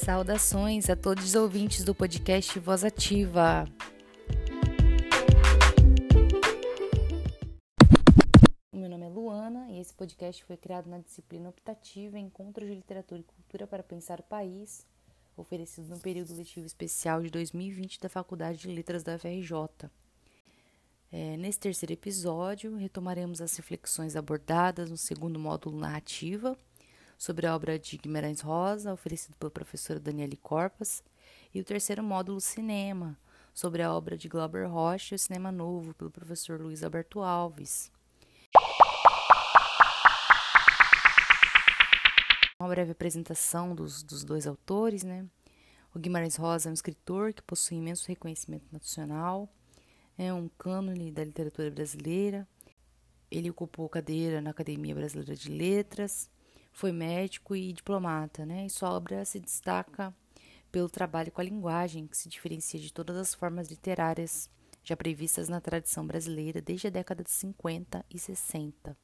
Saudações 0.00 0.88
a 0.88 0.96
todos 0.96 1.24
os 1.24 1.34
ouvintes 1.34 1.84
do 1.84 1.94
podcast 1.94 2.58
Voz 2.58 2.84
Ativa. 2.84 3.66
Meu 8.72 8.88
nome 8.88 9.04
é 9.04 9.08
Luana 9.10 9.70
e 9.70 9.78
esse 9.78 9.92
podcast 9.92 10.42
foi 10.44 10.56
criado 10.56 10.88
na 10.88 10.98
disciplina 10.98 11.50
optativa 11.50 12.18
Encontros 12.18 12.66
de 12.66 12.74
Literatura 12.74 13.20
e 13.20 13.24
Cultura 13.24 13.66
para 13.66 13.82
Pensar 13.82 14.20
o 14.20 14.22
País, 14.22 14.86
oferecido 15.36 15.88
no 15.88 16.00
período 16.00 16.34
letivo 16.34 16.64
especial 16.64 17.20
de 17.22 17.28
2020 17.28 18.00
da 18.00 18.08
Faculdade 18.08 18.56
de 18.56 18.68
Letras 18.68 19.02
da 19.02 19.16
UFRJ. 19.16 19.90
É, 21.12 21.36
nesse 21.36 21.60
terceiro 21.60 21.92
episódio, 21.92 22.74
retomaremos 22.74 23.42
as 23.42 23.54
reflexões 23.54 24.16
abordadas 24.16 24.90
no 24.90 24.96
segundo 24.96 25.38
módulo 25.38 25.78
narrativa 25.78 26.56
sobre 27.20 27.46
a 27.46 27.54
obra 27.54 27.78
de 27.78 27.98
Guimarães 27.98 28.40
Rosa, 28.40 28.94
oferecido 28.94 29.36
pela 29.36 29.50
professora 29.50 30.00
Daniele 30.00 30.38
Corpas, 30.38 31.04
e 31.52 31.60
o 31.60 31.64
terceiro 31.64 32.02
módulo 32.02 32.40
cinema, 32.40 33.14
sobre 33.52 33.82
a 33.82 33.92
obra 33.92 34.16
de 34.16 34.26
Glauber 34.26 34.66
Rocha 34.66 35.14
e 35.14 35.16
o 35.16 35.18
Cinema 35.18 35.52
Novo, 35.52 35.92
pelo 35.92 36.10
professor 36.10 36.58
Luiz 36.58 36.82
Alberto 36.82 37.20
Alves. 37.20 37.92
Uma 42.58 42.70
breve 42.70 42.92
apresentação 42.92 43.74
dos, 43.74 44.02
dos 44.02 44.24
dois 44.24 44.46
autores, 44.46 45.02
né? 45.02 45.26
O 45.94 45.98
Guimarães 45.98 46.36
Rosa 46.36 46.70
é 46.70 46.70
um 46.70 46.74
escritor 46.74 47.34
que 47.34 47.42
possui 47.42 47.76
imenso 47.76 48.08
reconhecimento 48.08 48.64
nacional, 48.72 49.46
é 50.16 50.32
um 50.32 50.48
cânone 50.56 51.12
da 51.12 51.22
literatura 51.22 51.70
brasileira. 51.70 52.48
Ele 53.30 53.50
ocupou 53.50 53.86
cadeira 53.90 54.40
na 54.40 54.50
Academia 54.50 54.94
Brasileira 54.94 55.36
de 55.36 55.50
Letras, 55.50 56.30
foi 56.72 56.92
médico 56.92 57.54
e 57.54 57.72
diplomata, 57.72 58.46
né? 58.46 58.66
E 58.66 58.70
sua 58.70 58.90
obra 58.90 59.24
se 59.24 59.38
destaca 59.38 60.14
pelo 60.70 60.88
trabalho 60.88 61.32
com 61.32 61.40
a 61.40 61.44
linguagem, 61.44 62.06
que 62.06 62.16
se 62.16 62.28
diferencia 62.28 62.78
de 62.78 62.92
todas 62.92 63.16
as 63.16 63.34
formas 63.34 63.68
literárias 63.68 64.48
já 64.82 64.96
previstas 64.96 65.48
na 65.48 65.60
tradição 65.60 66.06
brasileira 66.06 66.60
desde 66.60 66.86
a 66.86 66.90
década 66.90 67.22
de 67.22 67.30
50 67.30 68.04
e 68.08 68.18
60. 68.18 68.96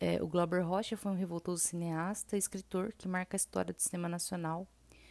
É, 0.00 0.22
o 0.22 0.28
Glauber 0.28 0.64
Rocha 0.64 0.96
foi 0.96 1.10
um 1.10 1.16
revoltoso 1.16 1.62
cineasta 1.62 2.36
e 2.36 2.38
escritor 2.38 2.92
que 2.96 3.08
marca 3.08 3.34
a 3.34 3.38
história 3.38 3.74
do 3.74 3.80
cinema 3.80 4.08
nacional 4.08 4.68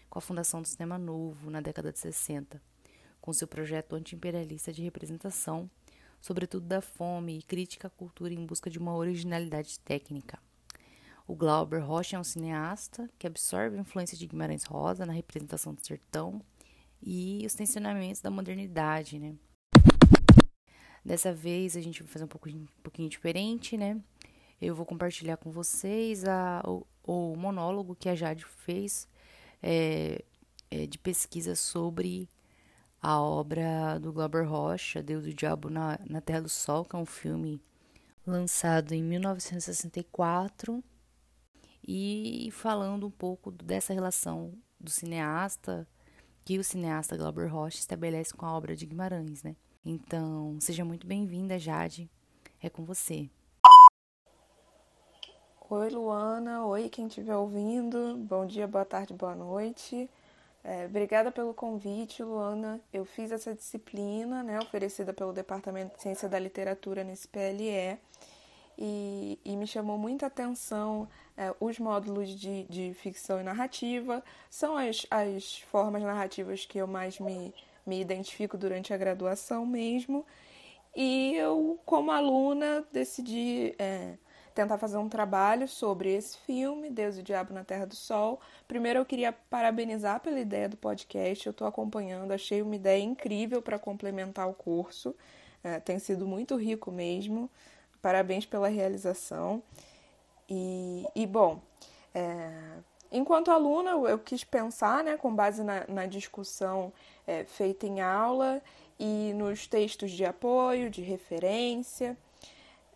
com 0.09 0.19
a 0.19 0.21
fundação 0.21 0.61
do 0.61 0.67
Cinema 0.67 0.97
Novo 0.97 1.49
na 1.49 1.59
década 1.59 1.91
de 1.91 1.99
60 1.99 2.61
com 3.27 3.33
seu 3.33 3.45
projeto 3.45 3.93
antiimperialista 3.93 4.71
de 4.71 4.81
representação, 4.81 5.69
sobretudo 6.21 6.65
da 6.65 6.79
fome 6.79 7.37
e 7.37 7.43
crítica 7.43 7.87
à 7.87 7.91
cultura 7.91 8.33
em 8.33 8.45
busca 8.45 8.69
de 8.69 8.79
uma 8.79 8.95
originalidade 8.95 9.77
técnica. 9.81 10.39
O 11.27 11.35
Glauber 11.35 11.79
Rocha 11.79 12.15
é 12.15 12.19
um 12.19 12.23
cineasta 12.23 13.09
que 13.19 13.27
absorve 13.27 13.75
a 13.75 13.81
influência 13.81 14.17
de 14.17 14.25
Guimarães 14.25 14.63
Rosa 14.63 15.05
na 15.05 15.11
representação 15.11 15.73
do 15.73 15.85
sertão 15.85 16.41
e 17.03 17.43
os 17.45 17.53
tensionamentos 17.53 18.21
da 18.21 18.31
modernidade, 18.31 19.19
né? 19.19 19.35
Dessa 21.03 21.33
vez 21.33 21.75
a 21.75 21.81
gente 21.81 22.01
vai 22.01 22.09
fazer 22.09 22.23
um 22.23 22.29
pouquinho, 22.29 22.61
um 22.61 22.81
pouquinho 22.81 23.09
diferente, 23.09 23.75
né? 23.75 24.01
Eu 24.61 24.73
vou 24.73 24.85
compartilhar 24.85 25.35
com 25.35 25.51
vocês 25.51 26.23
a, 26.23 26.63
o, 26.65 26.87
o 27.03 27.35
monólogo 27.35 27.93
que 27.93 28.07
a 28.07 28.15
Jade 28.15 28.45
fez 28.45 29.05
é, 29.61 30.23
é, 30.71 30.87
de 30.87 30.97
pesquisa 30.97 31.55
sobre 31.55 32.29
a 33.01 33.19
obra 33.19 33.99
do 33.99 34.13
Glauber 34.13 34.47
Rocha, 34.47 35.03
Deus 35.03 35.25
e 35.25 35.31
o 35.31 35.33
Diabo 35.33 35.69
na, 35.69 35.99
na 36.09 36.21
Terra 36.21 36.41
do 36.41 36.49
Sol, 36.49 36.85
que 36.85 36.95
é 36.95 36.99
um 36.99 37.05
filme 37.05 37.61
lançado 38.25 38.93
em 38.93 39.03
1964 39.03 40.81
e 41.87 42.49
falando 42.51 43.07
um 43.07 43.11
pouco 43.11 43.51
dessa 43.51 43.93
relação 43.93 44.53
do 44.79 44.89
cineasta 44.89 45.87
que 46.43 46.57
o 46.57 46.63
cineasta 46.63 47.17
Glauber 47.17 47.47
Rocha 47.47 47.77
estabelece 47.77 48.33
com 48.33 48.45
a 48.45 48.55
obra 48.55 48.75
de 48.75 48.85
Guimarães, 48.85 49.43
né? 49.43 49.55
Então, 49.83 50.57
seja 50.59 50.83
muito 50.83 51.07
bem-vinda, 51.07 51.57
Jade. 51.57 52.09
É 52.61 52.69
com 52.69 52.83
você. 52.83 53.29
Oi, 55.69 55.89
Luana. 55.89 56.65
Oi, 56.65 56.89
quem 56.89 57.07
estiver 57.07 57.35
ouvindo. 57.35 58.17
Bom 58.17 58.45
dia, 58.45 58.67
boa 58.67 58.85
tarde, 58.85 59.13
boa 59.13 59.35
noite. 59.35 60.09
É, 60.63 60.85
obrigada 60.85 61.31
pelo 61.31 61.53
convite, 61.53 62.23
Luana. 62.23 62.81
Eu 62.91 63.05
fiz 63.05 63.31
essa 63.31 63.53
disciplina, 63.53 64.43
né, 64.43 64.59
oferecida 64.59 65.13
pelo 65.13 65.31
Departamento 65.31 65.95
de 65.95 66.01
Ciência 66.01 66.27
da 66.27 66.39
Literatura 66.39 67.03
nesse 67.03 67.27
PLE, 67.27 67.97
e, 68.77 69.39
e 69.43 69.55
me 69.55 69.65
chamou 69.65 69.97
muita 69.97 70.27
atenção 70.27 71.07
é, 71.35 71.53
os 71.59 71.79
módulos 71.79 72.29
de, 72.29 72.63
de 72.65 72.93
ficção 72.93 73.39
e 73.39 73.43
narrativa. 73.43 74.23
São 74.49 74.77
as, 74.77 75.05
as 75.09 75.59
formas 75.71 76.03
narrativas 76.03 76.65
que 76.65 76.77
eu 76.77 76.87
mais 76.87 77.19
me, 77.19 77.53
me 77.85 77.99
identifico 77.99 78.57
durante 78.57 78.93
a 78.93 78.97
graduação 78.97 79.65
mesmo. 79.65 80.25
E 80.95 81.35
eu, 81.35 81.79
como 81.85 82.11
aluna, 82.11 82.85
decidi. 82.91 83.75
É, 83.79 84.17
tentar 84.57 84.79
fazer 84.79 84.97
um 84.97 85.07
trabalho 85.07 85.67
sobre 85.67 86.11
esse 86.15 86.35
filme, 86.39 86.89
Deus 86.89 87.15
e 87.15 87.19
o 87.19 87.23
Diabo 87.23 87.53
na 87.53 87.63
Terra 87.63 87.85
do 87.85 87.95
Sol. 87.95 88.41
Primeiro 88.67 88.97
eu 88.97 89.05
queria 89.05 89.31
parabenizar 89.31 90.19
pela 90.19 90.39
ideia 90.39 90.67
do 90.67 90.75
podcast, 90.75 91.45
eu 91.45 91.51
estou 91.51 91.67
acompanhando, 91.67 92.31
achei 92.31 92.63
uma 92.63 92.75
ideia 92.75 92.99
incrível 92.99 93.61
para 93.61 93.77
complementar 93.77 94.49
o 94.49 94.55
curso, 94.55 95.15
é, 95.63 95.79
tem 95.79 95.99
sido 95.99 96.25
muito 96.25 96.55
rico 96.55 96.91
mesmo. 96.91 97.47
Parabéns 98.07 98.45
pela 98.45 98.69
realização. 98.69 99.61
E, 100.49 101.05
e 101.13 101.27
bom, 101.27 101.59
é, 102.15 102.49
enquanto 103.11 103.51
aluna, 103.51 103.91
eu 104.09 104.17
quis 104.17 104.45
pensar, 104.45 105.03
né, 105.03 105.17
com 105.17 105.35
base 105.35 105.61
na, 105.61 105.85
na 105.89 106.05
discussão 106.05 106.93
é, 107.27 107.43
feita 107.43 107.85
em 107.85 107.99
aula 107.99 108.61
e 108.97 109.33
nos 109.33 109.67
textos 109.67 110.11
de 110.11 110.23
apoio, 110.23 110.89
de 110.89 111.01
referência. 111.01 112.17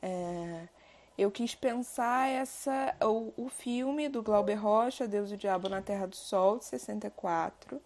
É, 0.02 0.70
eu 1.18 1.30
quis 1.30 1.54
pensar 1.56 2.30
essa 2.30 2.96
o, 3.02 3.34
o 3.36 3.50
filme 3.50 4.08
do 4.08 4.24
Glauber 4.24 4.56
Rocha, 4.56 5.10
Deus 5.10 5.30
e 5.30 5.34
o 5.34 5.38
Diabo 5.38 5.68
na 5.68 5.82
Terra 5.82 6.06
do 6.06 6.16
Sol, 6.16 6.58
de 6.58 6.64
64. 6.64 7.82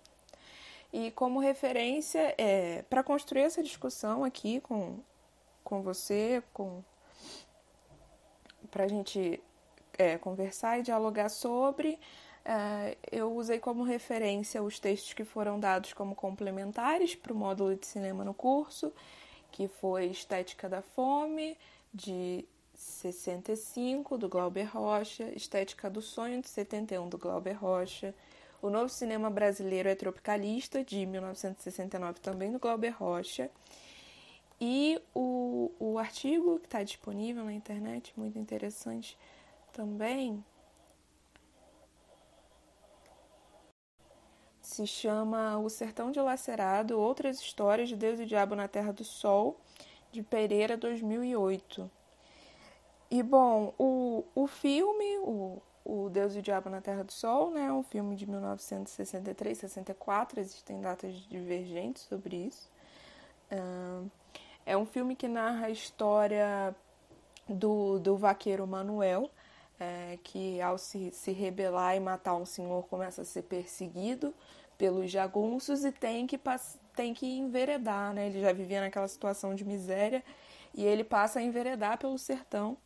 E 0.93 1.09
como 1.09 1.39
referência, 1.39 2.35
é, 2.37 2.83
para 2.83 3.01
construir 3.01 3.41
essa 3.41 3.63
discussão 3.63 4.23
aqui 4.23 4.61
com, 4.61 4.99
com 5.63 5.81
você, 5.81 6.43
com 6.53 6.83
para 8.75 8.83
a 8.83 8.87
gente 8.89 9.41
é, 9.97 10.17
conversar 10.17 10.77
e 10.77 10.83
dialogar 10.83 11.29
sobre, 11.29 11.97
é, 12.43 12.97
eu 13.09 13.33
usei 13.33 13.57
como 13.57 13.83
referência 13.83 14.61
os 14.61 14.79
textos 14.79 15.13
que 15.13 15.23
foram 15.23 15.57
dados 15.57 15.93
como 15.93 16.13
complementares 16.13 17.15
para 17.15 17.31
o 17.31 17.35
módulo 17.37 17.73
de 17.77 17.87
cinema 17.87 18.25
no 18.25 18.33
curso, 18.33 18.91
que 19.49 19.69
foi 19.69 20.07
Estética 20.07 20.67
da 20.67 20.81
Fome, 20.81 21.57
de 21.93 22.43
65, 22.73 24.17
do 24.17 24.27
Glauber 24.27 24.65
Rocha, 24.65 25.23
Estética 25.33 25.89
do 25.89 26.01
Sonho, 26.01 26.41
de 26.41 26.49
71, 26.49 27.07
do 27.07 27.17
Glauber 27.17 27.53
Rocha, 27.53 28.13
O 28.61 28.69
Novo 28.69 28.89
Cinema 28.89 29.29
Brasileiro 29.29 29.87
é 29.87 29.95
Tropicalista, 29.95 30.83
de 30.83 31.05
1969, 31.05 32.19
também 32.19 32.51
do 32.51 32.59
Glauber 32.59 32.89
Rocha, 32.89 33.49
e 34.59 35.01
o, 35.13 35.71
o 35.79 35.97
artigo 35.97 36.59
que 36.59 36.67
está 36.67 36.81
disponível 36.83 37.43
na 37.43 37.53
internet, 37.53 38.13
muito 38.17 38.39
interessante 38.39 39.17
também, 39.73 40.43
se 44.61 44.87
chama 44.87 45.57
O 45.57 45.69
Sertão 45.69 46.11
Dilacerado, 46.11 46.99
Outras 46.99 47.39
Histórias 47.39 47.89
de 47.89 47.95
Deus 47.95 48.19
e 48.19 48.25
Diabo 48.25 48.55
na 48.55 48.67
Terra 48.67 48.91
do 48.91 49.03
Sol, 49.03 49.59
de 50.11 50.23
Pereira, 50.23 50.75
2008. 50.75 51.89
E 53.11 53.21
bom, 53.21 53.73
o, 53.77 54.25
o 54.33 54.47
filme, 54.47 55.17
o, 55.19 55.61
o 55.83 56.09
Deus 56.09 56.35
e 56.35 56.39
o 56.39 56.41
Diabo 56.41 56.69
na 56.69 56.81
Terra 56.81 57.03
do 57.03 57.11
Sol, 57.11 57.51
né, 57.51 57.71
um 57.71 57.83
filme 57.83 58.15
de 58.15 58.27
1963, 58.27 59.57
64, 59.57 60.39
existem 60.39 60.81
datas 60.81 61.13
divergentes 61.29 62.03
sobre 62.03 62.35
isso. 62.35 62.69
É 64.65 64.75
um 64.75 64.85
filme 64.85 65.15
que 65.15 65.27
narra 65.27 65.67
a 65.67 65.69
história 65.69 66.75
do, 67.47 67.99
do 67.99 68.17
vaqueiro 68.17 68.65
Manuel, 68.65 69.29
é, 69.79 70.17
que 70.23 70.59
ao 70.61 70.77
se, 70.77 71.11
se 71.11 71.31
rebelar 71.31 71.95
e 71.95 71.99
matar 71.99 72.35
um 72.35 72.45
senhor 72.45 72.87
começa 72.87 73.21
a 73.21 73.25
ser 73.25 73.43
perseguido 73.43 74.33
pelos 74.77 75.11
jagunços 75.11 75.85
e 75.85 75.91
tem 75.91 76.25
que, 76.25 76.39
tem 76.95 77.13
que 77.13 77.25
enveredar, 77.25 78.13
né? 78.13 78.27
Ele 78.27 78.41
já 78.41 78.51
vivia 78.51 78.81
naquela 78.81 79.07
situação 79.07 79.53
de 79.53 79.63
miséria 79.63 80.23
e 80.73 80.83
ele 80.83 81.03
passa 81.03 81.39
a 81.39 81.43
enveredar 81.43 81.97
pelo 81.97 82.17
sertão 82.17 82.77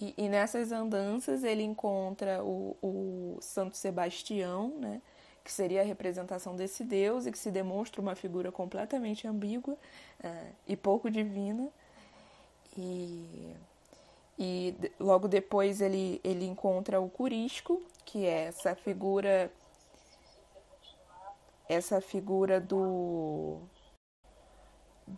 e, 0.00 0.14
e 0.16 0.28
nessas 0.28 0.72
andanças 0.72 1.44
ele 1.44 1.62
encontra 1.62 2.42
o, 2.42 2.76
o 2.82 3.38
Santo 3.40 3.76
Sebastião, 3.76 4.76
né, 4.78 5.00
que 5.44 5.50
seria 5.50 5.80
a 5.82 5.84
representação 5.84 6.54
desse 6.54 6.84
deus 6.84 7.26
e 7.26 7.32
que 7.32 7.38
se 7.38 7.50
demonstra 7.50 8.00
uma 8.00 8.14
figura 8.14 8.52
completamente 8.52 9.26
ambígua 9.26 9.74
uh, 9.74 10.54
e 10.66 10.76
pouco 10.76 11.10
divina. 11.10 11.68
E, 12.76 13.54
e 14.38 14.74
logo 14.98 15.28
depois 15.28 15.80
ele, 15.80 16.20
ele 16.24 16.46
encontra 16.46 17.00
o 17.00 17.08
Curisco, 17.08 17.82
que 18.04 18.26
é 18.26 18.44
essa 18.44 18.74
figura 18.74 19.50
essa 21.68 22.00
figura 22.00 22.60
do 22.60 23.60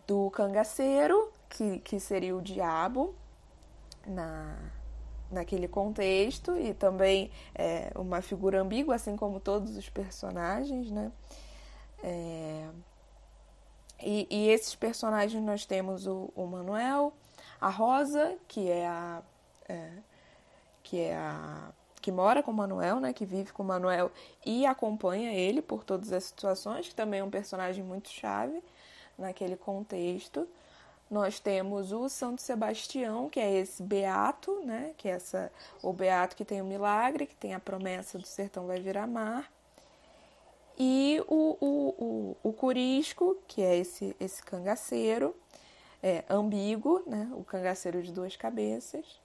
do 0.07 0.29
cangaceiro, 0.31 1.31
que, 1.49 1.79
que 1.79 1.99
seria 1.99 2.35
o 2.35 2.41
diabo 2.41 3.15
na, 4.05 4.57
naquele 5.35 5.67
contexto, 5.67 6.57
e 6.57 6.73
também 6.73 7.29
é, 7.53 7.91
uma 7.95 8.21
figura 8.21 8.61
ambígua, 8.61 8.95
assim 8.95 9.15
como 9.15 9.39
todos 9.39 9.77
os 9.77 9.89
personagens, 9.89 10.89
né? 10.89 11.11
É, 12.03 12.67
e, 14.01 14.27
e, 14.29 14.49
esses 14.49 14.75
personagens 14.75 15.41
nós 15.43 15.65
temos 15.65 16.07
o, 16.07 16.31
o 16.35 16.45
Manuel, 16.45 17.13
a 17.61 17.69
Rosa, 17.69 18.35
que 18.47 18.69
é 18.69 18.87
a. 18.87 19.21
É, 19.67 19.89
que 20.83 20.99
é 20.99 21.15
a 21.15 21.71
que 22.05 22.11
mora 22.11 22.43
com 22.43 22.51
o 22.51 22.53
Manuel, 22.53 22.99
né, 22.99 23.11
que 23.11 23.25
vive 23.25 23.51
com 23.51 23.63
o 23.63 23.65
Manuel 23.65 24.11
e 24.45 24.63
acompanha 24.63 25.33
ele 25.33 25.59
por 25.59 25.83
todas 25.83 26.13
as 26.13 26.25
situações, 26.25 26.87
que 26.87 26.93
também 26.93 27.19
é 27.19 27.23
um 27.23 27.31
personagem 27.31 27.83
muito 27.83 28.09
chave 28.09 28.61
naquele 29.17 29.55
contexto. 29.57 30.47
Nós 31.09 31.39
temos 31.39 31.91
o 31.91 32.09
Santo 32.09 32.41
Sebastião, 32.41 33.29
que 33.29 33.39
é 33.39 33.59
esse 33.59 33.83
beato, 33.83 34.59
né, 34.65 34.93
que 34.97 35.07
é 35.07 35.11
essa 35.11 35.51
o 35.81 35.93
beato 35.93 36.35
que 36.35 36.43
tem 36.43 36.61
o 36.61 36.65
milagre, 36.65 37.27
que 37.27 37.35
tem 37.35 37.53
a 37.53 37.59
promessa 37.59 38.17
do 38.17 38.25
sertão 38.25 38.65
vai 38.65 38.79
virar 38.79 39.05
mar. 39.05 39.51
E 40.77 41.23
o, 41.27 41.57
o, 41.61 42.37
o, 42.43 42.49
o 42.49 42.53
Curisco, 42.53 43.37
que 43.47 43.61
é 43.61 43.77
esse, 43.77 44.15
esse 44.19 44.43
cangaceiro, 44.43 45.35
é, 46.01 46.23
ambíguo, 46.29 47.01
né, 47.05 47.31
o 47.33 47.43
cangaceiro 47.43 48.01
de 48.01 48.11
duas 48.11 48.35
cabeças. 48.35 49.21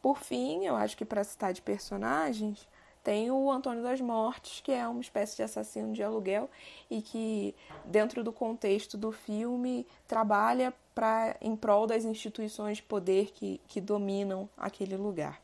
Por 0.00 0.18
fim, 0.18 0.64
eu 0.64 0.76
acho 0.76 0.96
que 0.96 1.04
para 1.04 1.24
citar 1.24 1.52
de 1.52 1.62
personagens, 1.62 2.68
tem 3.02 3.30
o 3.30 3.50
Antônio 3.50 3.82
das 3.82 4.00
Mortes, 4.00 4.60
que 4.60 4.72
é 4.72 4.86
uma 4.86 5.00
espécie 5.00 5.36
de 5.36 5.42
assassino 5.42 5.92
de 5.92 6.02
aluguel 6.02 6.48
e 6.90 7.02
que, 7.02 7.54
dentro 7.84 8.22
do 8.22 8.32
contexto 8.32 8.96
do 8.96 9.10
filme, 9.10 9.86
trabalha 10.06 10.72
pra, 10.94 11.36
em 11.40 11.56
prol 11.56 11.86
das 11.86 12.04
instituições 12.04 12.76
de 12.76 12.84
poder 12.84 13.32
que, 13.32 13.60
que 13.66 13.80
dominam 13.80 14.48
aquele 14.56 14.96
lugar. 14.96 15.40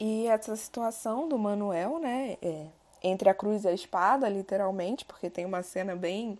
E 0.00 0.26
essa 0.26 0.56
situação 0.56 1.28
do 1.28 1.38
Manuel, 1.38 1.98
né, 1.98 2.36
é, 2.42 2.66
entre 3.02 3.28
a 3.28 3.34
cruz 3.34 3.64
e 3.64 3.68
a 3.68 3.72
espada, 3.72 4.28
literalmente, 4.28 5.04
porque 5.04 5.28
tem 5.28 5.44
uma 5.44 5.62
cena 5.62 5.94
bem 5.94 6.38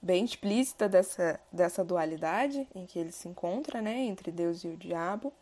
bem 0.00 0.24
explícita 0.24 0.88
dessa, 0.88 1.40
dessa 1.52 1.84
dualidade 1.84 2.68
em 2.72 2.86
que 2.86 3.00
ele 3.00 3.10
se 3.10 3.28
encontra, 3.28 3.82
né, 3.82 3.98
entre 3.98 4.30
Deus 4.30 4.62
e 4.62 4.68
o 4.68 4.76
diabo. 4.76 5.32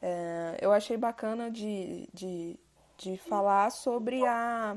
É, 0.00 0.56
eu 0.60 0.72
achei 0.72 0.96
bacana 0.96 1.50
de, 1.50 2.08
de, 2.12 2.56
de 3.00 3.16
falar 3.16 3.70
sobre 3.70 4.26
a. 4.26 4.76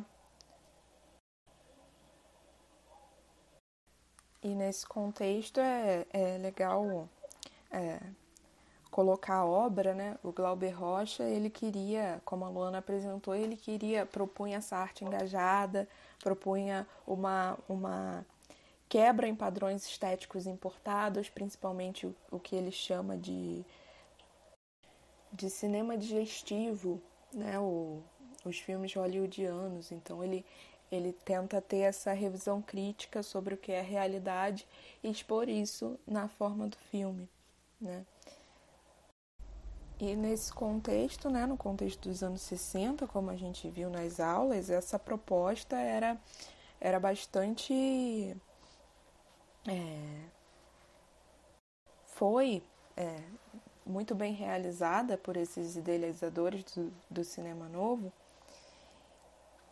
E 4.41 4.55
nesse 4.55 4.85
contexto 4.85 5.59
é, 5.59 6.05
é 6.11 6.37
legal 6.37 7.07
é, 7.69 7.99
colocar 8.89 9.35
a 9.35 9.45
obra, 9.45 9.93
né? 9.93 10.17
O 10.23 10.31
Glauber 10.31 10.71
Rocha, 10.71 11.23
ele 11.23 11.49
queria, 11.49 12.21
como 12.23 12.45
a 12.45 12.49
Luana 12.49 12.77
apresentou, 12.77 13.35
ele 13.35 13.57
queria, 13.57 14.05
propunha 14.05 14.57
essa 14.57 14.77
arte 14.77 15.03
engajada, 15.03 15.87
propunha 16.19 16.87
uma, 17.05 17.57
uma 17.67 18.25
quebra 18.87 19.27
em 19.27 19.35
padrões 19.35 19.85
estéticos 19.85 20.47
importados, 20.47 21.29
principalmente 21.29 22.07
o, 22.07 22.15
o 22.31 22.39
que 22.39 22.55
ele 22.55 22.71
chama 22.71 23.17
de 23.17 23.65
de 25.35 25.49
cinema 25.49 25.97
digestivo, 25.97 27.01
né, 27.33 27.59
o, 27.59 28.03
os 28.43 28.59
filmes 28.59 28.93
hollywoodianos. 28.93 29.91
Então 29.91 30.23
ele, 30.23 30.45
ele 30.91 31.13
tenta 31.13 31.61
ter 31.61 31.79
essa 31.79 32.13
revisão 32.13 32.61
crítica 32.61 33.23
sobre 33.23 33.53
o 33.53 33.57
que 33.57 33.71
é 33.71 33.79
a 33.79 33.83
realidade 33.83 34.67
e 35.03 35.09
expor 35.09 35.49
isso 35.49 35.99
na 36.05 36.27
forma 36.27 36.67
do 36.67 36.77
filme, 36.77 37.29
né. 37.79 38.05
E 39.99 40.15
nesse 40.15 40.51
contexto, 40.51 41.29
né, 41.29 41.45
no 41.45 41.55
contexto 41.55 42.09
dos 42.09 42.23
anos 42.23 42.41
60, 42.41 43.07
como 43.07 43.29
a 43.29 43.35
gente 43.35 43.69
viu 43.69 43.89
nas 43.89 44.19
aulas, 44.19 44.69
essa 44.69 44.99
proposta 44.99 45.77
era, 45.77 46.17
era 46.81 46.99
bastante. 46.99 48.35
É, 49.65 50.25
foi 52.05 52.61
é, 52.97 53.23
muito 53.85 54.13
bem 54.13 54.33
realizada 54.33 55.17
por 55.17 55.37
esses 55.37 55.75
idealizadores 55.75 56.63
do, 56.73 56.91
do 57.09 57.23
cinema 57.23 57.69
novo. 57.69 58.11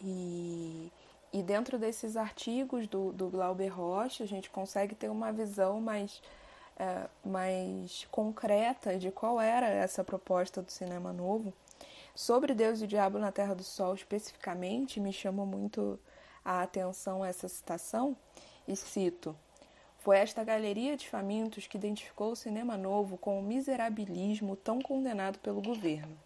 E, 0.03 0.91
e 1.31 1.43
dentro 1.43 1.77
desses 1.77 2.17
artigos 2.17 2.87
do, 2.87 3.11
do 3.11 3.29
Glauber 3.29 3.69
Rocha, 3.69 4.23
a 4.23 4.27
gente 4.27 4.49
consegue 4.49 4.95
ter 4.95 5.09
uma 5.09 5.31
visão 5.31 5.79
mais, 5.79 6.21
é, 6.77 7.07
mais 7.23 8.07
concreta 8.11 8.97
de 8.97 9.11
qual 9.11 9.39
era 9.39 9.67
essa 9.67 10.03
proposta 10.03 10.61
do 10.61 10.71
cinema 10.71 11.13
novo. 11.13 11.53
Sobre 12.15 12.53
Deus 12.53 12.81
e 12.81 12.83
o 12.83 12.87
Diabo 12.87 13.19
na 13.19 13.31
Terra 13.31 13.53
do 13.53 13.63
Sol, 13.63 13.93
especificamente, 13.93 14.99
me 14.99 15.13
chamou 15.13 15.45
muito 15.45 15.99
a 16.43 16.63
atenção 16.63 17.23
essa 17.23 17.47
citação, 17.47 18.17
e 18.67 18.75
cito. 18.75 19.35
Foi 19.99 20.17
esta 20.17 20.43
galeria 20.43 20.97
de 20.97 21.07
famintos 21.07 21.67
que 21.67 21.77
identificou 21.77 22.31
o 22.31 22.35
cinema 22.35 22.77
novo 22.77 23.17
com 23.17 23.39
o 23.39 23.43
miserabilismo 23.43 24.55
tão 24.55 24.81
condenado 24.81 25.37
pelo 25.39 25.61
governo. 25.61 26.17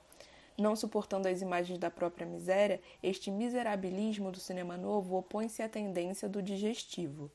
Não 0.57 0.75
suportando 0.75 1.27
as 1.27 1.41
imagens 1.41 1.77
da 1.77 1.91
própria 1.91 2.25
miséria, 2.25 2.81
este 3.03 3.29
miserabilismo 3.29 4.31
do 4.31 4.39
cinema 4.39 4.77
novo 4.77 5.17
opõe-se 5.17 5.61
à 5.61 5.67
tendência 5.67 6.29
do 6.29 6.41
digestivo. 6.41 7.29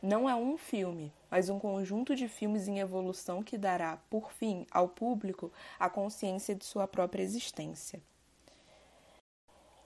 Não 0.00 0.28
é 0.28 0.34
um 0.34 0.56
filme, 0.56 1.12
mas 1.30 1.48
um 1.48 1.58
conjunto 1.58 2.14
de 2.14 2.28
filmes 2.28 2.66
em 2.66 2.80
evolução 2.80 3.42
que 3.42 3.58
dará, 3.58 3.98
por 4.10 4.32
fim, 4.32 4.66
ao 4.70 4.88
público 4.88 5.52
a 5.78 5.88
consciência 5.88 6.54
de 6.54 6.64
sua 6.64 6.88
própria 6.88 7.22
existência. 7.22 8.00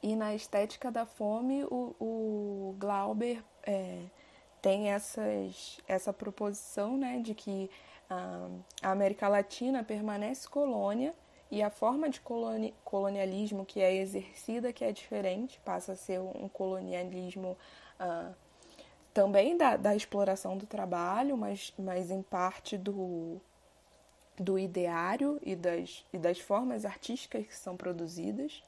E 0.03 0.15
na 0.15 0.35
estética 0.35 0.91
da 0.91 1.05
fome, 1.05 1.65
o, 1.65 1.95
o 1.99 2.77
Glauber 2.79 3.43
é, 3.63 4.05
tem 4.63 4.91
essas, 4.91 5.81
essa 5.89 6.13
proposição 6.13 6.97
né, 6.97 7.21
de 7.21 7.35
que 7.35 7.71
ah, 8.09 8.49
a 8.83 8.91
América 8.91 9.29
Latina 9.29 9.83
permanece 9.83 10.49
colônia 10.49 11.15
e 11.51 11.63
a 11.63 11.71
forma 11.71 12.09
de 12.09 12.21
coloni 12.21 12.75
colonialismo 12.85 13.65
que 13.65 13.81
é 13.81 13.95
exercida 13.95 14.73
que 14.73 14.85
é 14.85 14.93
diferente, 14.93 15.61
passa 15.65 15.93
a 15.93 15.97
ser 15.97 16.21
um 16.21 16.49
colonialismo 16.49 17.57
ah, 17.99 18.33
também 19.17 19.57
da, 19.57 19.77
da 19.77 19.97
exploração 19.97 20.59
do 20.59 20.67
trabalho, 20.67 21.37
mas, 21.37 21.73
mas 21.79 22.11
em 22.11 22.23
parte 22.23 22.77
do, 22.77 23.41
do 24.39 24.59
ideário 24.59 25.41
e 25.43 25.57
das, 25.57 26.05
e 26.13 26.19
das 26.19 26.39
formas 26.39 26.85
artísticas 26.85 27.47
que 27.47 27.57
são 27.57 27.77
produzidas. 27.77 28.63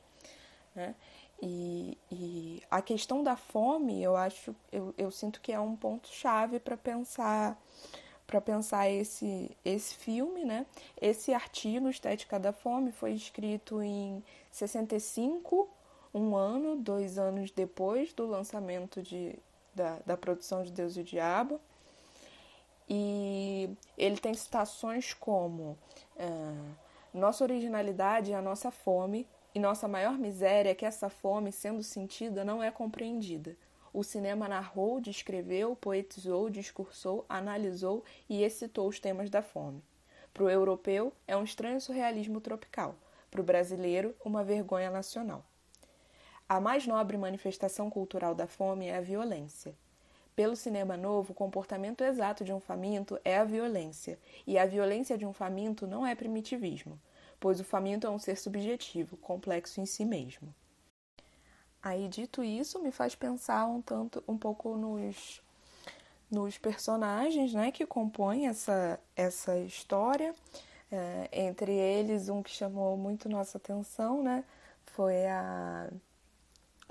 Né? 0.75 0.95
E, 1.43 1.99
e, 2.11 2.63
a 2.71 2.81
questão 2.81 3.23
da 3.23 3.37
fome, 3.37 4.03
eu 4.03 4.17
acho, 4.17 4.57
eu, 4.73 4.95
eu 4.97 5.11
sinto 5.11 5.41
que 5.41 5.53
é 5.53 5.61
um 5.61 5.77
ponto 5.77 6.09
chave 6.09 6.59
para 6.59 6.77
pensar 6.77 7.61
para 8.29 8.43
pensar 8.43 8.91
esse 8.91 9.51
esse 9.65 9.95
filme, 9.95 10.45
né? 10.45 10.67
Esse 11.01 11.33
artigo 11.33 11.89
Estética 11.89 12.39
da 12.39 12.53
Fome 12.53 12.93
foi 12.93 13.13
escrito 13.13 13.83
em 13.83 14.23
65, 14.53 15.67
um 16.15 16.37
ano, 16.37 16.77
dois 16.77 17.19
anos 17.19 17.51
depois 17.51 18.13
do 18.13 18.27
lançamento 18.27 19.03
de, 19.03 19.39
da, 19.75 19.99
da 20.05 20.17
produção 20.17 20.63
de 20.63 20.71
Deus 20.71 20.97
e 20.97 21.01
o 21.01 21.05
Diabo. 21.05 21.59
E 22.87 23.71
ele 23.97 24.19
tem 24.19 24.35
citações 24.35 25.15
como 25.15 25.79
uh, 26.17 26.77
nossa 27.15 27.45
originalidade 27.45 28.33
é 28.33 28.37
a 28.37 28.43
nossa 28.43 28.71
fome, 28.71 29.27
e 29.55 29.59
nossa 29.59 29.89
maior 29.89 30.19
miséria 30.19 30.71
é 30.71 30.75
que 30.75 30.85
essa 30.85 31.09
fome, 31.09 31.51
sendo 31.51 31.83
sentida, 31.83 32.45
não 32.45 32.63
é 32.63 32.71
compreendida. 32.71 33.57
O 33.93 34.03
cinema 34.03 34.49
narrou, 34.49 35.01
descreveu, 35.01 35.75
poetizou, 35.77 36.51
discursou, 36.51 37.25
analisou 37.29 38.05
e 38.29 38.43
excitou 38.43 38.89
os 38.89 39.01
temas 39.01 39.31
da 39.31 39.43
fome. 39.43 39.83
Para 40.33 40.45
o 40.45 40.51
europeu, 40.51 41.13
é 41.27 41.37
um 41.37 41.45
estranho 41.45 41.81
surrealismo 41.81 42.41
tropical. 42.41 42.95
Para 43.31 43.41
o 43.41 43.45
brasileiro, 43.45 44.15
uma 44.25 44.45
vergonha 44.45 44.91
nacional. 44.91 45.45
A 46.49 46.61
mais 46.61 46.87
nobre 46.87 47.17
manifestação 47.17 47.91
cultural 47.91 48.35
da 48.35 48.47
fome 48.47 48.87
é 48.87 48.97
a 48.97 49.01
violência. 49.01 49.75
Pelo 50.35 50.57
cinema 50.57 50.97
novo, 50.97 51.33
o 51.33 51.35
comportamento 51.35 52.03
exato 52.03 52.45
de 52.45 52.53
um 52.53 52.61
faminto 52.61 53.19
é 53.25 53.37
a 53.37 53.45
violência, 53.45 54.19
e 54.47 54.57
a 54.57 54.65
violência 54.65 55.19
de 55.19 55.27
um 55.27 55.33
faminto 55.33 55.87
não 55.87 56.07
é 56.07 56.15
primitivismo 56.15 56.99
pois 57.41 57.61
o 57.61 57.65
faminto 57.65 58.07
é 58.07 58.11
um 58.11 58.19
ser 58.19 58.37
subjetivo, 58.37 59.17
complexo 59.17 59.81
em 59.81 59.87
si 59.87 60.05
mesmo. 60.05 60.55
Aí, 61.83 62.09
dito 62.09 62.43
isso, 62.43 62.81
me 62.81 62.91
faz 62.91 63.15
pensar 63.15 63.67
um 63.67 63.81
tanto, 63.81 64.23
um 64.27 64.37
pouco 64.37 64.77
nos, 64.77 65.41
nos 66.31 66.59
personagens, 66.59 67.55
né, 67.55 67.71
que 67.71 67.87
compõem 67.87 68.49
essa, 68.49 68.99
essa 69.17 69.57
história. 69.59 70.35
É, 70.91 71.29
entre 71.33 71.73
eles, 71.73 72.29
um 72.31 72.43
que 72.43 72.51
chamou 72.51 72.97
muito 72.97 73.29
nossa 73.29 73.59
atenção, 73.59 74.23
né, 74.23 74.43
foi 74.87 75.27
a, 75.27 75.91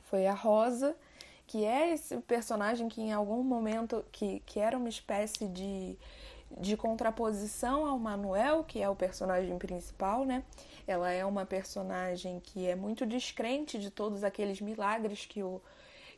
foi 0.03 0.27
a 0.27 0.33
Rosa, 0.33 0.95
que 1.47 1.65
é 1.65 1.93
esse 1.93 2.17
personagem 2.19 2.87
que 2.87 3.01
em 3.01 3.11
algum 3.11 3.43
momento 3.43 4.05
que, 4.11 4.41
que 4.41 4.59
era 4.59 4.77
uma 4.77 4.89
espécie 4.89 5.47
de, 5.47 5.97
de 6.59 6.77
contraposição 6.77 7.85
ao 7.85 7.99
Manuel, 7.99 8.63
que 8.63 8.81
é 8.81 8.89
o 8.89 8.95
personagem 8.95 9.57
principal, 9.57 10.25
né? 10.25 10.43
Ela 10.85 11.11
é 11.11 11.25
uma 11.25 11.45
personagem 11.45 12.39
que 12.39 12.67
é 12.67 12.75
muito 12.75 13.05
descrente 13.05 13.77
de 13.77 13.89
todos 13.89 14.23
aqueles 14.23 14.61
milagres 14.61 15.25
que 15.25 15.43
o 15.43 15.61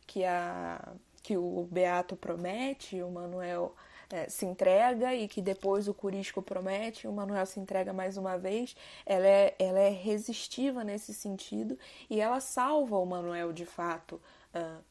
que 0.05 0.23
a 0.25 0.93
que 1.21 1.37
o 1.37 1.67
Beato 1.69 2.15
promete, 2.15 3.03
o 3.03 3.11
Manuel 3.11 3.75
é, 4.09 4.27
se 4.27 4.45
entrega 4.45 5.13
e 5.13 5.27
que 5.27 5.41
depois 5.41 5.87
o 5.87 5.93
Curisco 5.93 6.41
promete, 6.41 7.07
o 7.07 7.11
Manuel 7.11 7.45
se 7.45 7.59
entrega 7.59 7.93
mais 7.93 8.17
uma 8.17 8.37
vez. 8.37 8.75
Ela 9.05 9.27
é, 9.27 9.55
ela 9.59 9.79
é 9.79 9.89
resistiva 9.89 10.83
nesse 10.83 11.13
sentido 11.13 11.77
e 12.09 12.19
ela 12.19 12.39
salva 12.39 12.97
o 12.97 13.05
Manuel 13.05 13.53
de 13.53 13.65
fato. 13.65 14.21
Uh, 14.55 14.83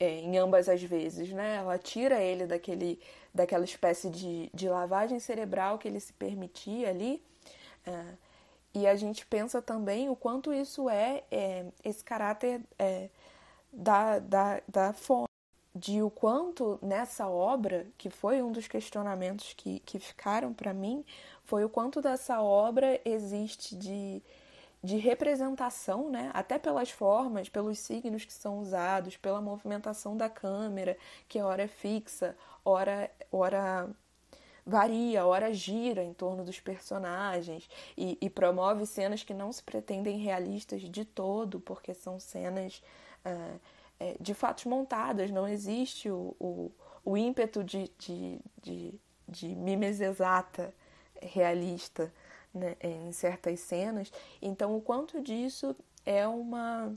é, 0.00 0.20
em 0.20 0.38
ambas 0.38 0.68
as 0.68 0.82
vezes, 0.82 1.30
né? 1.30 1.56
Ela 1.56 1.78
tira 1.78 2.20
ele 2.22 2.46
daquele, 2.46 2.98
daquela 3.34 3.64
espécie 3.64 4.08
de, 4.08 4.50
de 4.52 4.68
lavagem 4.68 5.20
cerebral 5.20 5.78
que 5.78 5.86
ele 5.86 6.00
se 6.00 6.12
permitia 6.14 6.88
ali. 6.88 7.22
Uh, 7.86 8.16
e 8.72 8.86
a 8.86 8.96
gente 8.96 9.26
pensa 9.26 9.60
também 9.60 10.08
o 10.08 10.16
quanto 10.16 10.52
isso 10.52 10.88
é, 10.88 11.24
é 11.30 11.66
esse 11.84 12.02
caráter 12.02 12.62
é, 12.78 13.10
da, 13.72 14.18
da, 14.18 14.62
da 14.66 14.92
fome 14.92 15.26
de 15.74 16.02
o 16.02 16.10
quanto 16.10 16.78
nessa 16.82 17.28
obra, 17.28 17.86
que 17.96 18.10
foi 18.10 18.42
um 18.42 18.50
dos 18.50 18.66
questionamentos 18.66 19.54
que, 19.56 19.80
que 19.80 19.98
ficaram 19.98 20.52
para 20.52 20.72
mim, 20.72 21.04
foi 21.44 21.64
o 21.64 21.68
quanto 21.68 22.00
dessa 22.00 22.40
obra 22.42 23.00
existe 23.04 23.76
de, 23.76 24.22
de 24.82 24.96
representação, 24.96 26.10
né? 26.10 26.30
até 26.32 26.58
pelas 26.58 26.90
formas, 26.90 27.48
pelos 27.48 27.78
signos 27.78 28.24
que 28.24 28.32
são 28.32 28.58
usados, 28.58 29.16
pela 29.16 29.40
movimentação 29.40 30.16
da 30.16 30.28
câmera, 30.28 30.96
que 31.28 31.40
hora 31.40 31.62
é 31.62 31.68
fixa, 31.68 32.36
hora, 32.64 33.10
hora 33.30 33.90
varia, 34.64 35.26
hora 35.26 35.52
gira 35.52 36.02
em 36.02 36.14
torno 36.14 36.44
dos 36.44 36.60
personagens 36.60 37.68
e, 37.96 38.16
e 38.20 38.30
promove 38.30 38.86
cenas 38.86 39.22
que 39.22 39.34
não 39.34 39.52
se 39.52 39.62
pretendem 39.62 40.18
realistas 40.18 40.82
de 40.82 41.04
todo, 41.04 41.60
porque 41.60 41.92
são 41.94 42.18
cenas. 42.18 42.82
Uh, 43.24 43.60
de 44.18 44.32
fatos 44.32 44.64
montadas, 44.64 45.30
não 45.30 45.46
existe 45.46 46.10
o, 46.10 46.34
o, 46.40 46.72
o 47.04 47.16
ímpeto 47.18 47.62
de, 47.62 47.90
de, 47.98 48.40
de, 48.62 49.00
de 49.28 49.48
mimes 49.48 50.00
exata 50.00 50.72
realista 51.20 52.10
né, 52.52 52.76
em 52.80 53.12
certas 53.12 53.60
cenas. 53.60 54.12
Então, 54.40 54.76
o 54.76 54.80
quanto 54.80 55.20
disso 55.20 55.74
é 56.04 56.26
uma 56.26 56.92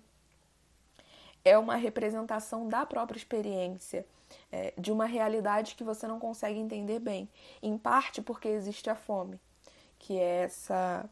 é 1.46 1.58
uma 1.58 1.76
representação 1.76 2.70
da 2.70 2.86
própria 2.86 3.18
experiência, 3.18 4.06
é, 4.50 4.74
de 4.78 4.94
uma 4.94 5.06
realidade 5.06 5.76
que 5.76 5.84
você 5.84 6.08
não 6.08 6.18
consegue 6.18 6.58
entender 6.58 7.00
bem, 7.00 7.28
em 7.62 7.78
parte 7.78 8.22
porque 8.22 8.48
existe 8.48 8.90
a 8.90 8.96
fome, 8.96 9.38
que 10.00 10.18
é 10.18 10.44
essa 10.44 11.10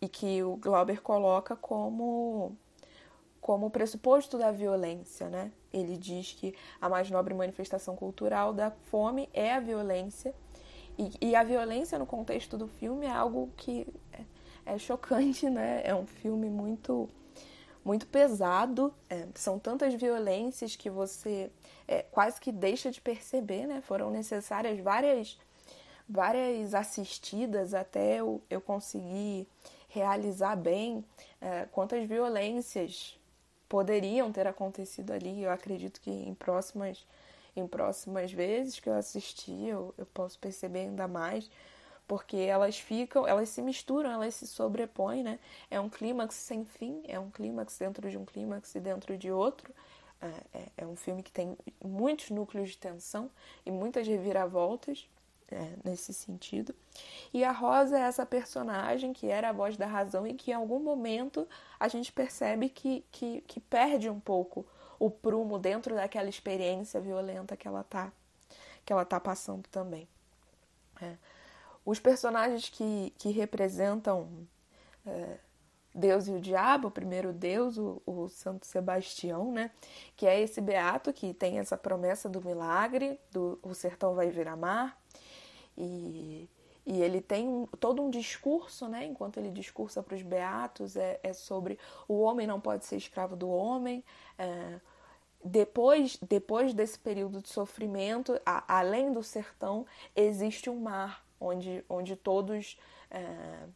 e 0.00 0.08
que 0.08 0.42
o 0.42 0.56
Glauber 0.56 1.02
coloca 1.02 1.54
como 1.56 2.56
como 3.40 3.68
pressuposto 3.68 4.38
da 4.38 4.50
violência, 4.50 5.28
né? 5.28 5.52
Ele 5.70 5.98
diz 5.98 6.32
que 6.32 6.54
a 6.80 6.88
mais 6.88 7.10
nobre 7.10 7.34
manifestação 7.34 7.94
cultural 7.94 8.54
da 8.54 8.70
fome 8.70 9.28
é 9.34 9.52
a 9.52 9.60
violência 9.60 10.34
e, 10.98 11.28
e 11.28 11.36
a 11.36 11.42
violência 11.42 11.98
no 11.98 12.06
contexto 12.06 12.56
do 12.56 12.66
filme 12.66 13.06
é 13.06 13.10
algo 13.10 13.50
que 13.56 13.86
é, 14.12 14.74
é 14.74 14.78
chocante, 14.78 15.48
né? 15.50 15.82
É 15.84 15.94
um 15.94 16.06
filme 16.06 16.48
muito 16.48 17.08
muito 17.84 18.06
pesado, 18.06 18.94
é, 19.10 19.26
são 19.34 19.58
tantas 19.58 19.92
violências 19.92 20.74
que 20.74 20.88
você 20.88 21.50
é, 21.86 22.02
quase 22.02 22.40
que 22.40 22.50
deixa 22.50 22.90
de 22.90 22.98
perceber, 22.98 23.66
né? 23.66 23.82
Foram 23.82 24.10
necessárias 24.10 24.80
várias 24.80 25.38
várias 26.08 26.74
assistidas 26.74 27.72
até 27.72 28.20
eu, 28.20 28.42
eu 28.50 28.60
conseguir 28.60 29.46
realizar 29.88 30.56
bem 30.56 31.04
é, 31.40 31.66
quantas 31.70 32.06
violências 32.06 33.18
poderiam 33.68 34.30
ter 34.32 34.46
acontecido 34.46 35.12
ali. 35.12 35.42
Eu 35.42 35.50
acredito 35.50 36.00
que 36.00 36.10
em 36.10 36.34
próximas, 36.34 37.06
em 37.56 37.66
próximas 37.66 38.32
vezes 38.32 38.80
que 38.80 38.88
eu 38.88 38.94
assisti, 38.94 39.66
eu, 39.66 39.94
eu 39.96 40.06
posso 40.06 40.38
perceber 40.38 40.80
ainda 40.80 41.06
mais, 41.06 41.50
porque 42.06 42.36
elas 42.36 42.78
ficam, 42.78 43.26
elas 43.26 43.48
se 43.48 43.62
misturam, 43.62 44.10
elas 44.10 44.34
se 44.34 44.46
sobrepõem, 44.46 45.22
né? 45.22 45.38
É 45.70 45.80
um 45.80 45.88
clímax 45.88 46.34
sem 46.34 46.64
fim, 46.64 47.02
é 47.06 47.18
um 47.18 47.30
clímax 47.30 47.78
dentro 47.78 48.10
de 48.10 48.18
um 48.18 48.24
clímax 48.24 48.74
e 48.74 48.80
dentro 48.80 49.16
de 49.16 49.30
outro. 49.30 49.72
É, 50.20 50.58
é, 50.58 50.68
é 50.78 50.86
um 50.86 50.96
filme 50.96 51.22
que 51.22 51.32
tem 51.32 51.56
muitos 51.82 52.30
núcleos 52.30 52.70
de 52.70 52.78
tensão 52.78 53.30
e 53.64 53.70
muitas 53.70 54.06
reviravoltas 54.06 55.08
é, 55.50 55.72
nesse 55.84 56.12
sentido. 56.12 56.74
E 57.32 57.44
a 57.44 57.52
Rosa 57.52 57.98
é 57.98 58.02
essa 58.02 58.26
personagem 58.26 59.12
que 59.12 59.28
era 59.28 59.50
a 59.50 59.52
voz 59.52 59.76
da 59.76 59.86
razão 59.86 60.26
e 60.26 60.34
que 60.34 60.50
em 60.50 60.54
algum 60.54 60.80
momento 60.80 61.46
a 61.78 61.88
gente 61.88 62.12
percebe 62.12 62.68
que, 62.68 63.04
que, 63.10 63.40
que 63.42 63.60
perde 63.60 64.08
um 64.10 64.20
pouco 64.20 64.66
o 65.04 65.10
prumo 65.10 65.58
dentro 65.58 65.94
daquela 65.94 66.28
experiência 66.30 66.98
violenta 66.98 67.56
que 67.56 67.68
ela 67.68 67.84
tá, 67.84 68.10
que 68.86 68.92
ela 68.92 69.04
tá 69.04 69.20
passando 69.20 69.68
também. 69.68 70.08
É. 71.02 71.16
Os 71.84 72.00
personagens 72.00 72.70
que, 72.70 73.12
que 73.18 73.28
representam 73.28 74.46
é, 75.06 75.36
Deus 75.94 76.26
e 76.26 76.30
o 76.30 76.40
diabo, 76.40 76.90
primeiro 76.90 77.34
Deus, 77.34 77.76
o, 77.76 78.00
o, 78.06 78.28
Santo 78.30 78.66
Sebastião, 78.66 79.52
né? 79.52 79.70
Que 80.16 80.26
é 80.26 80.40
esse 80.40 80.60
beato 80.62 81.12
que 81.12 81.34
tem 81.34 81.58
essa 81.58 81.76
promessa 81.76 82.26
do 82.26 82.42
milagre, 82.42 83.20
do 83.30 83.58
o 83.62 83.74
sertão 83.74 84.14
vai 84.14 84.30
virar 84.30 84.56
mar. 84.56 84.98
E, 85.76 86.48
e 86.86 87.02
ele 87.02 87.20
tem 87.20 87.46
um, 87.46 87.66
todo 87.78 88.02
um 88.02 88.08
discurso, 88.08 88.88
né? 88.88 89.04
Enquanto 89.04 89.36
ele 89.36 89.50
discursa 89.50 90.02
para 90.02 90.14
os 90.14 90.22
beatos, 90.22 90.96
é, 90.96 91.20
é, 91.22 91.34
sobre 91.34 91.78
o 92.08 92.20
homem 92.22 92.46
não 92.46 92.58
pode 92.58 92.86
ser 92.86 92.96
escravo 92.96 93.36
do 93.36 93.50
homem. 93.50 94.02
É, 94.38 94.80
depois, 95.44 96.18
depois 96.26 96.72
desse 96.72 96.98
período 96.98 97.42
de 97.42 97.48
sofrimento, 97.48 98.40
a, 98.46 98.78
além 98.78 99.12
do 99.12 99.22
sertão, 99.22 99.86
existe 100.16 100.70
um 100.70 100.80
mar 100.80 101.24
onde, 101.40 101.84
onde 101.88 102.16
todos. 102.16 102.78
É, 103.10 103.66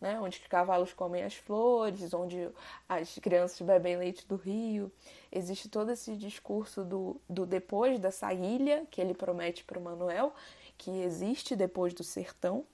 né, 0.00 0.20
onde 0.20 0.38
os 0.38 0.46
cavalos 0.48 0.92
comem 0.92 1.22
as 1.22 1.34
flores, 1.34 2.12
onde 2.12 2.50
as 2.86 3.14
crianças 3.20 3.58
bebem 3.62 3.96
leite 3.96 4.26
do 4.28 4.36
rio. 4.36 4.92
Existe 5.32 5.66
todo 5.66 5.90
esse 5.90 6.14
discurso 6.14 6.84
do, 6.84 7.18
do 7.26 7.46
depois 7.46 7.98
dessa 7.98 8.30
ilha 8.34 8.86
que 8.90 9.00
ele 9.00 9.14
promete 9.14 9.64
para 9.64 9.78
o 9.78 9.82
Manuel 9.82 10.34
que 10.76 10.90
existe 11.02 11.56
depois 11.56 11.94
do 11.94 12.04
sertão, 12.04 12.64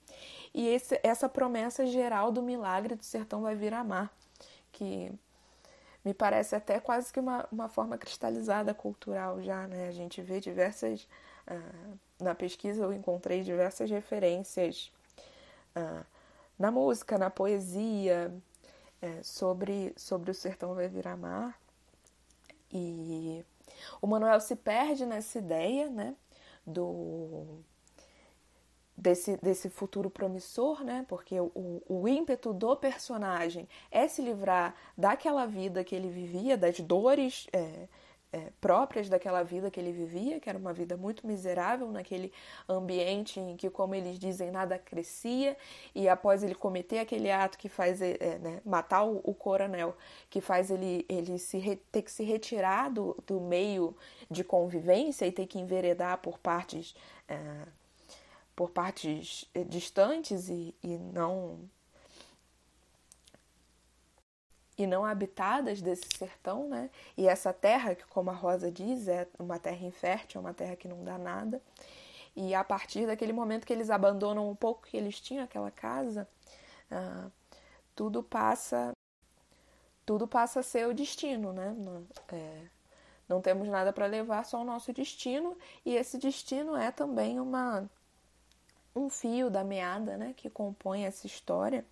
e 0.52 0.66
esse, 0.68 0.98
essa 1.02 1.28
promessa 1.28 1.86
geral 1.86 2.32
do 2.32 2.42
milagre 2.42 2.94
do 2.94 3.04
sertão 3.04 3.42
vai 3.42 3.54
vir 3.54 3.72
a 3.72 3.84
mar, 3.84 4.12
que 4.72 5.12
me 6.04 6.14
parece 6.14 6.54
até 6.54 6.80
quase 6.80 7.12
que 7.12 7.20
uma, 7.20 7.46
uma 7.52 7.68
forma 7.68 7.98
cristalizada 7.98 8.72
cultural 8.72 9.42
já, 9.42 9.66
né? 9.66 9.88
A 9.88 9.92
gente 9.92 10.22
vê 10.22 10.40
diversas. 10.40 11.06
Uh, 11.46 11.98
na 12.22 12.34
pesquisa 12.34 12.82
eu 12.82 12.92
encontrei 12.92 13.42
diversas 13.42 13.90
referências 13.90 14.92
uh, 15.76 16.04
na 16.58 16.70
música, 16.70 17.18
na 17.18 17.30
poesia, 17.30 18.32
uh, 19.02 19.24
sobre, 19.24 19.92
sobre 19.96 20.30
o 20.30 20.34
sertão 20.34 20.74
vai 20.74 20.88
virar 20.88 21.16
mar. 21.16 21.58
E 22.72 23.44
o 24.00 24.06
Manuel 24.06 24.40
se 24.40 24.56
perde 24.56 25.04
nessa 25.04 25.38
ideia, 25.38 25.88
né? 25.90 26.14
Do, 26.66 27.62
desse, 29.00 29.36
desse 29.38 29.70
futuro 29.70 30.10
promissor, 30.10 30.84
né? 30.84 31.04
Porque 31.08 31.40
o, 31.40 31.82
o 31.88 32.06
ímpeto 32.06 32.52
do 32.52 32.76
personagem 32.76 33.68
é 33.90 34.06
se 34.06 34.20
livrar 34.20 34.74
daquela 34.96 35.46
vida 35.46 35.82
que 35.82 35.94
ele 35.94 36.10
vivia, 36.10 36.56
das 36.56 36.78
dores 36.80 37.46
é, 37.52 37.88
é, 38.32 38.52
próprias 38.60 39.08
daquela 39.08 39.42
vida 39.42 39.70
que 39.70 39.80
ele 39.80 39.90
vivia, 39.90 40.38
que 40.38 40.48
era 40.48 40.58
uma 40.58 40.72
vida 40.72 40.96
muito 40.96 41.26
miserável 41.26 41.90
naquele 41.90 42.32
ambiente 42.68 43.40
em 43.40 43.56
que, 43.56 43.70
como 43.70 43.94
eles 43.94 44.18
dizem, 44.18 44.50
nada 44.50 44.78
crescia, 44.78 45.56
e 45.94 46.08
após 46.08 46.42
ele 46.42 46.54
cometer 46.54 46.98
aquele 46.98 47.30
ato 47.30 47.58
que 47.58 47.68
faz 47.68 48.00
é, 48.02 48.16
é 48.20 48.38
né, 48.38 48.60
matar 48.64 49.04
o, 49.04 49.20
o, 49.24 49.34
coronel, 49.34 49.96
que 50.28 50.40
faz 50.40 50.70
ele, 50.70 51.06
ele 51.08 51.38
se 51.38 51.58
re, 51.58 51.76
ter 51.90 52.02
que 52.02 52.12
se 52.12 52.22
retirar 52.22 52.90
do, 52.90 53.16
do 53.26 53.40
meio 53.40 53.96
de 54.30 54.44
convivência 54.44 55.26
e 55.26 55.32
ter 55.32 55.46
que 55.46 55.58
enveredar 55.58 56.18
por 56.18 56.38
partes 56.38 56.94
é, 57.28 57.36
por 58.56 58.70
partes 58.70 59.44
eh, 59.54 59.64
distantes 59.64 60.48
e, 60.48 60.74
e 60.82 60.98
não 60.98 61.58
e 64.76 64.86
não 64.86 65.04
habitadas 65.04 65.82
desse 65.82 66.06
sertão, 66.16 66.68
né? 66.68 66.90
E 67.16 67.28
essa 67.28 67.52
terra, 67.52 67.94
que 67.94 68.04
como 68.06 68.30
a 68.30 68.32
Rosa 68.32 68.70
diz, 68.70 69.08
é 69.08 69.28
uma 69.38 69.58
terra 69.58 69.84
infértil, 69.84 70.38
é 70.40 70.44
uma 70.44 70.54
terra 70.54 70.74
que 70.76 70.88
não 70.88 71.04
dá 71.04 71.18
nada. 71.18 71.60
E 72.34 72.54
a 72.54 72.64
partir 72.64 73.06
daquele 73.06 73.32
momento 73.32 73.66
que 73.66 73.72
eles 73.72 73.90
abandonam 73.90 74.48
um 74.48 74.54
pouco 74.54 74.82
que 74.82 74.96
eles 74.96 75.20
tinham 75.20 75.44
aquela 75.44 75.70
casa, 75.70 76.26
ah, 76.90 77.28
tudo 77.94 78.22
passa 78.22 78.92
tudo 80.06 80.26
passa 80.26 80.60
a 80.60 80.62
ser 80.62 80.88
o 80.88 80.94
destino, 80.94 81.52
né? 81.52 81.70
No, 81.76 82.06
é, 82.32 82.62
Não 83.28 83.40
temos 83.40 83.68
nada 83.68 83.92
para 83.92 84.06
levar, 84.06 84.44
só 84.44 84.60
o 84.60 84.64
nosso 84.64 84.92
destino, 84.92 85.56
e 85.84 85.94
esse 85.94 86.18
destino 86.18 86.76
é 86.76 86.90
também 86.90 87.38
uma 87.38 87.88
um 88.94 89.08
fio 89.08 89.50
da 89.50 89.64
meada, 89.64 90.16
né, 90.16 90.34
que 90.36 90.50
compõe 90.50 91.04
essa 91.04 91.26
história. 91.26 91.84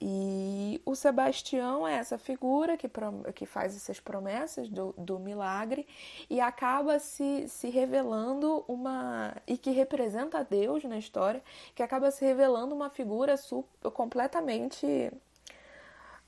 E 0.00 0.80
o 0.86 0.94
Sebastião 0.94 1.86
é 1.86 1.94
essa 1.94 2.16
figura 2.16 2.76
que, 2.76 2.88
que 3.34 3.44
faz 3.44 3.74
essas 3.74 3.98
promessas 3.98 4.68
do, 4.68 4.94
do 4.96 5.18
milagre 5.18 5.88
e 6.30 6.40
acaba 6.40 7.00
se, 7.00 7.48
se 7.48 7.68
revelando 7.68 8.64
uma. 8.68 9.34
e 9.44 9.58
que 9.58 9.70
representa 9.70 10.44
Deus 10.44 10.84
na 10.84 10.98
história, 10.98 11.42
que 11.74 11.82
acaba 11.82 12.12
se 12.12 12.24
revelando 12.24 12.76
uma 12.76 12.90
figura 12.90 13.36
super, 13.36 13.90
completamente 13.90 15.12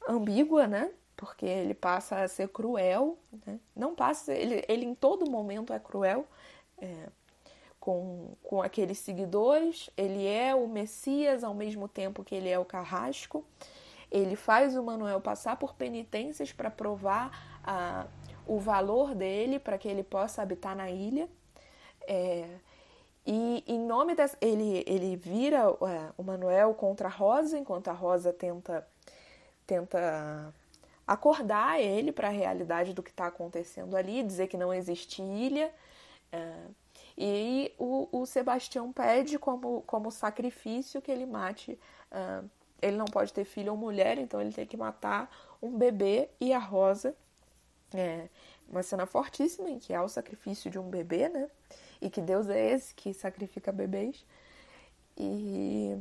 ambígua, 0.09 0.67
né? 0.67 0.91
Porque 1.17 1.47
ele 1.47 1.75
passa 1.75 2.23
a 2.23 2.29
ser 2.29 2.49
cruel, 2.49 3.19
né? 3.47 3.61
não 3.77 3.95
passa, 3.95 4.33
ele, 4.33 4.65
ele 4.69 4.85
em 4.85 4.95
todo 4.95 5.31
momento 5.31 5.73
é 5.73 5.79
cruel. 5.79 6.27
É, 6.79 7.09
com, 7.81 8.37
com 8.43 8.63
aqueles 8.63 8.99
seguidores, 8.99 9.89
ele 9.97 10.27
é 10.27 10.55
o 10.55 10.69
Messias 10.69 11.43
ao 11.43 11.55
mesmo 11.55 11.89
tempo 11.89 12.23
que 12.23 12.35
ele 12.35 12.49
é 12.49 12.59
o 12.59 12.65
carrasco. 12.65 13.45
Ele 14.11 14.37
faz 14.37 14.77
o 14.77 14.83
Manuel 14.83 15.21
passar 15.21 15.57
por 15.57 15.75
penitências 15.75 16.53
para 16.53 16.71
provar 16.71 17.59
a, 17.65 18.07
o 18.47 18.59
valor 18.59 19.15
dele, 19.15 19.59
para 19.59 19.79
que 19.79 19.89
ele 19.89 20.03
possa 20.03 20.43
habitar 20.43 20.77
na 20.77 20.91
ilha. 20.91 21.29
É, 22.07 22.47
e 23.27 23.65
em 23.67 23.79
nome 23.79 24.15
dessa. 24.15 24.37
Ele, 24.41 24.85
ele 24.87 25.17
vira 25.17 25.59
é, 25.59 26.13
o 26.19 26.23
Manuel 26.23 26.75
contra 26.75 27.09
a 27.09 27.11
Rosa, 27.11 27.59
enquanto 27.59 27.89
a 27.89 27.93
Rosa 27.93 28.33
tenta, 28.33 28.87
tenta 29.67 30.53
acordar 31.07 31.81
ele 31.81 32.13
para 32.13 32.29
a 32.29 32.33
realidade 32.33 32.93
do 32.93 33.03
que 33.03 33.11
está 33.11 33.27
acontecendo 33.27 33.97
ali, 33.97 34.23
dizer 34.23 34.49
que 34.49 34.57
não 34.57 34.75
existe 34.75 35.23
ilha. 35.23 35.73
É, 36.33 36.53
e 37.23 37.75
o, 37.79 38.09
o 38.11 38.25
Sebastião 38.25 38.91
pede 38.91 39.39
como, 39.39 39.83
como 39.83 40.11
sacrifício 40.11 41.03
que 41.03 41.11
ele 41.13 41.27
mate. 41.27 41.79
Uh, 42.11 42.49
ele 42.81 42.97
não 42.97 43.05
pode 43.05 43.31
ter 43.31 43.45
filho 43.45 43.73
ou 43.73 43.77
mulher, 43.77 44.17
então 44.17 44.41
ele 44.41 44.55
tem 44.55 44.65
que 44.65 44.75
matar 44.75 45.31
um 45.61 45.77
bebê 45.77 46.31
e 46.41 46.51
a 46.55 46.59
Rosa. 46.59 47.15
É 47.93 48.27
uma 48.67 48.83
cena 48.83 49.05
fortíssima 49.05 49.69
em 49.69 49.79
que 49.79 49.93
há 49.93 50.03
o 50.03 50.09
sacrifício 50.09 50.71
de 50.71 50.79
um 50.79 50.89
bebê, 50.89 51.29
né? 51.29 51.51
E 52.01 52.09
que 52.09 52.23
Deus 52.23 52.49
é 52.49 52.71
esse 52.71 52.95
que 52.95 53.13
sacrifica 53.13 53.71
bebês. 53.71 54.25
E, 55.15 55.99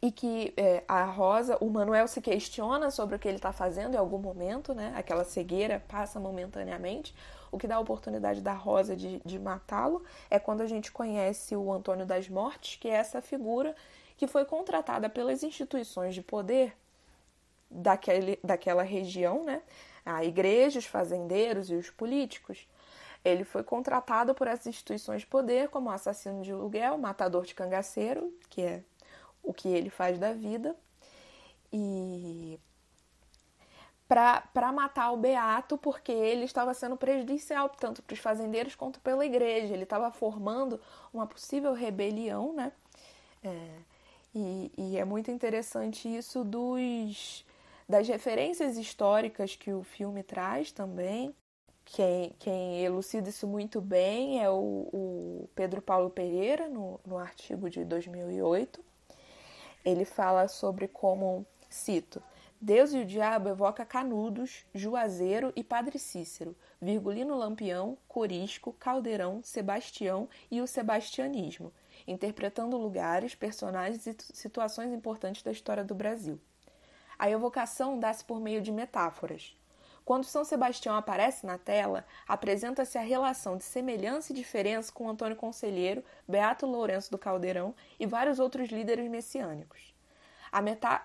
e 0.00 0.12
que 0.12 0.54
é, 0.56 0.84
a 0.86 1.02
Rosa, 1.02 1.58
o 1.60 1.68
Manuel 1.68 2.06
se 2.06 2.20
questiona 2.20 2.92
sobre 2.92 3.16
o 3.16 3.18
que 3.18 3.26
ele 3.26 3.38
está 3.38 3.52
fazendo 3.52 3.94
em 3.94 3.98
algum 3.98 4.18
momento, 4.18 4.72
né? 4.72 4.92
Aquela 4.94 5.24
cegueira 5.24 5.82
passa 5.88 6.20
momentaneamente. 6.20 7.12
O 7.52 7.58
que 7.58 7.68
dá 7.68 7.76
a 7.76 7.80
oportunidade 7.80 8.40
da 8.40 8.54
Rosa 8.54 8.96
de, 8.96 9.20
de 9.24 9.38
matá-lo 9.38 10.02
é 10.30 10.38
quando 10.38 10.62
a 10.62 10.66
gente 10.66 10.90
conhece 10.90 11.54
o 11.54 11.70
Antônio 11.70 12.06
das 12.06 12.26
Mortes, 12.26 12.76
que 12.76 12.88
é 12.88 12.94
essa 12.94 13.20
figura 13.20 13.76
que 14.16 14.26
foi 14.26 14.46
contratada 14.46 15.10
pelas 15.10 15.42
instituições 15.42 16.14
de 16.14 16.22
poder 16.22 16.74
daquele, 17.70 18.38
daquela 18.42 18.82
região, 18.82 19.44
né? 19.44 19.62
A 20.04 20.24
igreja, 20.24 20.78
os 20.78 20.86
fazendeiros 20.86 21.70
e 21.70 21.74
os 21.74 21.90
políticos. 21.90 22.66
Ele 23.24 23.44
foi 23.44 23.62
contratado 23.62 24.34
por 24.34 24.46
essas 24.46 24.66
instituições 24.68 25.20
de 25.20 25.26
poder 25.26 25.68
como 25.68 25.90
assassino 25.90 26.42
de 26.42 26.52
aluguel, 26.52 26.96
matador 26.96 27.44
de 27.44 27.54
cangaceiro, 27.54 28.32
que 28.48 28.62
é 28.62 28.82
o 29.42 29.52
que 29.52 29.68
ele 29.68 29.90
faz 29.90 30.18
da 30.18 30.32
vida, 30.32 30.74
e 31.72 32.58
para 34.12 34.70
matar 34.72 35.10
o 35.10 35.16
Beato, 35.16 35.78
porque 35.78 36.12
ele 36.12 36.44
estava 36.44 36.74
sendo 36.74 36.98
prejudicial 36.98 37.70
tanto 37.70 38.02
para 38.02 38.12
os 38.12 38.20
fazendeiros 38.20 38.74
quanto 38.74 39.00
pela 39.00 39.24
igreja. 39.24 39.72
Ele 39.72 39.84
estava 39.84 40.10
formando 40.10 40.78
uma 41.14 41.26
possível 41.26 41.72
rebelião, 41.72 42.52
né? 42.52 42.72
É, 43.42 43.68
e, 44.34 44.70
e, 44.76 44.98
é 44.98 45.04
muito 45.04 45.30
interessante 45.30 46.14
isso 46.14 46.44
dos, 46.44 47.44
das 47.88 48.06
referências 48.06 48.76
históricas 48.76 49.56
que 49.56 49.72
o 49.72 49.82
filme 49.82 50.22
traz 50.22 50.70
também. 50.70 51.34
Quem, 51.84 52.34
quem 52.38 52.84
elucida 52.84 53.30
isso 53.30 53.46
muito 53.46 53.80
bem 53.80 54.42
é 54.42 54.50
o, 54.50 54.88
o 54.92 55.48
Pedro 55.54 55.80
Paulo 55.80 56.10
Pereira, 56.10 56.68
no, 56.68 57.00
no 57.06 57.16
artigo 57.18 57.70
de 57.70 57.82
2008. 57.82 58.78
Ele 59.84 60.04
fala 60.04 60.48
sobre 60.48 60.86
como, 60.86 61.44
cito, 61.68 62.22
Deus 62.64 62.92
e 62.92 62.98
o 62.98 63.04
diabo 63.04 63.48
evoca 63.48 63.84
Canudos, 63.84 64.64
Juazeiro 64.72 65.52
e 65.56 65.64
Padre 65.64 65.98
Cícero, 65.98 66.54
Virgulino 66.80 67.36
Lampião, 67.36 67.98
Corisco, 68.06 68.72
Caldeirão, 68.74 69.42
Sebastião 69.42 70.28
e 70.48 70.60
o 70.60 70.66
sebastianismo, 70.68 71.72
interpretando 72.06 72.78
lugares, 72.78 73.34
personagens 73.34 74.06
e 74.06 74.14
situações 74.32 74.92
importantes 74.92 75.42
da 75.42 75.50
história 75.50 75.82
do 75.82 75.92
Brasil. 75.92 76.40
A 77.18 77.28
evocação 77.28 77.98
dá-se 77.98 78.24
por 78.24 78.38
meio 78.38 78.62
de 78.62 78.70
metáforas. 78.70 79.56
Quando 80.04 80.22
São 80.22 80.44
Sebastião 80.44 80.94
aparece 80.94 81.44
na 81.44 81.58
tela, 81.58 82.06
apresenta-se 82.28 82.96
a 82.96 83.02
relação 83.02 83.56
de 83.56 83.64
semelhança 83.64 84.30
e 84.30 84.36
diferença 84.36 84.92
com 84.92 85.10
Antônio 85.10 85.34
Conselheiro, 85.34 86.04
Beato 86.28 86.64
Lourenço 86.64 87.10
do 87.10 87.18
Caldeirão 87.18 87.74
e 87.98 88.06
vários 88.06 88.38
outros 88.38 88.68
líderes 88.68 89.10
messiânicos. 89.10 89.91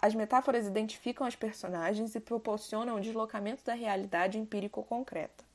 As 0.01 0.13
metáforas 0.13 0.67
identificam 0.67 1.25
as 1.25 1.35
personagens 1.35 2.13
e 2.15 2.19
proporcionam 2.19 2.97
o 2.97 3.01
deslocamento 3.01 3.63
da 3.63 3.73
realidade 3.73 4.37
empírico-concreta. 4.37 5.45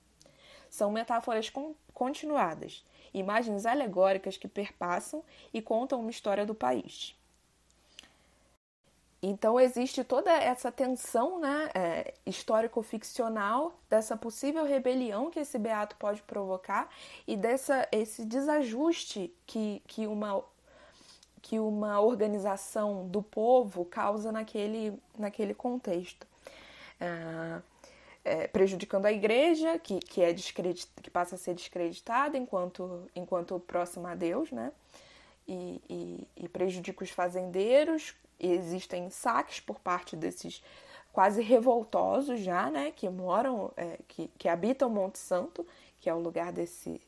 São 0.71 0.91
metáforas 0.91 1.51
con 1.51 1.75
continuadas, 1.93 2.83
imagens 3.13 3.67
alegóricas 3.67 4.39
que 4.39 4.49
perpassam 4.49 5.23
e 5.53 5.61
contam 5.61 6.01
uma 6.01 6.11
história 6.11 6.47
do 6.47 6.55
país. 6.55 7.15
Então 9.23 9.61
existe 9.61 10.03
toda 10.03 10.33
essa 10.33 10.73
tensão 10.73 11.39
né, 11.39 11.71
é, 11.75 12.15
histórico-ficcional 12.27 13.79
dessa 13.89 14.17
possível 14.17 14.65
rebelião 14.65 15.31
que 15.31 15.39
esse 15.39 15.59
beato 15.59 15.95
pode 15.97 16.23
provocar 16.23 16.89
e 17.25 17.37
dessa 17.37 17.87
esse 17.93 18.25
desajuste 18.25 19.33
que, 19.47 19.81
que 19.87 20.09
uma 20.09 20.43
que 21.43 21.59
uma 21.59 22.01
organização 22.01 23.07
do 23.09 23.21
povo 23.21 23.85
causa 23.85 24.31
naquele, 24.31 24.97
naquele 25.19 25.53
contexto. 25.53 26.27
É, 27.01 27.61
é, 28.25 28.47
prejudicando 28.47 29.07
a 29.07 29.13
igreja, 29.13 29.79
que, 29.81 29.99
que, 29.99 30.23
é 30.23 30.33
que 30.33 31.11
passa 31.11 31.35
a 31.35 31.39
ser 31.39 31.55
descreditada 31.55 32.39
enquanto, 32.39 33.11
enquanto 33.17 33.59
próxima 33.59 34.13
a 34.13 34.15
Deus, 34.15 34.53
né? 34.53 34.73
E, 35.47 35.81
e, 35.91 36.29
e 36.45 36.49
prejudica 36.49 37.03
os 37.03 37.11
fazendeiros, 37.11 38.15
e 38.39 38.53
existem 38.53 39.11
saques 39.11 39.59
por 39.59 39.81
parte 39.81 40.15
desses 40.15 40.63
quase 41.13 41.43
revoltosos 41.43 42.41
já, 42.41 42.71
né? 42.71 42.93
Que 42.93 43.09
moram, 43.09 43.73
é, 43.77 43.99
que, 44.07 44.31
que 44.39 44.49
habitam 44.49 44.89
Monte 44.89 45.19
Santo, 45.19 45.67
que 46.01 46.09
é 46.09 46.15
o 46.15 46.21
lugar 46.21 46.53
desse, 46.53 47.01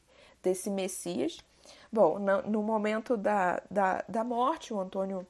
desse 0.42 0.68
Messias. 0.68 1.38
Bom, 1.94 2.18
no, 2.18 2.60
momento 2.60 3.16
da, 3.16 3.62
da, 3.70 4.04
da 4.08 4.24
morte, 4.24 4.74
o 4.74 4.80
Antônio, 4.80 5.24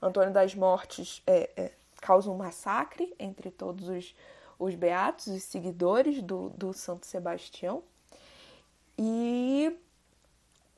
Antônio 0.00 0.32
das 0.32 0.54
Mortes 0.54 1.22
é, 1.26 1.50
é, 1.54 1.72
causa 2.00 2.30
um 2.30 2.36
massacre 2.38 3.14
entre 3.18 3.50
todos 3.50 3.86
os, 3.86 4.16
os 4.58 4.74
beatos 4.74 5.26
e 5.26 5.38
seguidores 5.38 6.22
do, 6.22 6.48
do 6.56 6.72
Santo 6.72 7.04
Sebastião. 7.04 7.82
E 8.98 9.78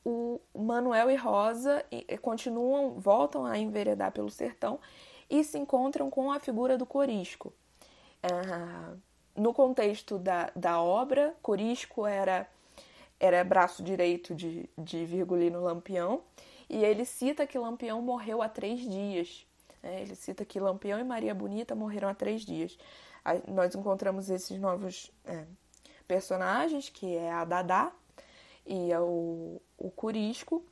o 0.03 0.41
Manuel 0.53 1.09
e 1.09 1.15
Rosa 1.15 1.85
continuam, 2.21 2.99
voltam 2.99 3.45
a 3.45 3.57
enveredar 3.57 4.11
pelo 4.11 4.29
sertão 4.29 4.77
e 5.29 5.41
se 5.45 5.57
encontram 5.57 6.09
com 6.09 6.33
a 6.33 6.39
figura 6.41 6.77
do 6.77 6.85
Corisco. 6.85 7.53
Ah, 8.23 8.91
no 9.37 9.53
contexto 9.53 10.19
da, 10.19 10.51
da 10.53 10.81
obra, 10.81 11.33
Corisco 11.41 12.05
era 12.05 12.45
era 13.19 13.43
braço 13.43 13.83
direito 13.83 14.33
de, 14.33 14.69
de 14.77 15.05
Virgulino 15.05 15.61
Lampião, 15.61 16.21
e 16.69 16.83
ele 16.83 17.03
cita 17.03 17.47
que 17.47 17.57
Lampião 17.57 18.01
morreu 18.01 18.41
há 18.41 18.47
três 18.47 18.79
dias. 18.79 19.45
Né? 19.81 20.01
Ele 20.01 20.15
cita 20.15 20.45
que 20.45 20.59
Lampião 20.59 20.99
e 20.99 21.03
Maria 21.03 21.33
Bonita 21.33 21.75
morreram 21.75 22.09
há 22.09 22.13
três 22.13 22.43
dias. 22.43 22.77
Aí 23.25 23.41
nós 23.47 23.75
encontramos 23.75 24.29
esses 24.29 24.57
novos 24.59 25.11
é, 25.25 25.45
personagens, 26.07 26.89
que 26.89 27.15
é 27.15 27.31
a 27.31 27.43
Dadá 27.43 27.91
e 28.65 28.91
é 28.91 28.99
o, 28.99 29.59
o 29.77 29.89
Curisco, 29.91 30.63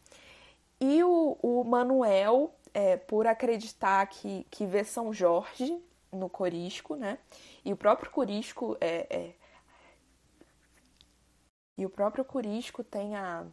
e 0.79 1.03
o, 1.03 1.37
o 1.41 1.63
Manuel, 1.63 2.53
é, 2.73 2.95
por 2.95 3.25
acreditar 3.25 4.05
que, 4.07 4.45
que 4.51 4.65
vê 4.67 4.83
São 4.83 5.11
Jorge 5.11 5.81
no 6.11 6.29
Corisco, 6.29 6.95
né? 6.95 7.17
E 7.65 7.73
o 7.73 7.75
próprio 7.75 8.11
Corisco 8.11 8.77
é, 8.79 9.07
é 9.09 9.33
e 11.77 11.85
o 11.85 11.89
próprio 11.89 12.25
Curisco 12.25 12.83
tem 12.83 13.15
a, 13.15 13.45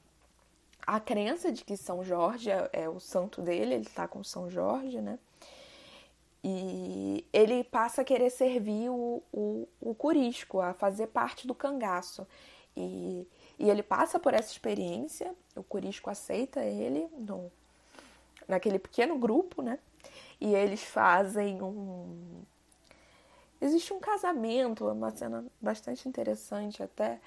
a 0.87 0.98
crença 1.00 1.52
de 1.52 1.64
que 1.64 1.76
São 1.76 2.02
Jorge 2.02 2.50
é, 2.50 2.70
é 2.72 2.88
o 2.88 2.98
santo 2.98 3.42
dele, 3.42 3.74
ele 3.74 3.87
está 3.87 4.08
com 4.08 4.24
São 4.24 4.48
Jorge, 4.48 5.00
né? 5.00 5.18
e 6.46 7.26
ele 7.32 7.64
passa 7.64 8.02
a 8.02 8.04
querer 8.04 8.28
servir 8.28 8.90
o, 8.90 9.22
o, 9.32 9.66
o 9.80 9.94
curisco, 9.94 10.60
a 10.60 10.74
fazer 10.74 11.06
parte 11.06 11.46
do 11.46 11.54
cangaço. 11.54 12.28
E, 12.76 13.26
e 13.58 13.70
ele 13.70 13.82
passa 13.82 14.18
por 14.18 14.34
essa 14.34 14.52
experiência, 14.52 15.34
o 15.56 15.62
curisco 15.62 16.10
aceita 16.10 16.62
ele 16.62 17.08
no, 17.16 17.50
naquele 18.46 18.78
pequeno 18.78 19.16
grupo, 19.16 19.62
né? 19.62 19.78
E 20.38 20.54
eles 20.54 20.82
fazem 20.82 21.62
um. 21.62 22.42
Existe 23.58 23.94
um 23.94 24.00
casamento, 24.00 24.87
uma 24.87 25.10
cena 25.12 25.46
bastante 25.58 26.06
interessante 26.06 26.82
até, 26.82 27.20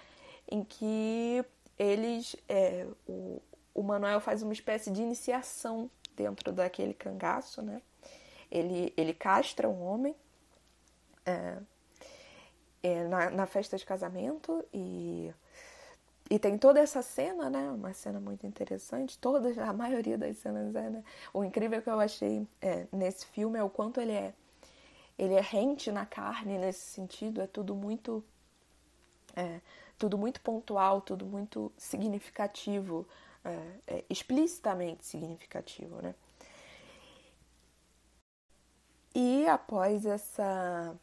em 0.50 0.64
que 0.64 1.44
eles. 1.78 2.36
É, 2.48 2.88
o, 3.08 3.42
o 3.74 3.84
Manuel 3.84 4.20
faz 4.20 4.42
uma 4.42 4.54
espécie 4.54 4.90
de 4.92 5.02
iniciação 5.02 5.90
dentro 6.16 6.52
daquele 6.52 6.94
cangaço, 6.94 7.62
né? 7.62 7.82
Ele, 8.50 8.94
ele 8.98 9.14
castra 9.14 9.70
um 9.70 9.84
homem 9.84 10.16
é, 11.26 11.58
é, 12.82 13.04
na, 13.08 13.30
na 13.30 13.46
festa 13.46 13.78
de 13.78 13.86
casamento 13.86 14.66
e 14.74 15.34
e 16.30 16.38
tem 16.38 16.58
toda 16.58 16.80
essa 16.80 17.02
cena, 17.02 17.50
né? 17.50 17.70
Uma 17.72 17.94
cena 17.94 18.20
muito 18.20 18.46
interessante. 18.46 19.18
Todas, 19.18 19.58
a 19.58 19.72
maioria 19.72 20.18
das 20.18 20.38
cenas 20.38 20.76
é, 20.76 20.90
né? 20.90 21.04
O 21.34 21.44
incrível 21.44 21.82
que 21.82 21.90
eu 21.90 22.00
achei 22.00 22.46
é, 22.62 22.86
nesse 22.92 23.26
filme 23.28 23.58
é 23.58 23.64
o 23.64 23.70
quanto 23.70 24.02
ele 24.02 24.12
é, 24.12 24.34
ele 25.18 25.36
é 25.36 25.42
rente 25.42 25.90
na 25.92 26.06
carne 26.06 26.58
nesse 26.58 26.82
sentido. 26.82 27.42
É 27.42 27.48
tudo 27.48 27.74
muito, 27.74 28.24
é, 29.36 29.62
tudo 29.98 30.18
muito 30.18 30.42
pontual, 30.42 31.02
tudo 31.02 31.26
muito 31.26 31.72
significativo, 31.78 33.08
é, 33.44 33.60
é 33.88 34.06
explicitamente 34.10 35.06
significativo, 35.06 36.02
né? 36.02 36.14
E 39.16 39.48
após 39.48 40.06
essa, 40.06 40.96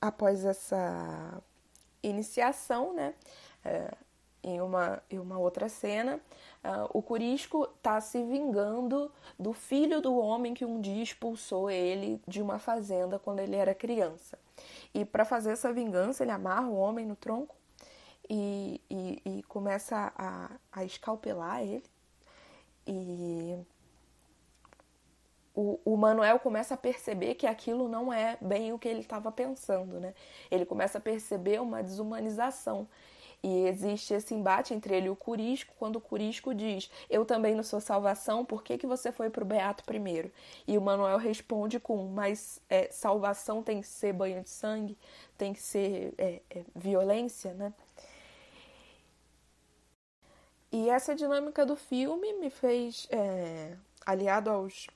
após 0.00 0.44
essa 0.44 1.42
iniciação, 2.02 2.92
né? 2.92 3.14
É, 3.64 3.94
em 4.42 4.60
uma, 4.60 5.00
em 5.08 5.18
uma 5.18 5.38
outra 5.38 5.68
cena, 5.68 6.16
uh, 6.64 6.90
o 6.92 7.00
Curisco 7.00 7.68
está 7.76 8.00
se 8.00 8.22
vingando 8.24 9.10
do 9.38 9.52
filho 9.52 10.00
do 10.00 10.16
homem 10.16 10.52
que 10.52 10.64
um 10.64 10.80
dia 10.80 11.02
expulsou 11.02 11.70
ele 11.70 12.20
de 12.26 12.42
uma 12.42 12.58
fazenda 12.58 13.18
quando 13.18 13.38
ele 13.38 13.54
era 13.54 13.72
criança. 13.72 14.36
E 14.92 15.04
para 15.04 15.24
fazer 15.24 15.52
essa 15.52 15.72
vingança, 15.72 16.24
ele 16.24 16.32
amarra 16.32 16.66
o 16.66 16.76
homem 16.76 17.06
no 17.06 17.14
tronco 17.14 17.54
e, 18.34 18.80
e, 18.88 19.22
e 19.26 19.42
começa 19.42 20.10
a, 20.16 20.50
a 20.72 20.84
escalpelar 20.86 21.62
ele. 21.62 21.84
E 22.86 23.58
o, 25.54 25.78
o, 25.84 25.96
Manuel 25.98 26.38
começa 26.38 26.72
a 26.72 26.78
perceber 26.78 27.34
que 27.34 27.46
aquilo 27.46 27.88
não 27.88 28.10
é 28.10 28.38
bem 28.40 28.72
o 28.72 28.78
que 28.78 28.88
ele 28.88 29.00
estava 29.00 29.30
pensando, 29.30 30.00
né? 30.00 30.14
Ele 30.50 30.64
começa 30.64 30.96
a 30.96 31.00
perceber 31.00 31.60
uma 31.60 31.82
desumanização. 31.82 32.88
E 33.42 33.66
existe 33.66 34.14
esse 34.14 34.34
embate 34.34 34.72
entre 34.72 34.94
ele 34.96 35.08
e 35.08 35.10
o 35.10 35.16
Curisco, 35.16 35.74
quando 35.78 35.96
o 35.96 36.00
Curisco 36.00 36.54
diz: 36.54 36.90
Eu 37.10 37.26
também 37.26 37.54
não 37.54 37.62
sou 37.62 37.80
salvação, 37.80 38.46
por 38.46 38.62
que, 38.62 38.78
que 38.78 38.86
você 38.86 39.12
foi 39.12 39.28
para 39.28 39.42
o 39.42 39.46
Beato 39.46 39.84
primeiro? 39.84 40.32
E 40.66 40.78
o 40.78 40.80
Manuel 40.80 41.18
responde 41.18 41.78
com: 41.78 42.06
Mas 42.06 42.62
é, 42.70 42.88
salvação 42.90 43.62
tem 43.62 43.82
que 43.82 43.88
ser 43.88 44.14
banho 44.14 44.42
de 44.42 44.48
sangue, 44.48 44.96
tem 45.36 45.52
que 45.52 45.60
ser 45.60 46.14
é, 46.16 46.40
é, 46.48 46.64
violência, 46.74 47.52
né? 47.52 47.74
E 50.72 50.88
essa 50.88 51.14
dinâmica 51.14 51.66
do 51.66 51.76
filme 51.76 52.32
me 52.34 52.48
fez, 52.48 53.06
é, 53.10 53.76
aliado 54.06 54.48
aos, 54.50 54.86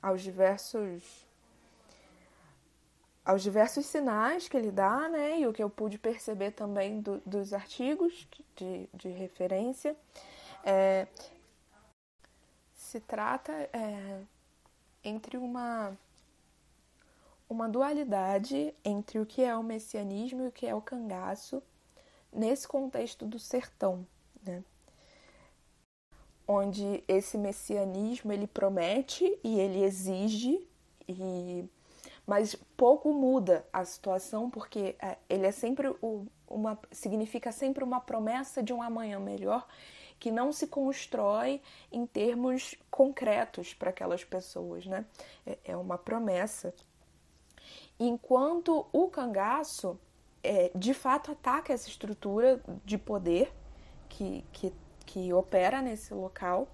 aos 0.00 0.22
diversos 0.22 1.26
aos 3.24 3.42
diversos 3.42 3.84
sinais 3.84 4.48
que 4.48 4.56
ele 4.56 4.70
dá, 4.70 5.06
né, 5.06 5.40
e 5.40 5.46
o 5.46 5.52
que 5.52 5.62
eu 5.62 5.68
pude 5.68 5.98
perceber 5.98 6.52
também 6.52 7.02
do, 7.02 7.20
dos 7.26 7.52
artigos 7.52 8.26
de, 8.56 8.88
de 8.94 9.08
referência, 9.10 9.94
é, 10.64 11.06
se 12.74 13.00
trata 13.00 13.52
é, 13.70 14.22
entre 15.04 15.36
uma 15.36 15.94
uma 17.50 17.68
dualidade 17.68 18.74
entre 18.84 19.18
o 19.18 19.26
que 19.26 19.42
é 19.42 19.54
o 19.54 19.62
messianismo 19.62 20.44
e 20.44 20.48
o 20.48 20.52
que 20.52 20.66
é 20.66 20.74
o 20.74 20.80
cangaço 20.80 21.62
nesse 22.32 22.66
contexto 22.66 23.26
do 23.26 23.38
sertão, 23.38 24.06
né? 24.44 24.62
onde 26.46 27.04
esse 27.06 27.36
messianismo 27.36 28.32
ele 28.32 28.46
promete 28.46 29.38
e 29.44 29.60
ele 29.60 29.82
exige 29.82 30.66
e 31.06 31.64
mas 32.26 32.54
pouco 32.76 33.12
muda 33.12 33.66
a 33.72 33.84
situação 33.84 34.50
porque 34.50 34.96
é, 35.00 35.16
ele 35.28 35.46
é 35.46 35.52
sempre 35.52 35.94
uma 36.46 36.78
significa 36.90 37.52
sempre 37.52 37.84
uma 37.84 38.00
promessa 38.00 38.62
de 38.62 38.72
um 38.72 38.82
amanhã 38.82 39.18
melhor 39.18 39.66
que 40.18 40.30
não 40.30 40.52
se 40.52 40.66
constrói 40.66 41.60
em 41.92 42.06
termos 42.06 42.74
concretos 42.90 43.72
para 43.72 43.90
aquelas 43.90 44.24
pessoas, 44.24 44.84
né? 44.84 45.06
É, 45.46 45.58
é 45.66 45.76
uma 45.76 45.96
promessa. 45.96 46.74
Enquanto 48.00 48.86
o 48.92 49.08
cangaço 49.08 49.98
é, 50.42 50.70
de 50.74 50.92
fato 50.92 51.30
ataca 51.30 51.72
essa 51.72 51.88
estrutura 51.88 52.60
de 52.84 52.98
poder 52.98 53.52
que, 54.08 54.44
que, 54.52 54.72
que 55.06 55.32
opera 55.32 55.80
nesse 55.82 56.12
local 56.14 56.68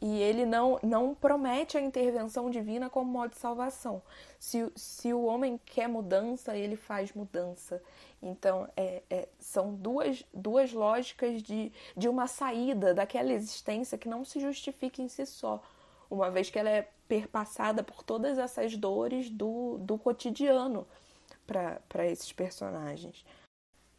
e 0.00 0.20
ele 0.20 0.44
não, 0.44 0.78
não 0.82 1.14
promete 1.14 1.78
a 1.78 1.80
intervenção 1.80 2.50
divina 2.50 2.90
como 2.90 3.10
modo 3.10 3.30
de 3.30 3.38
salvação. 3.38 4.02
Se, 4.38 4.70
se 4.76 5.12
o 5.12 5.24
homem 5.24 5.58
quer 5.64 5.88
mudança, 5.88 6.56
ele 6.56 6.76
faz 6.76 7.12
mudança. 7.14 7.82
Então, 8.22 8.68
é, 8.76 9.02
é, 9.08 9.28
são 9.38 9.74
duas, 9.74 10.22
duas 10.34 10.72
lógicas 10.72 11.42
de, 11.42 11.72
de 11.96 12.08
uma 12.08 12.26
saída 12.26 12.92
daquela 12.92 13.32
existência 13.32 13.96
que 13.96 14.08
não 14.08 14.24
se 14.24 14.38
justifica 14.38 15.00
em 15.00 15.08
si 15.08 15.24
só, 15.24 15.62
uma 16.10 16.30
vez 16.30 16.50
que 16.50 16.58
ela 16.58 16.70
é 16.70 16.88
perpassada 17.08 17.82
por 17.82 18.02
todas 18.02 18.36
essas 18.36 18.76
dores 18.76 19.30
do, 19.30 19.78
do 19.78 19.96
cotidiano 19.96 20.86
para 21.46 22.06
esses 22.06 22.32
personagens. 22.32 23.24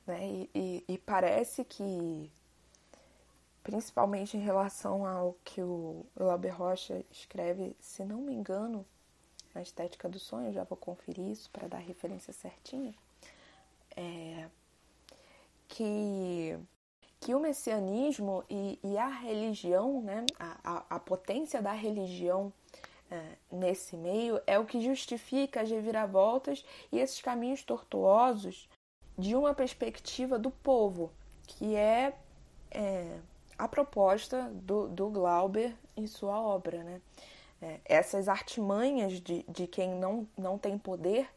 Né? 0.05 0.27
E, 0.27 0.49
e, 0.53 0.85
e 0.87 0.97
parece 0.99 1.63
que 1.63 2.29
principalmente 3.67 4.37
em 4.37 4.39
relação 4.39 5.05
ao 5.05 5.35
que 5.43 5.61
o 5.61 6.05
Lauber 6.15 6.55
Rocha 6.55 7.03
escreve, 7.11 7.75
se 7.81 8.05
não 8.05 8.21
me 8.21 8.33
engano, 8.33 8.85
na 9.53 9.61
Estética 9.61 10.07
do 10.07 10.17
Sonho, 10.17 10.53
já 10.53 10.63
vou 10.63 10.77
conferir 10.77 11.27
isso 11.27 11.49
para 11.51 11.67
dar 11.67 11.75
a 11.75 11.81
referência 11.81 12.31
certinha, 12.31 12.95
é, 13.93 14.47
que, 15.67 16.57
que 17.19 17.35
o 17.35 17.41
messianismo 17.41 18.41
e, 18.49 18.79
e 18.81 18.97
a 18.97 19.09
religião, 19.09 20.01
né, 20.01 20.25
a, 20.39 20.57
a, 20.63 20.85
a 20.95 20.99
potência 20.99 21.61
da 21.61 21.73
religião 21.73 22.53
é, 23.11 23.35
nesse 23.51 23.97
meio 23.97 24.41
é 24.47 24.57
o 24.57 24.63
que 24.63 24.79
justifica 24.79 25.59
as 25.59 25.69
reviravoltas 25.69 26.63
e 26.89 26.99
esses 26.99 27.21
caminhos 27.21 27.63
tortuosos 27.63 28.69
de 29.17 29.35
uma 29.35 29.53
perspectiva 29.53 30.39
do 30.39 30.51
povo, 30.51 31.11
que 31.45 31.75
é, 31.75 32.17
é 32.71 33.19
a 33.57 33.67
proposta 33.67 34.49
do, 34.53 34.87
do 34.87 35.09
Glauber 35.09 35.75
em 35.95 36.07
sua 36.07 36.39
obra. 36.39 36.83
Né? 36.83 37.01
É, 37.61 37.79
essas 37.85 38.27
artimanhas 38.27 39.13
de, 39.13 39.43
de 39.47 39.67
quem 39.67 39.95
não, 39.95 40.27
não 40.37 40.57
tem 40.57 40.77
poder, 40.77 41.27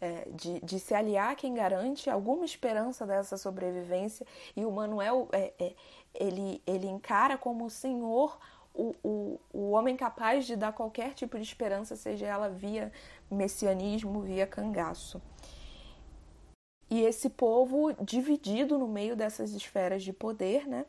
é, 0.00 0.28
de, 0.30 0.60
de 0.60 0.80
se 0.80 0.94
aliar 0.94 1.32
a 1.32 1.34
quem 1.34 1.52
garante 1.52 2.08
alguma 2.08 2.44
esperança 2.44 3.06
dessa 3.06 3.36
sobrevivência, 3.36 4.26
e 4.56 4.64
o 4.64 4.70
Manuel 4.70 5.28
é, 5.32 5.52
é 5.58 5.74
ele, 6.14 6.62
ele 6.66 6.86
encara 6.86 7.36
como 7.36 7.66
o 7.66 7.70
Senhor 7.70 8.38
o, 8.72 8.94
o, 9.02 9.40
o 9.52 9.70
homem 9.72 9.96
capaz 9.96 10.46
de 10.46 10.56
dar 10.56 10.72
qualquer 10.72 11.12
tipo 11.12 11.36
de 11.36 11.42
esperança, 11.42 11.96
seja 11.96 12.26
ela 12.26 12.48
via 12.48 12.92
messianismo, 13.30 14.22
via 14.22 14.46
cangaço. 14.46 15.20
E 16.88 17.02
esse 17.02 17.30
povo 17.30 17.92
dividido 18.02 18.78
no 18.78 18.88
meio 18.88 19.14
dessas 19.14 19.52
esferas 19.52 20.02
de 20.02 20.12
poder, 20.12 20.66
né? 20.66 20.84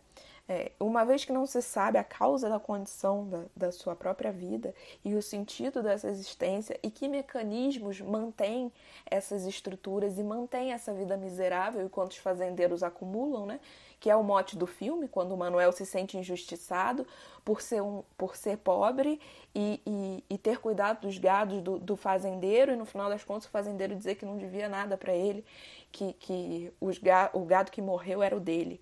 É, 0.53 0.69
uma 0.81 1.05
vez 1.05 1.23
que 1.23 1.31
não 1.31 1.45
se 1.45 1.61
sabe 1.61 1.97
a 1.97 2.03
causa 2.03 2.49
da 2.49 2.59
condição 2.59 3.25
da, 3.25 3.43
da 3.55 3.71
sua 3.71 3.95
própria 3.95 4.33
vida 4.33 4.75
e 5.01 5.15
o 5.15 5.21
sentido 5.21 5.81
dessa 5.81 6.09
existência 6.09 6.77
e 6.83 6.91
que 6.91 7.07
mecanismos 7.07 8.01
mantêm 8.01 8.69
essas 9.09 9.45
estruturas 9.45 10.19
e 10.19 10.23
mantêm 10.23 10.73
essa 10.73 10.93
vida 10.93 11.15
miserável 11.15 11.85
enquanto 11.85 12.11
os 12.11 12.17
fazendeiros 12.17 12.83
acumulam, 12.83 13.45
né? 13.45 13.61
que 13.97 14.09
é 14.09 14.15
o 14.15 14.21
mote 14.21 14.57
do 14.57 14.67
filme, 14.67 15.07
quando 15.07 15.31
o 15.31 15.37
Manuel 15.37 15.71
se 15.71 15.85
sente 15.85 16.17
injustiçado 16.17 17.07
por 17.45 17.61
ser, 17.61 17.81
um, 17.81 18.03
por 18.17 18.35
ser 18.35 18.57
pobre 18.57 19.21
e, 19.55 19.79
e, 19.87 20.23
e 20.31 20.37
ter 20.37 20.57
cuidado 20.57 20.99
dos 21.07 21.17
gados 21.17 21.61
do, 21.61 21.79
do, 21.79 21.95
fazendeiro, 21.95 22.73
e 22.73 22.75
no 22.75 22.83
final 22.83 23.09
das 23.09 23.23
contas 23.23 23.45
o 23.45 23.49
fazendeiro 23.49 23.95
dizer 23.95 24.15
que 24.15 24.25
não 24.25 24.37
devia 24.37 24.67
nada 24.67 24.97
para 24.97 25.13
ele, 25.13 25.45
que, 25.93 26.11
que 26.11 26.73
os, 26.81 26.99
o 27.31 27.45
gado 27.45 27.71
que 27.71 27.81
morreu 27.81 28.21
era 28.21 28.35
o 28.35 28.39
dele. 28.39 28.81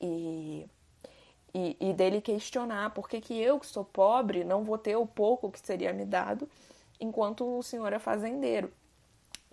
E 0.00 0.66
e, 1.54 1.76
e 1.80 1.92
dele 1.92 2.20
questionar 2.20 2.90
por 2.90 3.08
que, 3.08 3.20
que 3.20 3.38
eu, 3.38 3.58
que 3.58 3.66
sou 3.66 3.84
pobre, 3.84 4.44
não 4.44 4.64
vou 4.64 4.78
ter 4.78 4.96
o 4.96 5.06
pouco 5.06 5.50
que 5.50 5.60
seria 5.60 5.92
me 5.92 6.04
dado 6.04 6.48
enquanto 6.98 7.58
o 7.58 7.62
senhor 7.62 7.92
é 7.92 7.98
fazendeiro. 7.98 8.72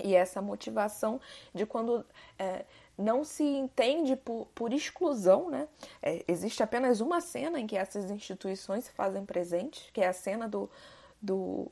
E 0.01 0.15
essa 0.15 0.41
motivação 0.41 1.19
de 1.53 1.65
quando 1.65 2.05
é, 2.38 2.63
não 2.97 3.23
se 3.23 3.43
entende 3.43 4.15
por, 4.15 4.47
por 4.55 4.71
exclusão, 4.71 5.49
né? 5.49 5.67
É, 6.01 6.23
existe 6.27 6.63
apenas 6.63 7.01
uma 7.01 7.19
cena 7.19 7.59
em 7.59 7.67
que 7.67 7.75
essas 7.75 8.09
instituições 8.09 8.85
se 8.85 8.91
fazem 8.91 9.25
presentes, 9.25 9.89
que 9.91 9.99
é 9.99 10.07
a 10.07 10.13
cena 10.13 10.47
do, 10.47 10.69
do, 11.21 11.69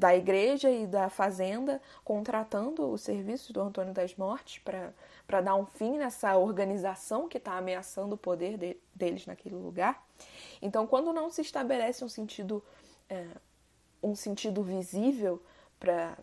da 0.00 0.16
igreja 0.16 0.70
e 0.70 0.86
da 0.86 1.10
fazenda 1.10 1.80
contratando 2.02 2.90
os 2.90 3.02
serviços 3.02 3.50
do 3.50 3.60
Antônio 3.60 3.92
das 3.92 4.16
Mortes 4.16 4.58
para 4.58 5.40
dar 5.42 5.54
um 5.54 5.66
fim 5.66 5.98
nessa 5.98 6.38
organização 6.38 7.28
que 7.28 7.36
está 7.36 7.58
ameaçando 7.58 8.14
o 8.14 8.18
poder 8.18 8.56
de, 8.56 8.78
deles 8.94 9.26
naquele 9.26 9.56
lugar. 9.56 10.02
Então, 10.62 10.86
quando 10.86 11.12
não 11.12 11.30
se 11.30 11.42
estabelece 11.42 12.02
um 12.02 12.08
sentido, 12.08 12.64
é, 13.10 13.26
um 14.02 14.14
sentido 14.14 14.62
visível 14.62 15.42
para 15.78 16.16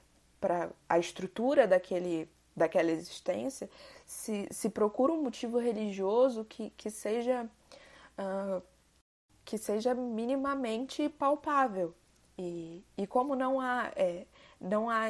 a 0.90 0.98
estrutura 0.98 1.68
daquele, 1.68 2.28
daquela 2.56 2.90
existência, 2.90 3.70
se, 4.08 4.48
se 4.50 4.72
procura 4.72 5.14
um 5.14 5.22
motivo 5.22 5.60
religioso 5.60 6.44
que, 6.44 6.72
que 6.72 6.90
seja. 6.90 7.48
Uh, 8.18 8.60
que 9.46 9.58
seja 9.58 9.96
minimamente 9.96 11.08
palpável, 11.08 11.96
e, 12.38 12.84
e 12.98 13.08
como 13.08 13.36
não 13.36 13.60
há, 13.60 13.92
é, 13.96 14.26
não 14.60 14.90
há 14.90 15.06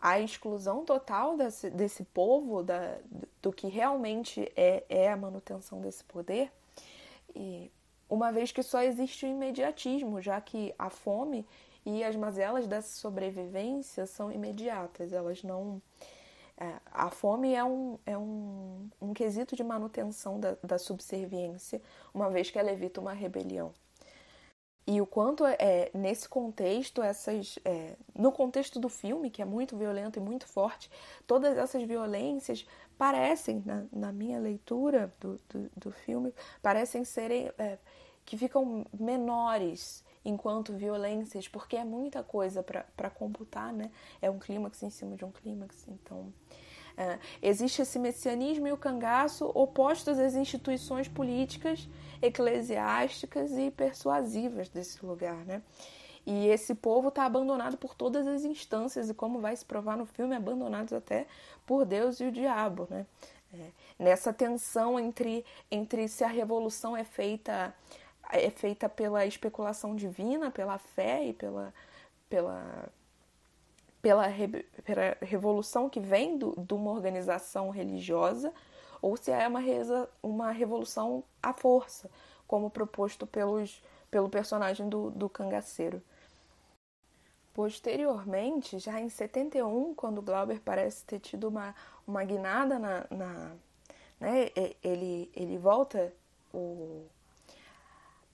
a 0.00 0.20
exclusão 0.20 0.84
total 0.84 1.36
desse, 1.36 1.70
desse 1.70 2.04
povo, 2.04 2.62
da, 2.62 2.98
do 3.40 3.52
que 3.52 3.68
realmente 3.68 4.52
é, 4.56 4.84
é 4.88 5.10
a 5.10 5.16
manutenção 5.16 5.80
desse 5.80 6.02
poder, 6.04 6.52
e 7.34 7.70
uma 8.08 8.30
vez 8.30 8.52
que 8.52 8.62
só 8.62 8.82
existe 8.82 9.24
o 9.24 9.28
imediatismo, 9.28 10.20
já 10.20 10.40
que 10.40 10.74
a 10.78 10.90
fome 10.90 11.46
e 11.86 12.04
as 12.04 12.14
mazelas 12.14 12.66
dessa 12.66 12.94
sobrevivência 12.96 14.06
são 14.06 14.30
imediatas, 14.30 15.12
elas 15.12 15.42
não. 15.42 15.80
É, 16.58 16.74
a 16.92 17.10
fome 17.10 17.54
é, 17.54 17.64
um, 17.64 17.98
é 18.04 18.16
um, 18.16 18.88
um 19.00 19.14
quesito 19.14 19.56
de 19.56 19.64
manutenção 19.64 20.38
da, 20.38 20.56
da 20.62 20.78
subserviência, 20.78 21.80
uma 22.12 22.28
vez 22.28 22.50
que 22.50 22.58
ela 22.58 22.70
evita 22.70 23.00
uma 23.00 23.12
rebelião. 23.12 23.72
E 24.86 25.00
o 25.00 25.06
quanto 25.06 25.44
é 25.46 25.90
nesse 25.94 26.28
contexto, 26.28 27.02
essas. 27.02 27.58
É, 27.64 27.96
no 28.14 28.32
contexto 28.32 28.80
do 28.80 28.88
filme, 28.88 29.30
que 29.30 29.40
é 29.40 29.44
muito 29.44 29.76
violento 29.76 30.18
e 30.18 30.22
muito 30.22 30.46
forte, 30.46 30.90
todas 31.26 31.56
essas 31.56 31.82
violências 31.84 32.66
parecem, 32.98 33.62
na, 33.64 33.84
na 33.92 34.12
minha 34.12 34.40
leitura 34.40 35.12
do, 35.20 35.40
do, 35.48 35.70
do 35.76 35.92
filme, 35.92 36.34
parecem 36.60 37.04
serem. 37.04 37.50
É, 37.58 37.78
que 38.24 38.36
ficam 38.36 38.86
menores 38.98 40.04
enquanto 40.24 40.72
violências, 40.72 41.48
porque 41.48 41.76
é 41.76 41.84
muita 41.84 42.22
coisa 42.22 42.62
para 42.62 43.10
computar, 43.10 43.72
né? 43.72 43.90
É 44.20 44.30
um 44.30 44.38
clímax 44.38 44.82
em 44.82 44.90
cima 44.90 45.16
de 45.16 45.24
um 45.24 45.30
clímax, 45.30 45.86
então. 45.88 46.32
É, 46.96 47.18
existe 47.40 47.80
esse 47.80 47.98
messianismo 47.98 48.68
e 48.68 48.72
o 48.72 48.76
cangaço 48.76 49.50
opostos 49.54 50.18
às 50.18 50.34
instituições 50.34 51.08
políticas, 51.08 51.88
eclesiásticas 52.22 53.52
e 53.52 53.70
persuasivas 53.70 54.68
desse 54.68 55.04
lugar, 55.04 55.44
né? 55.44 55.60
E 56.24 56.46
esse 56.46 56.74
povo 56.74 57.08
está 57.08 57.24
abandonado 57.24 57.76
por 57.76 57.94
todas 57.96 58.26
as 58.28 58.44
instâncias 58.44 59.10
e, 59.10 59.14
como 59.14 59.40
vai 59.40 59.56
se 59.56 59.64
provar 59.64 59.96
no 59.96 60.06
filme, 60.06 60.36
abandonados 60.36 60.92
até 60.92 61.26
por 61.66 61.84
Deus 61.84 62.20
e 62.20 62.24
o 62.24 62.32
diabo, 62.32 62.86
né? 62.88 63.04
É, 63.52 63.70
nessa 63.98 64.32
tensão 64.32 64.98
entre, 64.98 65.44
entre 65.70 66.08
se 66.08 66.24
a 66.24 66.28
revolução 66.28 66.96
é 66.96 67.04
feita 67.04 67.74
é 68.30 68.48
feita 68.48 68.88
pela 68.88 69.26
especulação 69.26 69.94
divina, 69.94 70.50
pela 70.50 70.78
fé 70.78 71.26
e 71.26 71.34
pela, 71.34 71.74
pela 72.30 72.88
pela, 74.02 74.26
re, 74.26 74.48
pela 74.84 75.16
revolução 75.20 75.88
que 75.88 76.00
vem 76.00 76.36
do, 76.36 76.54
de 76.58 76.74
uma 76.74 76.90
organização 76.90 77.70
religiosa 77.70 78.52
ou 79.02 79.16
se 79.16 79.32
é 79.32 79.46
uma, 79.48 79.58
reza, 79.58 80.08
uma 80.22 80.52
revolução 80.52 81.24
à 81.42 81.52
força, 81.52 82.08
como 82.46 82.70
proposto 82.70 83.26
pelos, 83.26 83.82
pelo 84.08 84.28
personagem 84.28 84.88
do, 84.88 85.10
do 85.10 85.28
cangaceiro. 85.28 86.00
Posteriormente, 87.52 88.78
já 88.78 89.00
em 89.00 89.08
71, 89.08 89.94
quando 89.94 90.22
Glauber 90.22 90.60
parece 90.60 91.04
ter 91.04 91.18
tido 91.18 91.48
uma, 91.48 91.74
uma 92.06 92.24
guinada 92.24 92.78
na. 92.78 93.06
na 93.10 93.52
né, 94.18 94.50
ele, 94.82 95.30
ele 95.34 95.58
volta 95.58 96.12
o, 96.54 97.04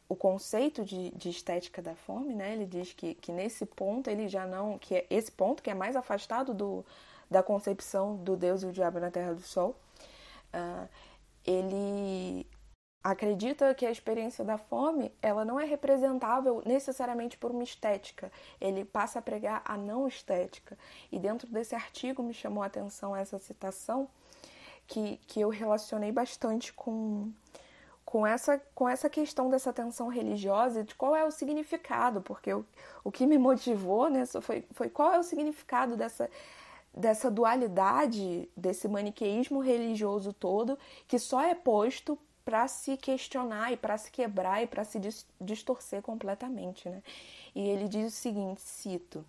o 0.09 0.15
conceito 0.15 0.85
de, 0.85 1.11
de, 1.11 1.31
estética 1.31 1.83
da 1.83 1.95
fome, 1.97 2.35
né? 2.35 2.53
Ele 2.53 2.67
diz 2.67 2.93
que, 2.93 3.15
que 3.15 3.33
nesse 3.33 3.67
ponto 3.67 4.09
ele 4.09 4.29
já 4.29 4.47
não, 4.47 4.79
que 4.79 4.95
é 4.95 5.07
esse 5.11 5.33
ponto 5.33 5.63
que 5.63 5.71
é 5.71 5.75
mais 5.75 5.97
afastado 5.97 6.55
do, 6.55 6.85
da 7.31 7.43
concepção 7.43 8.17
do 8.17 8.37
Deus 8.37 8.63
e 8.63 8.67
o 8.67 8.73
diabo 8.73 9.01
na 9.01 9.11
Terra 9.11 9.35
do 9.35 9.43
Sol, 9.43 9.75
uh, 10.55 10.89
ele 11.45 12.47
acredita 13.03 13.75
que 13.75 13.87
a 13.87 13.91
experiência 13.91 14.45
da 14.45 14.59
fome 14.59 15.13
ela 15.23 15.45
não 15.45 15.59
é 15.59 15.65
representável 15.65 16.63
necessariamente 16.67 17.39
por 17.39 17.51
uma 17.51 17.63
estética. 17.63 18.31
Ele 18.61 18.85
passa 18.85 19.19
a 19.19 19.23
pregar 19.23 19.63
a 19.65 19.77
não 19.77 20.07
estética. 20.07 20.77
E 21.11 21.19
dentro 21.19 21.49
desse 21.49 21.75
artigo 21.75 22.23
me 22.23 22.35
chamou 22.35 22.63
a 22.63 22.67
atenção 22.67 23.17
essa 23.17 23.39
citação 23.39 24.09
que, 24.87 25.17
que 25.27 25.41
eu 25.41 25.49
relacionei 25.49 26.13
bastante 26.13 26.73
com 26.73 27.33
com 28.09 28.27
essa, 28.27 28.59
com 28.75 28.89
essa 28.89 29.11
questão 29.11 29.51
dessa 29.51 29.71
tensão 29.71 30.09
religiosa 30.09 30.83
de 30.83 30.95
qual 30.95 31.15
é 31.15 31.27
o 31.27 31.31
significado, 31.31 32.23
porque 32.23 32.55
o, 32.55 32.65
o 33.05 33.13
que 33.13 33.27
me 33.27 33.37
motivou 33.37 34.09
né, 34.09 34.25
foi, 34.41 34.65
foi 34.71 34.89
qual 34.89 35.13
é 35.13 35.19
o 35.19 35.23
significado 35.23 35.95
dessa, 35.95 36.31
dessa 36.95 37.31
dualidade, 37.31 38.49
desse 38.57 38.89
maniqueísmo 38.89 39.61
religioso 39.61 40.33
todo, 40.33 40.79
que 41.07 41.19
só 41.19 41.41
é 41.43 41.55
posto 41.55 42.19
para 42.45 42.67
se 42.67 42.97
questionar 42.97 43.73
e 43.73 43.77
para 43.77 43.99
se 43.99 44.11
quebrar 44.11 44.63
e 44.63 44.67
para 44.67 44.83
se 44.83 44.99
distorcer 45.41 46.01
completamente. 46.01 46.89
Né? 46.89 47.03
E 47.55 47.61
ele 47.61 47.89
diz 47.89 48.13
o 48.13 48.17
seguinte: 48.17 48.61
cito. 48.61 49.25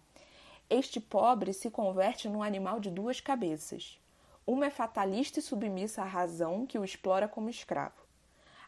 Este 0.70 1.00
pobre 1.00 1.52
se 1.52 1.70
converte 1.70 2.30
num 2.30 2.44
animal 2.44 2.80
de 2.80 2.92
duas 2.92 3.20
cabeças. 3.20 4.00
Uma 4.46 4.68
é 4.68 4.70
fatalista 4.70 5.40
e 5.40 5.42
submissa 5.42 6.02
à 6.02 6.06
razão 6.06 6.66
que 6.66 6.78
o 6.78 6.84
explora 6.86 7.28
como 7.28 7.50
escravo. 7.50 8.10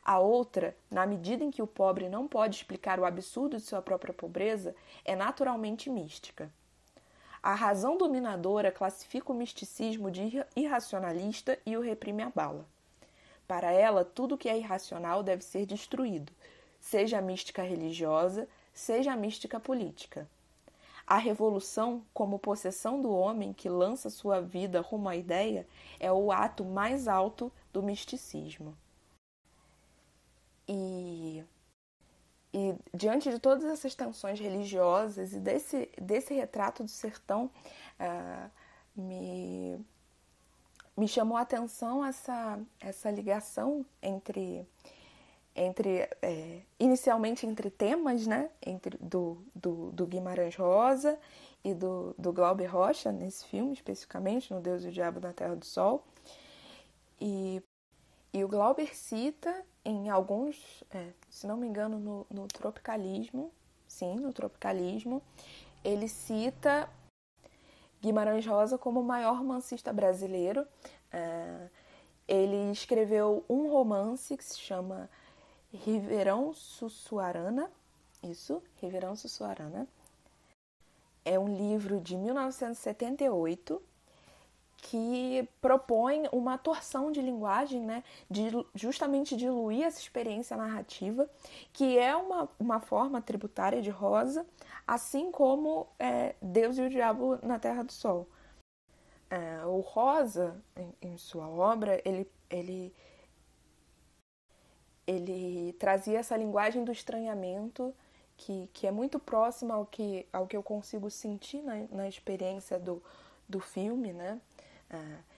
A 0.03 0.19
outra, 0.19 0.75
na 0.89 1.05
medida 1.05 1.43
em 1.43 1.51
que 1.51 1.61
o 1.61 1.67
pobre 1.67 2.09
não 2.09 2.27
pode 2.27 2.55
explicar 2.55 2.99
o 2.99 3.05
absurdo 3.05 3.57
de 3.57 3.63
sua 3.63 3.81
própria 3.81 4.13
pobreza, 4.13 4.75
é 5.05 5.15
naturalmente 5.15 5.89
mística. 5.89 6.51
A 7.43 7.55
razão 7.55 7.97
dominadora 7.97 8.71
classifica 8.71 9.31
o 9.31 9.35
misticismo 9.35 10.11
de 10.11 10.45
irracionalista 10.55 11.57
e 11.65 11.75
o 11.75 11.81
reprime 11.81 12.21
a 12.21 12.29
bala. 12.29 12.67
Para 13.47 13.71
ela, 13.71 14.05
tudo 14.05 14.37
que 14.37 14.47
é 14.47 14.57
irracional 14.57 15.23
deve 15.23 15.43
ser 15.43 15.65
destruído, 15.65 16.31
seja 16.79 17.17
a 17.17 17.21
mística 17.21 17.63
religiosa, 17.63 18.47
seja 18.73 19.11
a 19.11 19.17
mística 19.17 19.59
política. 19.59 20.29
A 21.05 21.17
revolução, 21.17 22.03
como 22.13 22.39
possessão 22.39 23.01
do 23.01 23.11
homem 23.11 23.53
que 23.53 23.67
lança 23.67 24.09
sua 24.09 24.39
vida 24.39 24.79
rumo 24.79 25.09
à 25.09 25.15
ideia, 25.15 25.67
é 25.99 26.11
o 26.11 26.31
ato 26.31 26.63
mais 26.63 27.07
alto 27.07 27.51
do 27.73 27.81
misticismo. 27.81 28.77
E, 30.67 31.43
e 32.53 32.75
diante 32.93 33.29
de 33.29 33.39
todas 33.39 33.63
essas 33.63 33.95
tensões 33.95 34.39
religiosas 34.39 35.33
e 35.33 35.39
desse, 35.39 35.89
desse 35.99 36.33
retrato 36.33 36.83
do 36.83 36.89
sertão, 36.89 37.49
uh, 37.99 38.51
me, 38.95 39.79
me 40.97 41.07
chamou 41.07 41.37
a 41.37 41.41
atenção 41.41 42.05
essa, 42.05 42.59
essa 42.79 43.09
ligação 43.09 43.85
entre 44.01 44.67
entre 45.53 46.09
é, 46.21 46.61
inicialmente 46.79 47.45
entre 47.45 47.69
temas, 47.69 48.25
né, 48.25 48.49
entre 48.65 48.97
do, 49.01 49.37
do, 49.53 49.91
do, 49.91 50.07
Guimarães 50.07 50.55
Rosa 50.55 51.19
e 51.61 51.73
do, 51.73 52.15
do 52.17 52.31
Glauber 52.31 52.67
Rocha 52.67 53.11
nesse 53.11 53.45
filme 53.45 53.73
especificamente, 53.73 54.53
no 54.53 54.61
Deus 54.61 54.85
e 54.85 54.87
o 54.87 54.91
Diabo 54.91 55.19
na 55.19 55.33
Terra 55.33 55.55
do 55.55 55.65
Sol, 55.65 56.05
e, 57.19 57.61
e 58.33 58.43
o 58.45 58.47
Glauber 58.47 58.95
cita 58.95 59.65
em 59.83 60.09
alguns, 60.09 60.83
é, 60.91 61.11
se 61.29 61.47
não 61.47 61.57
me 61.57 61.67
engano, 61.67 61.99
no, 61.99 62.27
no, 62.29 62.47
tropicalismo, 62.47 63.51
sim, 63.87 64.15
no 64.15 64.31
tropicalismo, 64.31 65.21
ele 65.83 66.07
cita 66.07 66.89
Guimarães 68.01 68.45
Rosa 68.45 68.77
como 68.77 68.99
o 68.99 69.03
maior 69.03 69.37
romancista 69.37 69.91
brasileiro. 69.91 70.65
É, 71.11 71.67
ele 72.27 72.71
escreveu 72.71 73.43
um 73.49 73.71
romance 73.71 74.37
que 74.37 74.43
se 74.43 74.59
chama 74.59 75.09
Riverão 75.73 76.53
Sussuarana, 76.53 77.69
isso, 78.23 78.61
Riverão 78.81 79.15
Sussuarana. 79.15 79.87
É 81.25 81.39
um 81.39 81.47
livro 81.47 81.99
de 81.99 82.15
1978 82.15 83.81
que 84.81 85.47
propõe 85.61 86.27
uma 86.31 86.57
torção 86.57 87.11
de 87.11 87.21
linguagem, 87.21 87.79
né, 87.79 88.03
de 88.29 88.49
justamente 88.73 89.37
diluir 89.37 89.83
essa 89.83 89.99
experiência 89.99 90.57
narrativa, 90.57 91.29
que 91.71 91.99
é 91.99 92.15
uma, 92.15 92.49
uma 92.59 92.79
forma 92.79 93.21
tributária 93.21 93.79
de 93.79 93.91
Rosa, 93.91 94.45
assim 94.87 95.31
como 95.31 95.87
é, 95.99 96.35
Deus 96.41 96.77
e 96.79 96.81
o 96.81 96.89
Diabo 96.89 97.37
na 97.43 97.59
Terra 97.59 97.83
do 97.83 97.91
Sol. 97.91 98.27
É, 99.29 99.63
o 99.65 99.79
Rosa, 99.79 100.61
em, 100.75 101.13
em, 101.13 101.17
sua 101.17 101.47
obra, 101.47 102.01
ele, 102.03 102.29
ele, 102.49 102.93
ele 105.05 105.73
trazia 105.73 106.19
essa 106.19 106.35
linguagem 106.35 106.83
do 106.83 106.91
estranhamento, 106.91 107.93
que, 108.35 108.67
que 108.73 108.87
é 108.87 108.91
muito 108.91 109.19
próxima 109.19 109.75
ao 109.75 109.85
que, 109.85 110.27
ao 110.33 110.47
que 110.47 110.57
eu 110.57 110.63
consigo 110.63 111.09
sentir 111.11 111.61
na, 111.61 111.75
na 111.91 112.09
experiência 112.09 112.79
do, 112.79 113.01
do 113.47 113.59
filme, 113.59 114.11
né? 114.11 114.41
É, 114.91 115.31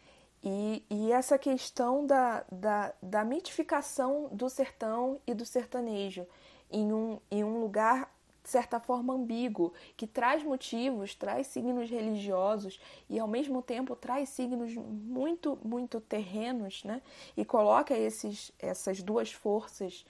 e, 0.44 0.84
e, 0.90 1.12
essa 1.12 1.38
questão 1.38 2.06
da, 2.06 2.44
da, 2.52 2.94
da 3.02 3.24
mitificação 3.24 4.28
do 4.32 4.50
sertão 4.50 5.22
e 5.26 5.34
do 5.34 5.46
sertanejo 5.46 6.28
em 6.70 6.92
um, 6.92 7.20
em 7.32 7.44
um 7.46 7.62
lugar, 7.62 8.14
de 8.44 8.50
certa 8.50 8.78
forma, 8.78 9.14
ambíguo, 9.14 9.72
que 9.96 10.06
traz 10.06 10.44
motivos, 10.44 11.16
traz 11.16 11.48
signos 11.48 11.90
religiosos 11.90 12.78
e, 13.10 13.18
ao 13.20 13.28
mesmo 13.28 13.62
tempo, 13.62 13.96
traz 13.96 14.30
signos 14.30 14.76
muito, 14.76 15.58
muito 15.64 16.02
terrenos, 16.02 16.84
né? 16.84 17.02
E 17.38 17.46
coloca 17.46 17.98
esses, 17.98 18.52
essas 18.60 19.02
duas 19.02 19.32
forças 19.32 20.06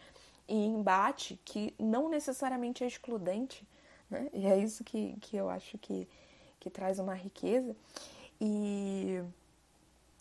em 0.47 0.73
embate, 0.73 1.39
que 1.45 1.75
não 1.77 2.09
necessariamente 2.09 2.83
é 2.83 2.87
excludente, 2.87 3.67
né? 4.09 4.29
E 4.33 4.47
é 4.47 4.57
isso 4.57 4.83
que, 4.83 5.15
que 5.21 5.37
eu 5.37 5.47
acho 5.47 5.77
que, 5.77 6.07
que 6.59 6.71
traz 6.71 6.97
uma 6.97 7.13
riqueza 7.13 7.75
e 8.39 9.21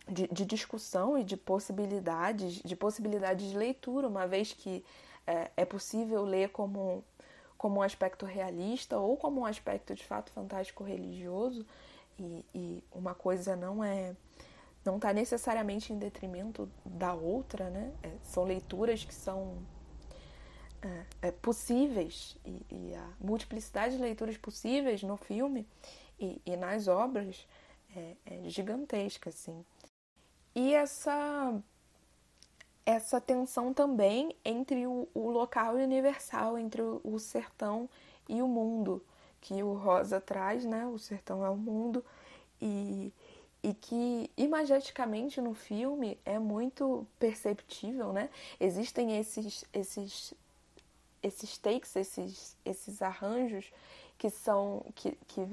de, 0.08 0.28
de, 0.28 0.44
discussão 0.44 1.16
e 1.16 1.24
de 1.24 1.36
possibilidades, 1.36 2.54
de 2.62 2.76
possibilidades 2.76 3.50
de 3.50 3.56
leitura, 3.56 4.08
uma 4.08 4.26
vez 4.26 4.52
que 4.52 4.84
é, 5.26 5.50
é 5.56 5.64
possível 5.64 6.24
ler 6.24 6.50
como, 6.50 7.04
como 7.56 7.80
um 7.80 7.82
aspecto 7.82 8.26
realista 8.26 8.98
ou 8.98 9.16
como 9.16 9.42
um 9.42 9.46
aspecto 9.46 9.94
de 9.94 10.04
fato 10.04 10.32
fantástico 10.32 10.82
religioso, 10.84 11.64
e, 12.18 12.44
e 12.54 12.84
uma 12.92 13.14
coisa 13.14 13.56
não 13.56 13.82
é 13.82 14.14
não 14.84 14.96
está 14.96 15.12
necessariamente 15.12 15.92
em 15.92 15.98
detrimento 15.98 16.68
da 16.84 17.14
outra, 17.14 17.70
né? 17.70 17.92
É, 18.02 18.10
são 18.24 18.42
leituras 18.42 19.04
que 19.04 19.14
são 19.14 19.58
é, 20.82 21.28
é, 21.28 21.30
possíveis 21.30 22.36
e, 22.44 22.66
e, 22.68 22.94
a 22.94 23.08
multiplicidade 23.20 23.96
de 23.96 24.02
leituras 24.02 24.36
possíveis 24.36 25.02
no 25.02 25.16
filme 25.16 25.66
e, 26.18 26.42
e 26.44 26.56
nas 26.56 26.88
obras 26.88 27.46
é, 27.96 28.16
é 28.26 28.48
gigantesca, 28.48 29.30
assim. 29.30 29.64
E 30.54 30.74
essa 30.74 31.62
essa 32.84 33.20
tensão 33.20 33.72
também 33.72 34.34
entre 34.44 34.86
o, 34.86 35.08
o 35.14 35.30
local 35.30 35.76
universal, 35.76 36.58
entre 36.58 36.82
o, 36.82 37.00
o, 37.04 37.18
sertão 37.18 37.88
e 38.28 38.42
o 38.42 38.48
mundo, 38.48 39.04
que 39.40 39.62
o 39.62 39.74
Rosa 39.74 40.20
traz, 40.20 40.64
né? 40.64 40.86
O 40.86 40.98
sertão 40.98 41.44
é 41.44 41.50
o 41.50 41.56
mundo, 41.56 42.04
e, 42.60 43.12
e 43.62 43.72
que 43.74 44.30
imageticamente 44.36 45.40
no 45.40 45.54
filme 45.54 46.18
é 46.24 46.38
muito 46.38 47.06
perceptível, 47.18 48.12
né? 48.12 48.28
Existem 48.58 49.18
esses, 49.18 49.64
esses, 49.72 50.34
esses 51.22 51.58
takes, 51.58 51.94
esses, 51.94 52.56
esses 52.64 53.00
arranjos 53.00 53.72
que 54.18 54.28
são 54.30 54.84
que, 54.94 55.12
que 55.28 55.48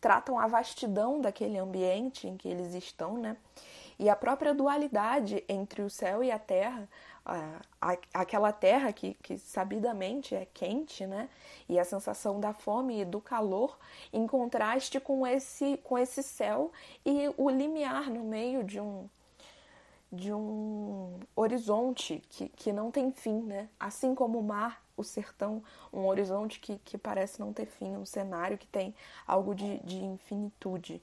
tratam 0.00 0.38
a 0.38 0.46
vastidão 0.46 1.20
daquele 1.20 1.58
ambiente 1.58 2.26
em 2.26 2.36
que 2.36 2.48
eles 2.48 2.74
estão, 2.74 3.18
né? 3.18 3.36
E 3.98 4.08
a 4.08 4.16
própria 4.16 4.54
dualidade 4.54 5.44
entre 5.46 5.82
o 5.82 5.90
céu 5.90 6.24
e 6.24 6.30
a 6.30 6.38
terra, 6.38 6.88
aquela 8.14 8.50
terra 8.50 8.92
que, 8.94 9.12
que 9.22 9.36
sabidamente 9.36 10.34
é 10.34 10.46
quente, 10.54 11.06
né? 11.06 11.28
E 11.68 11.78
a 11.78 11.84
sensação 11.84 12.40
da 12.40 12.54
fome 12.54 13.02
e 13.02 13.04
do 13.04 13.20
calor, 13.20 13.78
em 14.10 14.26
contraste 14.26 14.98
com 14.98 15.26
esse, 15.26 15.76
com 15.84 15.98
esse 15.98 16.22
céu 16.22 16.72
e 17.04 17.30
o 17.36 17.50
limiar 17.50 18.08
no 18.08 18.24
meio 18.24 18.64
de 18.64 18.80
um, 18.80 19.06
de 20.12 20.32
um 20.32 21.20
horizonte 21.36 22.22
que, 22.28 22.48
que 22.48 22.72
não 22.72 22.90
tem 22.90 23.12
fim, 23.12 23.42
né? 23.42 23.68
Assim 23.78 24.14
como 24.14 24.38
o 24.38 24.42
mar, 24.42 24.82
o 24.96 25.04
sertão, 25.04 25.62
um 25.92 26.06
horizonte 26.06 26.58
que, 26.58 26.78
que 26.78 26.98
parece 26.98 27.40
não 27.40 27.52
ter 27.52 27.66
fim, 27.66 27.96
um 27.96 28.04
cenário 28.04 28.58
que 28.58 28.66
tem 28.66 28.94
algo 29.26 29.54
de, 29.54 29.78
de 29.80 30.04
infinitude. 30.04 31.02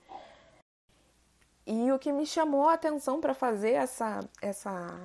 E 1.65 1.91
o 1.91 2.00
que 2.00 2.12
me 2.12 2.26
chamou 2.26 2.67
a 2.67 2.74
atenção 2.74 3.20
para 3.20 3.34
fazer 3.34 3.72
essa, 3.72 4.20
essa 4.41 4.98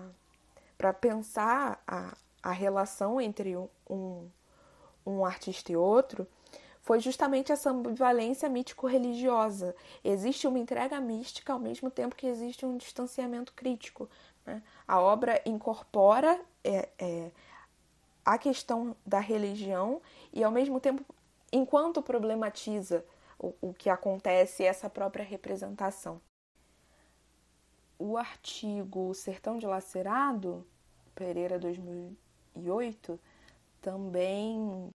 para 0.76 0.92
pensar 0.92 1.82
a, 1.86 2.16
a 2.42 2.52
relação 2.52 3.20
entre 3.20 3.56
um, 3.88 4.28
um 5.06 5.24
artista 5.24 5.72
e 5.72 5.76
outro 5.76 6.26
foi 6.82 7.00
justamente 7.00 7.50
essa 7.50 7.70
ambivalência 7.70 8.48
mítico-religiosa. 8.48 9.74
Existe 10.04 10.46
uma 10.46 10.58
entrega 10.58 11.00
mística 11.00 11.52
ao 11.52 11.58
mesmo 11.58 11.90
tempo 11.90 12.14
que 12.14 12.26
existe 12.26 12.66
um 12.66 12.76
distanciamento 12.76 13.52
crítico. 13.54 14.08
Né? 14.44 14.62
A 14.86 15.00
obra 15.00 15.40
incorpora 15.46 16.38
é, 16.62 16.88
é, 16.98 17.30
a 18.24 18.36
questão 18.36 18.94
da 19.06 19.20
religião 19.20 20.02
e, 20.32 20.44
ao 20.44 20.50
mesmo 20.50 20.78
tempo, 20.78 21.04
enquanto 21.52 22.02
problematiza 22.02 23.04
o, 23.38 23.54
o 23.60 23.72
que 23.72 23.88
acontece, 23.88 24.64
essa 24.64 24.90
própria 24.90 25.24
representação 25.24 26.20
o 28.02 28.18
artigo 28.18 29.14
Sertão 29.14 29.58
Dilacerado, 29.58 30.66
Pereira 31.14 31.56
2008, 31.56 33.18
também, 33.80 34.90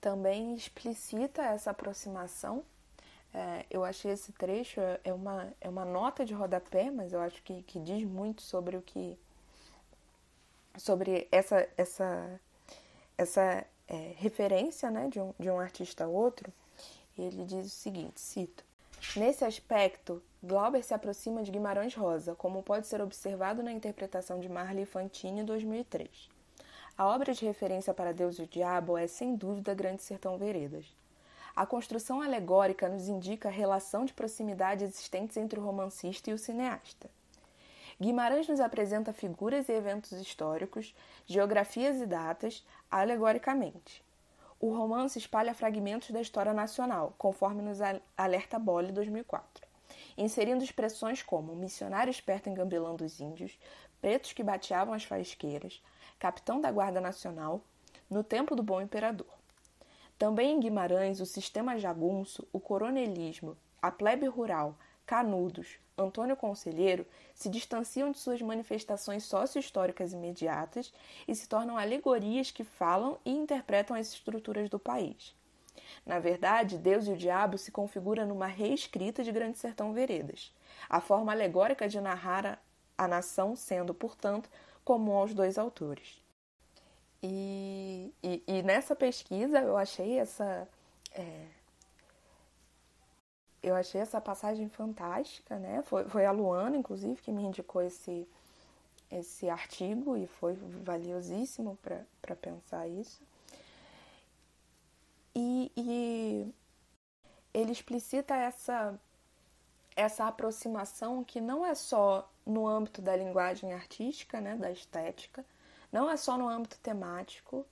também 0.00 0.54
explicita 0.54 1.42
essa 1.42 1.70
aproximação. 1.70 2.64
É, 3.32 3.64
eu 3.70 3.84
achei 3.84 4.10
esse 4.12 4.32
trecho 4.32 4.80
é 5.04 5.12
uma, 5.12 5.52
é 5.60 5.68
uma 5.68 5.84
nota 5.84 6.24
de 6.24 6.34
rodapé, 6.34 6.90
mas 6.90 7.12
eu 7.12 7.20
acho 7.20 7.42
que, 7.42 7.62
que 7.62 7.78
diz 7.78 8.04
muito 8.04 8.42
sobre 8.42 8.76
o 8.76 8.82
que 8.82 9.16
sobre 10.76 11.28
essa 11.30 11.68
essa 11.76 12.40
essa 13.16 13.64
é, 13.86 14.14
referência 14.16 14.90
né, 14.90 15.08
de, 15.08 15.20
um, 15.20 15.34
de 15.38 15.50
um 15.50 15.60
artista 15.60 16.04
a 16.04 16.08
outro. 16.08 16.52
Ele 17.18 17.44
diz 17.44 17.66
o 17.66 17.70
seguinte, 17.70 18.20
cito: 18.20 18.64
Nesse 19.14 19.44
aspecto, 19.44 20.22
Glauber 20.42 20.82
se 20.82 20.94
aproxima 20.94 21.42
de 21.42 21.50
Guimarães 21.50 21.94
Rosa, 21.94 22.34
como 22.34 22.62
pode 22.62 22.86
ser 22.86 23.02
observado 23.02 23.62
na 23.62 23.70
interpretação 23.70 24.40
de 24.40 24.48
Marley 24.48 24.86
Fantini 24.86 25.44
2003. 25.44 26.30
A 27.00 27.06
obra 27.06 27.32
de 27.32 27.46
referência 27.46 27.94
para 27.94 28.12
Deus 28.12 28.38
e 28.38 28.42
o 28.42 28.46
Diabo 28.46 28.98
é, 28.98 29.06
sem 29.06 29.34
dúvida, 29.34 29.72
Grande 29.72 30.02
Sertão 30.02 30.36
Veredas. 30.36 30.84
A 31.56 31.64
construção 31.64 32.20
alegórica 32.20 32.90
nos 32.90 33.08
indica 33.08 33.48
a 33.48 33.50
relação 33.50 34.04
de 34.04 34.12
proximidade 34.12 34.84
existentes 34.84 35.38
entre 35.38 35.58
o 35.58 35.62
romancista 35.62 36.28
e 36.28 36.34
o 36.34 36.38
cineasta. 36.38 37.08
Guimarães 37.98 38.46
nos 38.46 38.60
apresenta 38.60 39.14
figuras 39.14 39.70
e 39.70 39.72
eventos 39.72 40.12
históricos, 40.12 40.94
geografias 41.24 42.02
e 42.02 42.04
datas, 42.04 42.62
alegoricamente. 42.90 44.04
O 44.60 44.70
romance 44.70 45.18
espalha 45.18 45.54
fragmentos 45.54 46.10
da 46.10 46.20
história 46.20 46.52
nacional, 46.52 47.14
conforme 47.16 47.62
nos 47.62 47.78
alerta 48.14 48.58
Bolle 48.58 48.92
2004, 48.92 49.66
inserindo 50.18 50.62
expressões 50.62 51.22
como 51.22 51.56
missionário 51.56 52.10
esperto 52.10 52.50
engambelando 52.50 53.06
os 53.06 53.20
índios, 53.20 53.58
pretos 54.02 54.34
que 54.34 54.42
bateavam 54.42 54.92
as 54.92 55.04
faisqueiras, 55.04 55.80
capitão 56.20 56.60
da 56.60 56.70
Guarda 56.70 57.00
Nacional, 57.00 57.62
no 58.08 58.22
tempo 58.22 58.54
do 58.54 58.62
bom 58.62 58.80
imperador. 58.80 59.26
Também 60.18 60.52
em 60.52 60.60
Guimarães, 60.60 61.18
o 61.18 61.24
sistema 61.24 61.78
jagunço, 61.78 62.46
o 62.52 62.60
coronelismo, 62.60 63.56
a 63.80 63.90
plebe 63.90 64.26
rural, 64.26 64.76
Canudos, 65.06 65.78
Antônio 65.96 66.36
Conselheiro 66.36 67.06
se 67.34 67.48
distanciam 67.48 68.12
de 68.12 68.18
suas 68.18 68.40
manifestações 68.42 69.24
sócio-históricas 69.24 70.12
imediatas 70.12 70.92
e 71.26 71.34
se 71.34 71.48
tornam 71.48 71.78
alegorias 71.78 72.50
que 72.50 72.64
falam 72.64 73.18
e 73.24 73.30
interpretam 73.30 73.96
as 73.96 74.12
estruturas 74.12 74.68
do 74.68 74.78
país. 74.78 75.34
Na 76.04 76.18
verdade, 76.18 76.76
Deus 76.76 77.06
e 77.06 77.12
o 77.12 77.16
Diabo 77.16 77.56
se 77.56 77.72
configura 77.72 78.26
numa 78.26 78.46
reescrita 78.46 79.24
de 79.24 79.32
Grande 79.32 79.58
Sertão 79.58 79.94
Veredas, 79.94 80.54
a 80.88 81.00
forma 81.00 81.32
alegórica 81.32 81.88
de 81.88 81.98
narrar 81.98 82.62
a 82.96 83.08
nação 83.08 83.56
sendo, 83.56 83.94
portanto, 83.94 84.50
comum 84.90 85.12
aos 85.12 85.32
dois 85.32 85.56
autores. 85.56 86.20
E, 87.22 88.12
e, 88.22 88.42
e 88.44 88.62
nessa 88.62 88.96
pesquisa 88.96 89.60
eu 89.60 89.76
achei 89.76 90.18
essa. 90.18 90.66
É, 91.12 91.46
eu 93.62 93.76
achei 93.76 94.00
essa 94.00 94.20
passagem 94.20 94.68
fantástica, 94.68 95.58
né? 95.58 95.82
Foi, 95.82 96.08
foi 96.08 96.24
a 96.24 96.32
Luana, 96.32 96.76
inclusive, 96.76 97.20
que 97.22 97.30
me 97.30 97.44
indicou 97.44 97.82
esse, 97.82 98.26
esse 99.12 99.48
artigo 99.48 100.16
e 100.16 100.26
foi 100.26 100.54
valiosíssimo 100.54 101.78
para 101.82 102.34
pensar 102.34 102.88
isso. 102.88 103.22
E, 105.36 105.70
e, 105.76 106.54
ele 107.52 107.70
explicita 107.70 108.34
essa, 108.34 108.98
essa 109.94 110.26
aproximação 110.26 111.22
que 111.22 111.40
não 111.40 111.64
é 111.64 111.74
só 111.74 112.28
no 112.46 112.66
âmbito 112.66 113.00
da 113.02 113.14
linguagem 113.16 113.72
artística, 113.72 114.40
né, 114.40 114.56
da 114.56 114.70
estética, 114.70 115.44
não 115.92 116.10
é 116.10 116.16
só 116.16 116.36
no 116.36 116.48
âmbito 116.48 116.78
temático, 116.78 117.66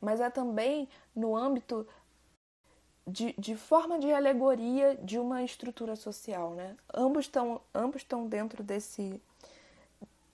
mas 0.00 0.20
é 0.20 0.28
também 0.28 0.88
no 1.14 1.36
âmbito 1.36 1.86
de, 3.06 3.34
de 3.38 3.56
forma 3.56 3.98
de 3.98 4.12
alegoria 4.12 4.96
de 4.96 5.18
uma 5.18 5.42
estrutura 5.42 5.94
social, 5.94 6.50
né? 6.54 6.74
Ambos 6.92 7.26
estão 7.26 7.60
ambos 7.74 8.02
estão 8.02 8.26
dentro 8.26 8.62
desse 8.62 9.20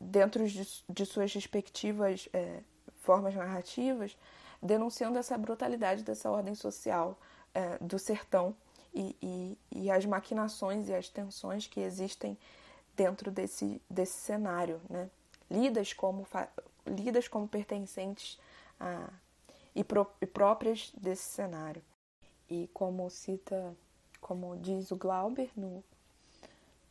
dentro 0.00 0.48
de, 0.48 0.66
de 0.88 1.04
suas 1.04 1.32
respectivas 1.34 2.28
é, 2.32 2.60
formas 3.00 3.34
narrativas, 3.34 4.16
denunciando 4.62 5.18
essa 5.18 5.36
brutalidade 5.36 6.02
dessa 6.02 6.30
ordem 6.30 6.54
social 6.54 7.18
é, 7.52 7.76
do 7.78 7.98
sertão 7.98 8.54
e, 8.94 9.14
e, 9.20 9.58
e, 9.72 9.90
as 9.90 10.06
maquinações 10.06 10.88
e 10.88 10.94
as 10.94 11.08
tensões 11.08 11.66
que 11.66 11.80
existem 11.80 12.36
dentro 13.00 13.30
desse, 13.30 13.80
desse 13.88 14.12
cenário, 14.12 14.78
né? 14.90 15.08
lidas, 15.50 15.94
como, 15.94 16.26
lidas 16.86 17.26
como 17.28 17.48
pertencentes 17.48 18.38
a, 18.78 19.08
e, 19.74 19.82
pro, 19.82 20.06
e 20.20 20.26
próprias 20.26 20.92
desse 20.94 21.22
cenário. 21.22 21.82
E 22.50 22.68
como 22.74 23.08
cita, 23.08 23.74
como 24.20 24.54
diz 24.58 24.90
o 24.90 24.96
Glauber 24.96 25.50
no, 25.56 25.82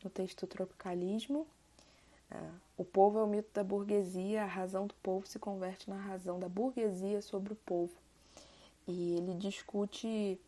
no 0.02 0.10
texto 0.10 0.48
Tropicalismo, 0.48 1.46
uh, 2.32 2.54
o 2.76 2.84
povo 2.84 3.20
é 3.20 3.22
o 3.22 3.28
mito 3.28 3.50
da 3.54 3.62
burguesia, 3.62 4.42
a 4.42 4.46
razão 4.46 4.88
do 4.88 4.94
povo 4.94 5.28
se 5.28 5.38
converte 5.38 5.88
na 5.88 5.96
razão 5.96 6.40
da 6.40 6.48
burguesia 6.48 7.22
sobre 7.22 7.52
o 7.52 7.56
povo. 7.56 7.94
E 8.84 9.14
ele 9.14 9.34
discute 9.34 10.40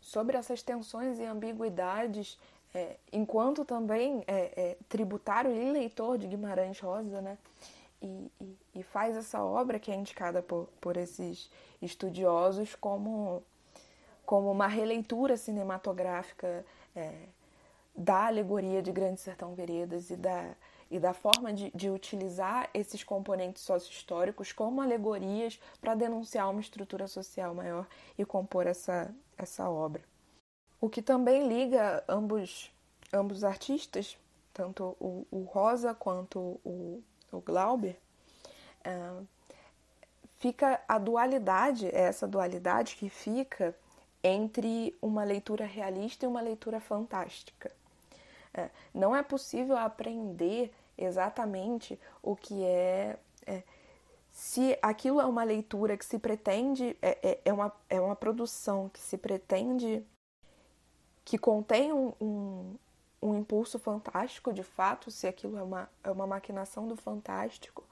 sobre 0.00 0.36
essas 0.36 0.64
tensões 0.64 1.20
e 1.20 1.24
ambiguidades, 1.24 2.36
é, 2.74 2.96
enquanto 3.12 3.64
também 3.64 4.24
é, 4.26 4.52
é, 4.56 4.76
tributário 4.88 5.54
e 5.54 5.70
leitor 5.70 6.18
de 6.18 6.26
Guimarães 6.26 6.80
Rosa, 6.80 7.20
né? 7.20 7.38
E, 8.02 8.30
e, 8.40 8.58
e, 8.74 8.82
faz 8.82 9.16
essa 9.16 9.42
obra 9.42 9.78
que 9.78 9.90
é 9.90 9.94
indicada 9.94 10.42
por, 10.42 10.68
por 10.80 10.96
esses 10.96 11.48
estudiosos 11.80 12.74
como, 12.74 13.42
como 14.26 14.50
uma 14.50 14.66
releitura 14.66 15.36
cinematográfica 15.36 16.66
é, 16.94 17.12
da 17.96 18.26
alegoria 18.26 18.82
de 18.82 18.92
Grande 18.92 19.20
Sertão 19.20 19.54
Veredas 19.54 20.10
e 20.10 20.16
da, 20.16 20.54
e 20.90 20.98
da 20.98 21.14
forma 21.14 21.52
de, 21.52 21.70
de 21.74 21.88
utilizar 21.88 22.68
esses 22.74 23.02
componentes 23.02 23.62
sócio-históricos 23.62 24.52
como 24.52 24.82
alegorias 24.82 25.58
para 25.80 25.94
denunciar 25.94 26.50
uma 26.50 26.60
estrutura 26.60 27.06
social 27.06 27.54
maior 27.54 27.86
e 28.18 28.24
compor 28.24 28.66
essa, 28.66 29.14
essa 29.38 29.70
obra. 29.70 30.02
O 30.84 30.90
que 30.90 31.00
também 31.00 31.48
liga 31.48 32.04
ambos, 32.06 32.70
ambos 33.10 33.42
artistas, 33.42 34.18
tanto 34.52 34.94
o, 35.00 35.26
o 35.30 35.44
Rosa 35.44 35.94
quanto 35.94 36.60
o, 36.62 37.02
o 37.32 37.40
Glauber, 37.40 37.98
é, 38.84 38.92
fica 40.40 40.82
a 40.86 40.98
dualidade, 40.98 41.86
é 41.86 42.02
essa 42.02 42.28
dualidade 42.28 42.96
que 42.96 43.08
fica 43.08 43.74
entre 44.22 44.94
uma 45.00 45.24
leitura 45.24 45.64
realista 45.64 46.26
e 46.26 46.28
uma 46.28 46.42
leitura 46.42 46.78
fantástica. 46.80 47.72
É, 48.52 48.68
não 48.92 49.16
é 49.16 49.22
possível 49.22 49.78
aprender 49.78 50.70
exatamente 50.98 51.98
o 52.22 52.36
que 52.36 52.62
é, 52.62 53.18
é 53.46 53.62
se 54.30 54.78
aquilo 54.82 55.18
é 55.18 55.24
uma 55.24 55.44
leitura 55.44 55.96
que 55.96 56.04
se 56.04 56.18
pretende, 56.18 56.94
é, 57.00 57.38
é, 57.42 57.52
uma, 57.54 57.72
é 57.88 57.98
uma 57.98 58.14
produção 58.14 58.90
que 58.90 59.00
se 59.00 59.16
pretende, 59.16 60.04
que 61.34 61.38
contém 61.38 61.92
um, 61.92 62.12
um, 62.20 62.76
um, 63.20 63.34
impulso 63.34 63.76
fantástico 63.76 64.52
de 64.52 64.62
fato, 64.62 65.10
se 65.10 65.26
aquilo 65.26 65.58
é 65.58 65.64
uma, 65.64 65.90
é 66.04 66.10
uma 66.12 66.28
maquinação 66.28 66.86
do 66.86 66.94
fantástico, 66.94 67.84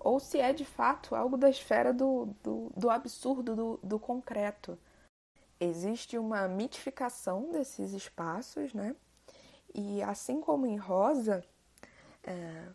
ou 0.00 0.18
se 0.18 0.40
é 0.40 0.52
de 0.52 0.64
fato 0.64 1.14
algo 1.14 1.36
da 1.36 1.48
esfera 1.48 1.94
do, 1.94 2.34
do, 2.42 2.72
do 2.76 2.90
absurdo, 2.90 3.54
do, 3.54 3.80
do 3.84 4.00
concreto. 4.00 4.76
Existe 5.60 6.18
uma 6.18 6.48
mitificação 6.48 7.52
desses 7.52 7.92
espaços, 7.92 8.74
né? 8.74 8.96
E 9.72 10.02
assim 10.02 10.40
como 10.40 10.66
em 10.66 10.76
Rosa, 10.76 11.44
é, 12.24 12.68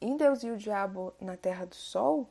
em 0.00 0.16
Deus 0.16 0.42
e 0.42 0.50
o 0.50 0.56
Diabo 0.56 1.14
na 1.20 1.36
Terra 1.36 1.64
do 1.64 1.76
Sol, 1.76 2.28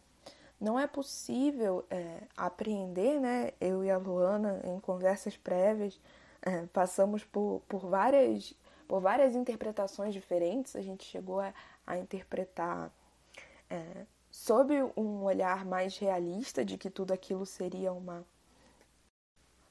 não 0.60 0.80
é 0.80 0.88
possível 0.88 1.86
é, 1.90 2.24
apreender, 2.36 3.20
né? 3.20 3.52
Eu 3.62 3.84
e 3.84 3.92
a 3.92 3.98
Luana, 3.98 4.62
em 4.64 4.80
conversas 4.80 5.38
prévias, 5.38 6.00
é, 6.42 6.66
passamos 6.68 7.24
por, 7.24 7.62
por, 7.68 7.86
várias, 7.88 8.54
por 8.88 9.00
várias 9.00 9.36
interpretações 9.36 10.14
diferentes. 10.14 10.76
A 10.76 10.82
gente 10.82 11.06
chegou 11.06 11.40
a, 11.40 11.54
a 11.86 11.98
interpretar 11.98 12.92
é, 13.70 14.06
sob 14.32 14.74
um 14.96 15.24
olhar 15.24 15.66
mais 15.66 15.98
realista 15.98 16.66
de 16.66 16.78
que 16.78 16.90
tudo 16.90 17.14
aquilo 17.14 17.46
seria 17.46 17.92
uma 17.92 18.26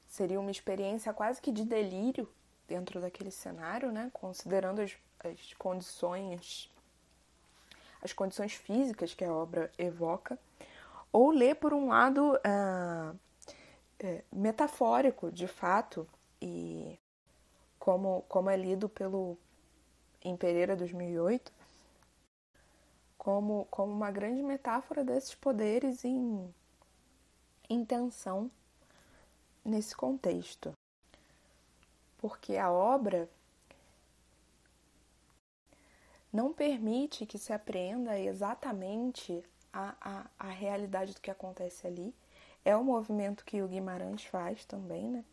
seria 0.07 0.39
uma 0.39 0.49
experiência 0.49 1.13
quase 1.13 1.41
que 1.41 1.51
de 1.51 1.65
delírio 1.65 2.27
dentro 2.65 3.01
daquele 3.01 3.29
cenário, 3.29 3.91
né? 3.91 4.09
Considerando 4.13 4.81
as, 4.81 4.95
as 5.19 5.53
condições 5.55 6.71
as 8.01 8.13
condições 8.13 8.53
físicas 8.53 9.13
que 9.13 9.25
a 9.25 9.33
obra 9.33 9.71
evoca, 9.77 10.39
ou 11.11 11.31
ler 11.31 11.55
por 11.55 11.73
um 11.73 11.87
lado 11.87 12.39
ah, 12.43 13.13
é, 13.99 14.23
metafórico, 14.31 15.31
de 15.31 15.47
fato, 15.47 16.07
e 16.41 16.99
como, 17.79 18.23
como 18.27 18.49
é 18.49 18.57
lido 18.57 18.87
pelo 18.89 19.37
em 20.23 20.35
Pereira 20.35 20.75
2008, 20.75 21.51
como, 23.17 23.65
como 23.71 23.93
uma 23.93 24.11
grande 24.11 24.43
metáfora 24.43 25.03
desses 25.03 25.35
poderes 25.35 26.03
em, 26.03 26.53
tensão 27.85 28.51
nesse 29.63 29.95
contexto. 29.95 30.73
Porque 32.17 32.57
a 32.57 32.71
obra 32.71 33.29
não 36.31 36.53
permite 36.53 37.25
que 37.25 37.37
se 37.37 37.53
apreenda 37.53 38.19
exatamente 38.19 39.43
a, 39.71 39.95
a, 40.01 40.25
a 40.39 40.49
realidade 40.49 41.13
do 41.13 41.21
que 41.21 41.31
acontece 41.31 41.85
ali. 41.87 42.13
É 42.63 42.75
o 42.75 42.83
movimento 42.83 43.45
que 43.45 43.61
o 43.61 43.67
Guimarães 43.67 44.25
faz 44.25 44.65
também, 44.65 45.09
né? 45.09 45.23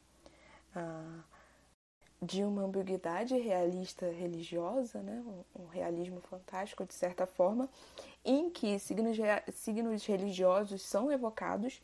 Ah, 0.75 1.21
de 2.23 2.43
uma 2.43 2.63
ambiguidade 2.63 3.37
realista 3.37 4.07
religiosa, 4.11 5.03
né? 5.03 5.23
Um, 5.27 5.63
um, 5.63 5.67
realismo 5.67 6.21
fantástico, 6.21 6.85
de 6.85 6.95
certa 6.95 7.27
forma, 7.27 7.69
em 8.25 8.49
que 8.51 8.79
signos, 8.79 9.17
signos 9.53 10.07
religiosos 10.07 10.83
são 10.83 11.13
evocados, 11.13 11.83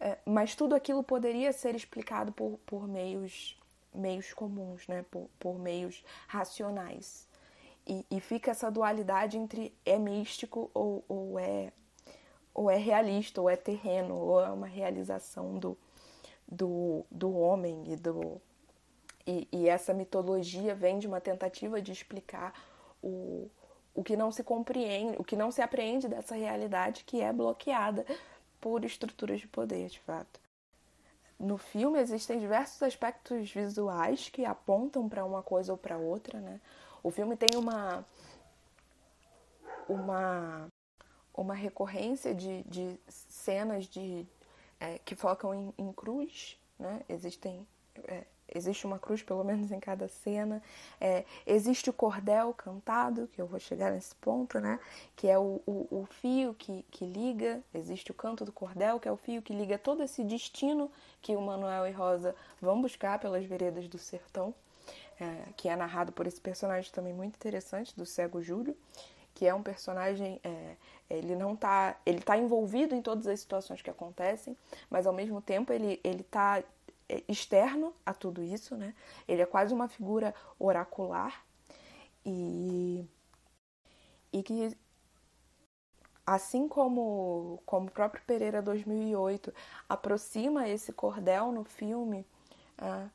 é, 0.00 0.18
mas 0.24 0.54
tudo 0.54 0.74
aquilo 0.74 1.02
poderia 1.02 1.52
ser 1.52 1.74
explicado 1.74 2.32
por, 2.32 2.58
por 2.64 2.88
meios, 2.88 3.58
meios 3.94 4.32
comuns, 4.32 4.86
né? 4.86 5.04
por, 5.10 5.28
por 5.38 5.58
meios 5.58 6.04
racionais. 6.26 7.27
E, 7.88 8.04
e, 8.10 8.20
fica 8.20 8.50
essa 8.50 8.70
dualidade 8.70 9.38
entre 9.38 9.74
é 9.84 9.98
místico 9.98 10.70
ou, 10.74 11.02
ou, 11.08 11.38
é, 11.38 11.72
ou 12.52 12.70
é 12.70 12.76
realista, 12.76 13.40
ou 13.40 13.48
é 13.48 13.56
terreno, 13.56 14.14
ou 14.14 14.44
é 14.44 14.50
uma 14.50 14.66
realização 14.66 15.58
do, 15.58 15.76
do, 16.46 17.06
do 17.10 17.34
homem 17.34 17.90
e 17.90 17.96
do. 17.96 18.38
E, 19.26 19.48
e 19.50 19.68
essa 19.68 19.94
mitologia 19.94 20.74
vem 20.74 20.98
de 20.98 21.06
uma 21.06 21.20
tentativa 21.20 21.80
de 21.80 21.90
explicar 21.90 22.52
o, 23.02 23.50
o 23.94 24.04
que 24.04 24.16
não 24.16 24.30
se 24.30 24.44
compreende, 24.44 25.16
o 25.18 25.24
que 25.24 25.36
não 25.36 25.50
se 25.50 25.62
apreende 25.62 26.08
dessa 26.08 26.34
realidade 26.34 27.04
que 27.04 27.22
é 27.22 27.32
bloqueada 27.32 28.04
por 28.60 28.84
estruturas 28.84 29.40
de 29.40 29.48
poder, 29.48 29.88
de 29.88 30.00
fato. 30.00 30.40
No 31.38 31.56
filme 31.56 32.00
existem 32.00 32.38
diversos 32.38 32.82
aspectos 32.82 33.50
visuais 33.50 34.28
que 34.28 34.44
apontam 34.44 35.08
para 35.08 35.24
uma 35.24 35.42
coisa 35.42 35.72
ou 35.72 35.78
para 35.78 35.96
outra, 35.96 36.40
né? 36.40 36.60
O 37.08 37.10
filme 37.10 37.38
tem 37.38 37.48
uma 37.56 38.04
uma 39.88 40.68
uma 41.34 41.54
recorrência 41.54 42.34
de, 42.34 42.62
de 42.64 43.00
cenas 43.08 43.86
de 43.86 44.26
é, 44.78 44.98
que 44.98 45.14
focam 45.16 45.54
em, 45.54 45.72
em, 45.78 45.90
cruz, 45.90 46.58
né? 46.78 47.00
Existem 47.08 47.66
é, 48.04 48.24
existe 48.54 48.86
uma 48.86 48.98
cruz 48.98 49.22
pelo 49.22 49.42
menos 49.42 49.72
em 49.72 49.80
cada 49.80 50.06
cena. 50.06 50.62
É, 51.00 51.24
existe 51.46 51.88
o 51.88 51.94
cordel 51.94 52.52
cantado, 52.52 53.26
que 53.28 53.40
eu 53.40 53.46
vou 53.46 53.58
chegar 53.58 53.90
nesse 53.90 54.14
ponto, 54.16 54.60
né? 54.60 54.78
Que 55.16 55.28
é 55.28 55.38
o, 55.38 55.62
o, 55.64 55.88
o, 55.90 56.06
fio 56.20 56.52
que, 56.52 56.84
que 56.90 57.06
liga. 57.06 57.62
Existe 57.72 58.10
o 58.10 58.14
canto 58.14 58.44
do 58.44 58.52
cordel, 58.52 59.00
que 59.00 59.08
é 59.08 59.12
o 59.12 59.16
fio 59.16 59.40
que 59.40 59.54
liga 59.54 59.78
todo 59.78 60.02
esse 60.02 60.22
destino 60.22 60.92
que 61.22 61.34
o 61.34 61.40
Manuel 61.40 61.86
e 61.86 61.90
Rosa 61.90 62.36
vão 62.60 62.82
buscar 62.82 63.18
pelas 63.18 63.46
veredas 63.46 63.88
do 63.88 63.96
sertão 63.96 64.54
é, 65.20 65.52
que 65.56 65.68
é 65.68 65.76
narrado 65.76 66.12
por 66.12 66.26
esse 66.26 66.40
personagem 66.40 66.90
também 66.92 67.12
muito 67.12 67.36
interessante, 67.36 67.96
do 67.96 68.06
cego 68.06 68.40
Júlio, 68.40 68.76
que 69.34 69.46
é 69.46 69.54
um 69.54 69.62
personagem, 69.62 70.40
é, 70.42 70.76
ele 71.08 71.36
não 71.36 71.54
tá, 71.54 71.96
ele 72.04 72.20
tá 72.20 72.36
envolvido 72.36 72.94
em 72.94 73.02
todas 73.02 73.26
as 73.26 73.40
situações 73.40 73.80
que 73.82 73.90
acontecem, 73.90 74.56
mas 74.90 75.06
ao 75.06 75.12
mesmo 75.12 75.40
tempo 75.40 75.72
ele, 75.72 76.00
ele 76.02 76.22
tá 76.24 76.62
é 77.08 77.22
externo 77.26 77.94
a 78.04 78.12
tudo 78.12 78.42
isso, 78.42 78.76
né? 78.76 78.94
Ele 79.26 79.40
é 79.40 79.46
quase 79.46 79.72
uma 79.72 79.88
figura 79.88 80.34
oracular 80.58 81.42
e, 82.24 83.02
e 84.30 84.42
que 84.42 84.76
assim 86.26 86.68
como, 86.68 87.62
como 87.64 87.86
o 87.86 87.90
próprio 87.90 88.22
Pereira 88.26 88.60
2008 88.60 89.54
aproxima 89.88 90.68
esse 90.68 90.92
cordel 90.92 91.50
no 91.50 91.64
filme 91.64 92.26
uh, 92.78 93.10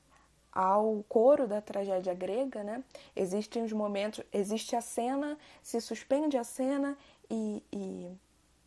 ao 0.53 1.03
coro 1.09 1.47
da 1.47 1.61
tragédia 1.61 2.13
grega, 2.13 2.63
né? 2.63 2.83
Existem 3.15 3.63
os 3.63 3.73
momentos, 3.73 4.23
existe 4.31 4.75
a 4.75 4.81
cena, 4.81 5.37
se 5.61 5.81
suspende 5.81 6.37
a 6.37 6.43
cena 6.43 6.97
e, 7.29 7.63
e, 7.71 8.11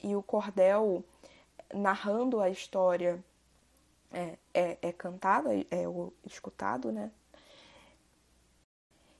e 0.02 0.16
o 0.16 0.22
cordel 0.22 1.04
narrando 1.72 2.40
a 2.40 2.50
história 2.50 3.22
é, 4.12 4.36
é, 4.54 4.78
é 4.82 4.92
cantado, 4.92 5.50
é, 5.50 5.60
é 5.70 5.84
escutado, 6.24 6.90
né? 6.90 7.10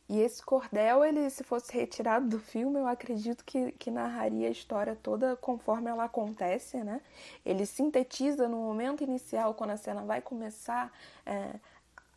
E 0.08 0.20
esse 0.20 0.40
cordel, 0.40 1.04
ele, 1.04 1.28
se 1.30 1.42
fosse 1.42 1.72
retirado 1.72 2.28
do 2.28 2.38
filme, 2.38 2.78
eu 2.78 2.86
acredito 2.86 3.44
que, 3.44 3.72
que 3.72 3.90
narraria 3.90 4.46
a 4.46 4.50
história 4.50 4.94
toda 4.94 5.34
conforme 5.36 5.90
ela 5.90 6.04
acontece, 6.04 6.76
né? 6.84 7.00
Ele 7.44 7.66
sintetiza 7.66 8.46
no 8.46 8.56
momento 8.56 9.02
inicial, 9.02 9.54
quando 9.54 9.70
a 9.70 9.76
cena 9.76 10.04
vai 10.04 10.20
começar, 10.20 10.92
é, 11.24 11.54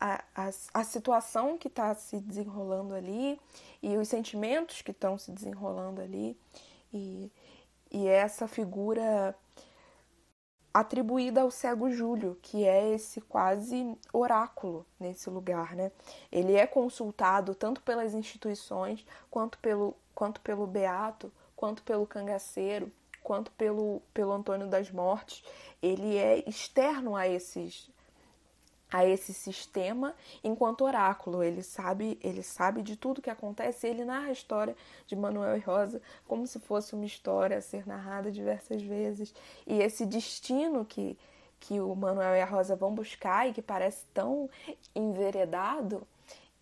a, 0.00 0.50
a, 0.72 0.84
situação 0.84 1.58
que 1.58 1.68
está 1.68 1.94
se 1.94 2.18
desenrolando 2.20 2.94
ali 2.94 3.38
e 3.82 3.96
os 3.98 4.08
sentimentos 4.08 4.80
que 4.80 4.92
estão 4.92 5.18
se 5.18 5.30
desenrolando 5.30 6.00
ali. 6.00 6.36
E, 6.92 7.30
e 7.90 8.08
essa 8.08 8.48
figura 8.48 9.36
atribuída 10.72 11.42
ao 11.42 11.50
cego 11.50 11.90
Júlio, 11.90 12.38
que 12.40 12.64
é 12.64 12.94
esse 12.94 13.20
quase 13.20 13.96
oráculo 14.12 14.86
nesse 14.98 15.28
lugar, 15.28 15.74
né? 15.74 15.92
Ele 16.30 16.54
é 16.54 16.66
consultado 16.66 17.54
tanto 17.54 17.82
pelas 17.82 18.14
instituições, 18.14 19.04
quanto 19.30 19.58
pelo, 19.58 19.94
quanto 20.14 20.40
pelo 20.40 20.66
Beato, 20.66 21.30
quanto 21.56 21.82
pelo 21.82 22.06
cangaceiro, 22.06 22.90
quanto 23.22 23.50
pelo, 23.52 24.00
pelo 24.14 24.32
Antônio 24.32 24.68
das 24.68 24.90
Mortes. 24.90 25.44
Ele 25.82 26.16
é 26.16 26.48
externo 26.48 27.16
a 27.16 27.28
esses 27.28 27.90
a 28.90 29.04
esse 29.06 29.32
sistema 29.32 30.14
enquanto 30.42 30.84
oráculo. 30.84 31.42
Ele 31.42 31.62
sabe, 31.62 32.18
ele 32.22 32.42
sabe 32.42 32.82
de 32.82 32.96
tudo 32.96 33.22
que 33.22 33.30
acontece, 33.30 33.86
ele 33.86 34.04
narra 34.04 34.28
a 34.28 34.32
história 34.32 34.76
de 35.06 35.16
Manuel 35.16 35.56
e 35.56 35.60
Rosa 35.60 36.02
como 36.26 36.46
se 36.46 36.58
fosse 36.58 36.94
uma 36.94 37.04
história 37.04 37.58
a 37.58 37.62
ser 37.62 37.86
narrada 37.86 38.30
diversas 38.30 38.82
vezes. 38.82 39.34
E 39.66 39.80
esse 39.80 40.04
destino 40.06 40.84
que 40.84 41.16
que 41.60 41.78
o 41.78 41.94
Manuel 41.94 42.34
e 42.36 42.40
a 42.40 42.46
Rosa 42.46 42.74
vão 42.74 42.94
buscar 42.94 43.46
e 43.46 43.52
que 43.52 43.60
parece 43.60 44.06
tão 44.14 44.48
enveredado, 44.94 46.06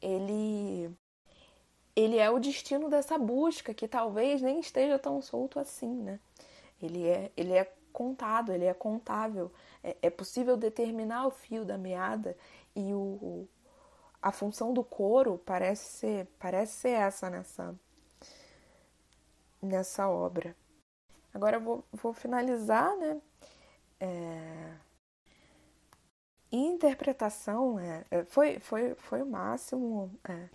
ele 0.03 0.91
ele 1.95 2.19
é 2.19 2.31
o 2.31 2.39
destino 2.39 2.89
dessa 2.89 3.19
busca 3.19 3.75
que 3.75 3.89
talvez 3.89 4.43
nem 4.43 4.61
esteja 4.61 4.99
tão 4.99 5.21
solto 5.23 5.59
assim, 5.59 5.95
né? 5.95 6.21
Ele 6.83 7.07
é 7.07 7.31
ele 7.37 7.53
é 7.55 7.73
contado, 7.99 8.53
ele 8.53 8.65
é 8.65 8.73
contável 8.73 9.51
é, 9.83 9.97
é 10.03 10.11
possível 10.11 10.57
determinar 10.57 11.27
o 11.27 11.31
fio 11.33 11.65
da 11.65 11.77
meada 11.77 12.37
e 12.77 12.95
o, 12.95 13.49
a 14.23 14.31
função 14.31 14.73
do 14.73 14.85
coro 14.85 15.39
parece 15.45 15.99
ser, 15.99 16.29
parece 16.39 16.75
ser 16.75 16.91
essa 16.91 17.29
nessa, 17.29 17.75
nessa 19.61 20.09
obra. 20.09 20.55
Agora 21.35 21.57
eu 21.57 21.61
vou, 21.61 21.85
vou 21.93 22.13
finalizar, 22.13 22.97
né? 22.97 23.21
É... 24.01 24.75
Interpretação 26.51 27.79
é, 27.79 28.05
é, 28.11 28.25
foi, 28.25 28.59
foi, 28.59 28.95
foi 28.95 29.23
o 29.23 29.27
máximo 29.27 30.11
é, 30.25 30.49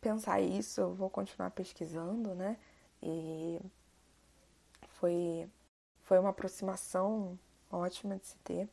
pensar 0.00 0.40
isso, 0.40 0.80
eu 0.80 0.94
vou 0.94 1.10
continuar 1.10 1.50
pesquisando, 1.50 2.34
né? 2.34 2.56
E 3.02 3.60
foi, 5.04 5.48
foi 6.04 6.18
uma 6.18 6.30
aproximação 6.30 7.38
ótima 7.70 8.16
de 8.16 8.26
se 8.26 8.36
ter. 8.38 8.68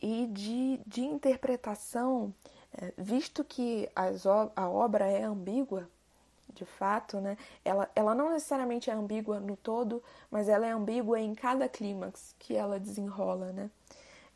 E 0.00 0.26
de, 0.26 0.80
de 0.86 1.02
interpretação, 1.02 2.34
é, 2.76 2.92
visto 2.98 3.44
que 3.44 3.88
as, 3.94 4.26
a 4.26 4.68
obra 4.68 5.06
é 5.06 5.22
ambígua, 5.22 5.88
de 6.52 6.64
fato, 6.64 7.20
né? 7.20 7.38
Ela, 7.64 7.88
ela 7.94 8.14
não 8.14 8.30
necessariamente 8.30 8.90
é 8.90 8.92
ambígua 8.92 9.40
no 9.40 9.56
todo, 9.56 10.02
mas 10.30 10.48
ela 10.48 10.66
é 10.66 10.70
ambígua 10.70 11.20
em 11.20 11.34
cada 11.34 11.68
clímax 11.68 12.34
que 12.38 12.54
ela 12.54 12.80
desenrola, 12.80 13.52
né? 13.52 13.70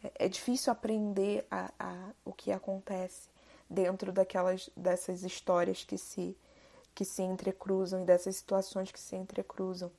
É, 0.03 0.27
é 0.27 0.29
difícil 0.29 0.73
aprender 0.73 1.47
a, 1.51 1.71
a, 1.79 2.11
o 2.25 2.33
que 2.33 2.53
acontece 2.53 3.29
dentro 3.69 4.13
daquelas 4.13 4.71
dessas 4.77 5.25
histórias 5.25 5.83
que 5.85 5.99
se 5.99 6.37
que 6.95 7.05
se 7.05 7.23
entrecruzam 7.23 8.03
e 8.03 8.07
dessas 8.07 8.37
situações 8.37 8.91
que 8.91 8.99
se 8.99 9.17
entrecruzam. 9.17 9.91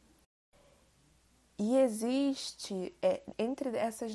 E 1.60 1.78
existe, 1.78 2.95
é, 3.01 3.22
entre 3.38 3.76
essas 3.76 4.14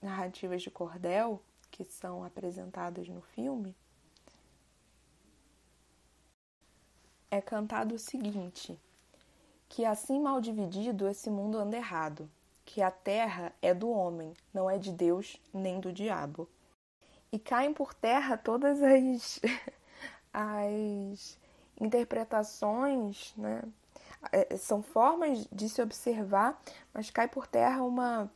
narrativas 0.00 0.62
de 0.62 0.70
cordel 0.70 1.42
que 1.72 1.84
são 1.84 2.24
apresentadas 2.24 3.08
no 3.08 3.20
filme, 3.20 3.74
é 7.30 7.40
cantado 7.40 7.96
o 7.96 7.98
seguinte: 7.98 8.78
que 9.68 9.84
assim 9.84 10.20
mal 10.20 10.40
dividido 10.40 11.08
esse 11.08 11.28
mundo 11.28 11.58
anda 11.58 11.76
errado, 11.76 12.30
que 12.64 12.80
a 12.80 12.90
terra 12.90 13.52
é 13.60 13.74
do 13.74 13.90
homem, 13.90 14.32
não 14.54 14.70
é 14.70 14.78
de 14.78 14.92
Deus 14.92 15.36
nem 15.52 15.80
do 15.80 15.92
diabo. 15.92 16.48
E 17.32 17.38
caem 17.38 17.74
por 17.74 17.92
terra 17.92 18.38
todas 18.38 18.80
as, 18.82 19.40
as 20.32 21.38
interpretações, 21.80 23.34
né? 23.36 23.62
É, 24.32 24.56
são 24.56 24.82
formas 24.82 25.46
de 25.52 25.68
se 25.68 25.80
observar, 25.80 26.60
mas 26.92 27.10
cai 27.10 27.28
por 27.28 27.46
terra 27.46 27.82
uma, 27.82 28.30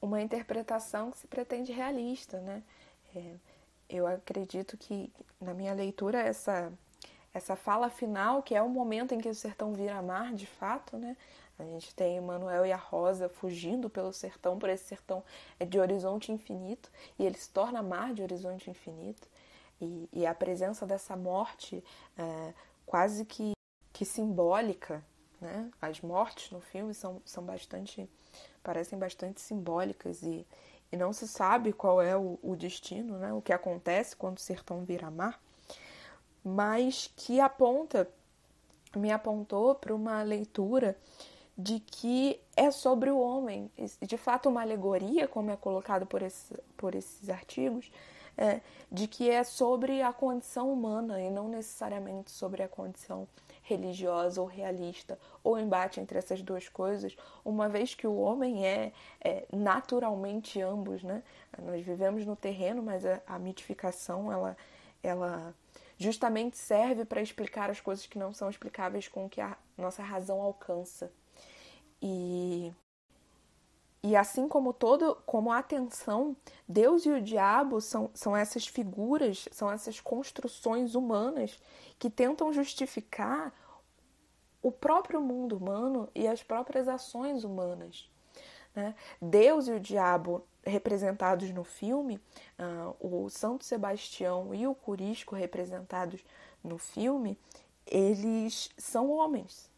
uma 0.00 0.20
interpretação 0.20 1.10
que 1.10 1.18
se 1.18 1.26
pretende 1.26 1.72
realista, 1.72 2.40
né? 2.40 2.62
É, 3.14 3.34
eu 3.88 4.06
acredito 4.06 4.76
que, 4.76 5.12
na 5.40 5.54
minha 5.54 5.72
leitura, 5.72 6.20
essa, 6.20 6.72
essa 7.32 7.54
fala 7.54 7.88
final, 7.88 8.42
que 8.42 8.54
é 8.54 8.62
o 8.62 8.68
momento 8.68 9.14
em 9.14 9.18
que 9.18 9.28
o 9.28 9.34
sertão 9.34 9.72
vira 9.72 10.02
mar, 10.02 10.34
de 10.34 10.46
fato, 10.46 10.96
né? 10.96 11.16
A 11.58 11.64
gente 11.64 11.94
tem 11.94 12.20
Manuel 12.20 12.66
e 12.66 12.72
a 12.72 12.76
Rosa 12.76 13.28
fugindo 13.28 13.88
pelo 13.88 14.12
sertão, 14.12 14.58
por 14.58 14.68
esse 14.68 14.84
sertão 14.84 15.24
é 15.58 15.64
de 15.64 15.78
horizonte 15.78 16.30
infinito, 16.30 16.90
e 17.18 17.24
ele 17.24 17.38
se 17.38 17.48
torna 17.48 17.82
mar 17.82 18.12
de 18.12 18.22
horizonte 18.22 18.68
infinito. 18.68 19.26
E, 19.80 20.08
e 20.12 20.26
a 20.26 20.34
presença 20.34 20.86
dessa 20.86 21.16
morte 21.16 21.82
é, 22.18 22.54
quase 22.84 23.24
que 23.24 23.55
que 23.96 24.04
simbólica, 24.04 25.02
né? 25.40 25.70
As 25.80 26.02
mortes 26.02 26.50
no 26.50 26.60
filme 26.60 26.92
são, 26.92 27.22
são 27.24 27.42
bastante, 27.42 28.06
parecem 28.62 28.98
bastante 28.98 29.40
simbólicas 29.40 30.22
e, 30.22 30.46
e 30.92 30.96
não 30.98 31.14
se 31.14 31.26
sabe 31.26 31.72
qual 31.72 32.02
é 32.02 32.14
o, 32.14 32.38
o 32.42 32.54
destino, 32.54 33.16
né? 33.16 33.32
O 33.32 33.40
que 33.40 33.54
acontece 33.54 34.14
quando 34.14 34.36
o 34.36 34.40
sertão 34.40 34.84
vira 34.84 35.10
mar, 35.10 35.40
mas 36.44 37.10
que 37.16 37.40
aponta, 37.40 38.06
me 38.94 39.10
apontou 39.10 39.74
para 39.74 39.94
uma 39.94 40.22
leitura 40.22 40.94
de 41.56 41.80
que 41.80 42.38
é 42.54 42.70
sobre 42.70 43.10
o 43.10 43.18
homem, 43.18 43.70
de 44.02 44.18
fato 44.18 44.50
uma 44.50 44.60
alegoria, 44.60 45.26
como 45.26 45.50
é 45.50 45.56
colocado 45.56 46.04
por, 46.04 46.20
esse, 46.20 46.54
por 46.76 46.94
esses 46.94 47.30
artigos, 47.30 47.90
é, 48.36 48.60
de 48.92 49.08
que 49.08 49.30
é 49.30 49.42
sobre 49.42 50.02
a 50.02 50.12
condição 50.12 50.70
humana 50.70 51.18
e 51.18 51.30
não 51.30 51.48
necessariamente 51.48 52.30
sobre 52.30 52.62
a 52.62 52.68
condição 52.68 53.26
religiosa 53.66 54.40
ou 54.40 54.46
realista, 54.46 55.18
ou 55.42 55.58
embate 55.58 56.00
entre 56.00 56.16
essas 56.16 56.40
duas 56.40 56.68
coisas, 56.68 57.16
uma 57.44 57.68
vez 57.68 57.94
que 57.94 58.06
o 58.06 58.16
homem 58.16 58.64
é, 58.64 58.92
é 59.20 59.44
naturalmente 59.52 60.62
ambos, 60.62 61.02
né? 61.02 61.22
Nós 61.58 61.84
vivemos 61.84 62.24
no 62.24 62.36
terreno, 62.36 62.82
mas 62.82 63.04
a, 63.04 63.20
a 63.26 63.38
mitificação, 63.38 64.30
ela, 64.30 64.56
ela 65.02 65.54
justamente 65.98 66.56
serve 66.56 67.04
para 67.04 67.20
explicar 67.20 67.68
as 67.68 67.80
coisas 67.80 68.06
que 68.06 68.18
não 68.18 68.32
são 68.32 68.48
explicáveis 68.48 69.08
com 69.08 69.26
o 69.26 69.28
que 69.28 69.40
a 69.40 69.56
nossa 69.76 70.02
razão 70.02 70.40
alcança. 70.40 71.10
E 72.00 72.72
e 74.06 74.14
assim 74.14 74.46
como 74.46 74.72
todo, 74.72 75.16
como 75.26 75.50
a 75.50 75.58
atenção, 75.58 76.36
Deus 76.68 77.04
e 77.04 77.10
o 77.10 77.20
diabo 77.20 77.80
são, 77.80 78.08
são 78.14 78.36
essas 78.36 78.64
figuras, 78.64 79.48
são 79.50 79.68
essas 79.68 80.00
construções 80.00 80.94
humanas 80.94 81.60
que 81.98 82.08
tentam 82.08 82.52
justificar 82.52 83.52
o 84.62 84.70
próprio 84.70 85.20
mundo 85.20 85.56
humano 85.56 86.08
e 86.14 86.28
as 86.28 86.40
próprias 86.40 86.86
ações 86.86 87.42
humanas. 87.42 88.08
Né? 88.76 88.94
Deus 89.20 89.66
e 89.66 89.72
o 89.72 89.80
diabo 89.80 90.46
representados 90.64 91.50
no 91.50 91.64
filme, 91.64 92.20
uh, 92.60 92.94
o 93.00 93.28
Santo 93.28 93.64
Sebastião 93.64 94.54
e 94.54 94.68
o 94.68 94.74
Curisco 94.74 95.34
representados 95.34 96.24
no 96.62 96.78
filme, 96.78 97.36
eles 97.84 98.70
são 98.78 99.10
homens. 99.10 99.68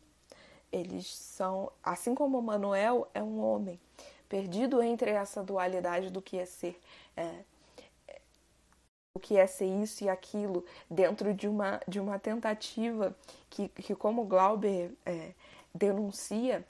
Eles 0.70 1.16
são, 1.16 1.72
assim 1.82 2.14
como 2.14 2.42
Manuel 2.42 3.08
é 3.14 3.22
um 3.22 3.40
homem, 3.40 3.80
perdido 4.28 4.82
entre 4.82 5.10
essa 5.10 5.42
dualidade 5.42 6.10
do 6.10 6.20
que 6.20 6.38
é 6.38 6.44
ser. 6.44 6.78
É, 7.16 7.42
o 9.14 9.20
que 9.20 9.36
é 9.36 9.46
ser 9.48 9.66
isso 9.66 10.04
e 10.04 10.08
aquilo 10.08 10.64
dentro 10.88 11.34
de 11.34 11.48
uma, 11.48 11.80
de 11.88 11.98
uma 11.98 12.20
tentativa 12.20 13.16
que, 13.50 13.68
que 13.68 13.94
como 13.96 14.24
Glauber 14.24 14.92
é, 15.04 15.32
denuncia, 15.74 16.64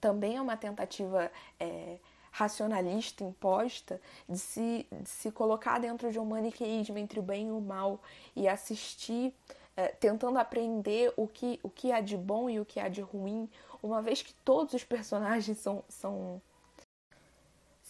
também 0.00 0.36
é 0.36 0.40
uma 0.40 0.56
tentativa 0.56 1.30
é, 1.60 1.98
racionalista 2.32 3.22
imposta 3.22 4.00
de 4.28 4.38
se, 4.38 4.86
de 4.90 5.08
se 5.08 5.30
colocar 5.30 5.78
dentro 5.78 6.10
de 6.10 6.18
um 6.18 6.24
maniqueísmo 6.24 6.98
entre 6.98 7.20
o 7.20 7.22
bem 7.22 7.48
e 7.48 7.52
o 7.52 7.60
mal 7.60 8.00
e 8.34 8.48
assistir, 8.48 9.32
é, 9.76 9.88
tentando 9.88 10.38
aprender 10.38 11.12
o 11.16 11.28
que, 11.28 11.60
o 11.62 11.70
que 11.70 11.92
há 11.92 12.00
de 12.00 12.16
bom 12.16 12.50
e 12.50 12.58
o 12.58 12.64
que 12.64 12.80
há 12.80 12.88
de 12.88 13.00
ruim, 13.00 13.48
uma 13.82 14.02
vez 14.02 14.22
que 14.22 14.32
todos 14.44 14.74
os 14.74 14.82
personagens 14.82 15.58
são, 15.58 15.84
são 15.88 16.40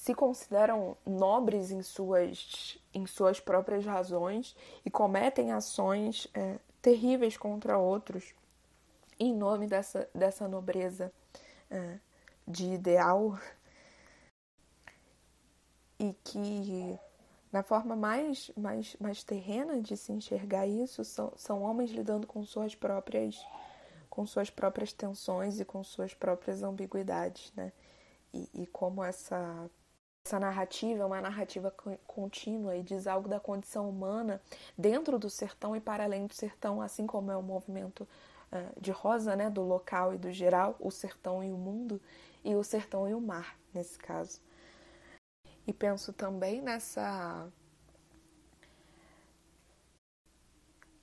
se 0.00 0.14
consideram 0.14 0.96
nobres 1.04 1.70
em 1.70 1.82
suas, 1.82 2.78
em 2.94 3.06
suas 3.06 3.38
próprias 3.38 3.84
razões 3.84 4.56
e 4.82 4.90
cometem 4.90 5.52
ações 5.52 6.26
é, 6.32 6.58
terríveis 6.80 7.36
contra 7.36 7.76
outros 7.76 8.32
em 9.18 9.34
nome 9.34 9.66
dessa, 9.66 10.08
dessa 10.14 10.48
nobreza 10.48 11.12
é, 11.70 11.98
de 12.48 12.72
ideal 12.72 13.38
e 15.98 16.14
que 16.24 16.98
na 17.52 17.62
forma 17.62 17.94
mais, 17.94 18.50
mais, 18.56 18.96
mais 18.98 19.22
terrena 19.22 19.82
de 19.82 19.98
se 19.98 20.12
enxergar 20.12 20.66
isso 20.66 21.04
são, 21.04 21.30
são 21.36 21.62
homens 21.62 21.90
lidando 21.90 22.26
com 22.26 22.42
suas 22.42 22.74
próprias 22.74 23.38
com 24.08 24.26
suas 24.26 24.48
próprias 24.48 24.94
tensões 24.94 25.60
e 25.60 25.64
com 25.64 25.84
suas 25.84 26.14
próprias 26.14 26.62
ambiguidades, 26.62 27.52
né? 27.54 27.70
E, 28.32 28.62
e 28.62 28.66
como 28.66 29.04
essa 29.04 29.70
essa 30.24 30.38
narrativa 30.38 31.02
é 31.02 31.06
uma 31.06 31.20
narrativa 31.20 31.74
contínua 32.06 32.76
e 32.76 32.82
diz 32.82 33.06
algo 33.06 33.28
da 33.28 33.40
condição 33.40 33.88
humana 33.88 34.40
dentro 34.76 35.18
do 35.18 35.30
sertão 35.30 35.74
e 35.74 35.80
para 35.80 36.04
além 36.04 36.26
do 36.26 36.34
sertão, 36.34 36.80
assim 36.80 37.06
como 37.06 37.30
é 37.30 37.36
o 37.36 37.42
movimento 37.42 38.06
uh, 38.52 38.80
de 38.80 38.90
Rosa, 38.90 39.34
né, 39.34 39.48
do 39.48 39.62
local 39.62 40.14
e 40.14 40.18
do 40.18 40.30
geral, 40.30 40.76
o 40.78 40.90
sertão 40.90 41.42
e 41.42 41.50
o 41.50 41.56
mundo, 41.56 42.00
e 42.44 42.54
o 42.54 42.62
sertão 42.62 43.08
e 43.08 43.14
o 43.14 43.20
mar, 43.20 43.56
nesse 43.72 43.98
caso. 43.98 44.40
E 45.66 45.72
penso 45.72 46.12
também 46.12 46.60
nessa. 46.60 47.48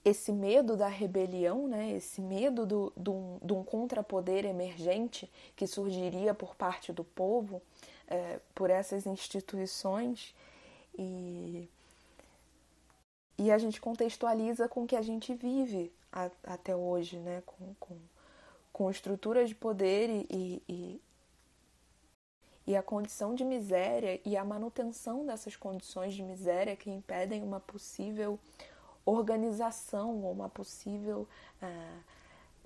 Esse 0.06 0.32
medo 0.32 0.78
da 0.78 0.88
rebelião, 0.88 1.68
né? 1.68 1.92
esse 1.92 2.22
medo 2.22 2.66
do, 2.66 2.94
do, 2.96 3.40
de 3.44 3.52
um 3.52 3.62
contrapoder 3.62 4.46
emergente 4.46 5.30
que 5.54 5.68
surgiria 5.68 6.34
por 6.34 6.56
parte 6.56 6.94
do 6.94 7.04
povo, 7.04 7.62
é, 8.08 8.40
por 8.56 8.70
essas 8.70 9.06
instituições 9.06 10.34
e, 10.98 11.68
e 13.38 13.52
a 13.52 13.58
gente 13.58 13.80
contextualiza 13.80 14.68
com 14.68 14.84
o 14.84 14.88
que 14.88 14.96
a 14.96 15.02
gente 15.02 15.34
vive 15.34 15.92
a, 16.12 16.30
até 16.44 16.76
hoje, 16.76 17.18
né? 17.18 17.44
com, 17.46 17.74
com, 17.80 17.98
com 18.74 18.90
estruturas 18.90 19.50
de 19.50 19.56
poder 19.56 20.10
e, 20.10 20.64
e, 20.68 21.02
e 22.66 22.76
a 22.76 22.82
condição 22.82 23.36
de 23.36 23.44
miséria 23.44 24.20
e 24.26 24.36
a 24.36 24.44
manutenção 24.44 25.26
dessas 25.26 25.56
condições 25.56 26.14
de 26.14 26.24
miséria 26.24 26.76
que 26.76 26.90
impedem 26.90 27.44
uma 27.44 27.60
possível 27.60 28.40
organização 29.06 30.22
ou 30.24 30.32
uma 30.32 30.50
possível, 30.50 31.28
ah, 31.62 32.00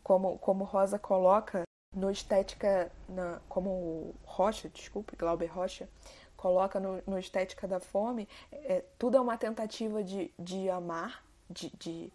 como, 0.04 0.40
como 0.40 0.64
Rosa 0.64 0.98
coloca, 0.98 1.64
no 1.94 2.10
Estética, 2.10 2.92
na, 3.10 3.42
como 3.50 4.16
Rocha, 4.24 4.70
desculpe, 4.70 5.16
Glauber 5.16 5.48
Rocha, 5.48 5.90
coloca 6.38 6.80
no, 6.80 7.02
no 7.06 7.20
Estética 7.20 7.68
da 7.68 7.80
Fome, 7.80 8.28
é, 8.52 8.84
tudo 8.98 9.18
é 9.18 9.22
uma 9.22 9.38
tentativa 9.38 10.04
de, 10.04 10.34
de 10.40 10.70
amar, 10.70 11.24
de, 11.50 11.70
de, 11.78 12.12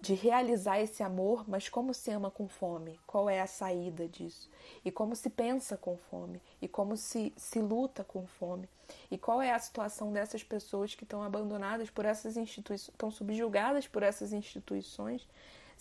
de 0.00 0.14
realizar 0.14 0.80
esse 0.80 1.02
amor, 1.02 1.44
mas 1.46 1.68
como 1.68 1.92
se 1.92 2.10
ama 2.10 2.30
com 2.30 2.48
fome? 2.48 2.98
Qual 3.06 3.28
é 3.28 3.38
a 3.38 3.46
saída 3.46 4.08
disso? 4.08 4.50
E 4.82 4.90
como 4.90 5.14
se 5.14 5.28
pensa 5.28 5.76
com 5.76 5.96
fome? 5.96 6.40
E 6.60 6.66
como 6.66 6.96
se, 6.96 7.34
se 7.36 7.60
luta 7.60 8.02
com 8.02 8.26
fome? 8.26 8.66
E 9.10 9.18
qual 9.18 9.42
é 9.42 9.52
a 9.52 9.58
situação 9.58 10.10
dessas 10.10 10.42
pessoas 10.42 10.94
que 10.94 11.04
estão 11.04 11.22
abandonadas 11.22 11.90
por 11.90 12.06
essas 12.06 12.38
instituições, 12.38 12.88
estão 12.88 13.10
subjugadas 13.10 13.86
por 13.86 14.02
essas 14.02 14.32
instituições 14.32 15.28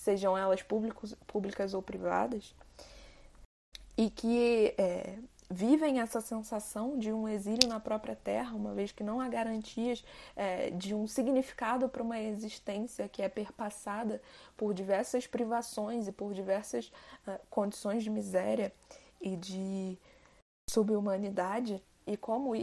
sejam 0.02 0.36
elas 0.36 0.64
públicos, 0.64 1.16
públicas 1.28 1.74
ou 1.76 1.82
privadas, 1.82 2.56
e 3.96 4.10
que 4.10 4.74
é, 4.76 5.20
vivem 5.48 6.00
essa 6.00 6.20
sensação 6.20 6.98
de 6.98 7.14
um 7.14 7.30
exílio 7.30 7.70
na 7.70 7.80
própria 7.80 8.16
terra, 8.16 8.56
uma 8.56 8.74
vez 8.74 8.92
que 8.92 9.04
não 9.04 9.22
há 9.22 9.28
garantias 9.28 10.04
é, 10.36 10.72
de 10.72 10.96
um 10.96 11.06
significado 11.06 11.88
para 11.88 12.02
uma 12.02 12.20
existência 12.20 13.08
que 13.08 13.22
é 13.22 13.30
perpassada 13.30 14.20
por 14.58 14.74
diversas 14.74 15.28
privações 15.28 16.08
e 16.08 16.12
por 16.12 16.34
diversas 16.34 16.88
uh, 17.28 17.40
condições 17.50 18.04
de 18.04 18.10
miséria 18.10 18.74
e 19.22 19.36
de 19.36 20.00
subhumanidade, 20.68 21.84
e 22.08 22.18
como 22.18 22.54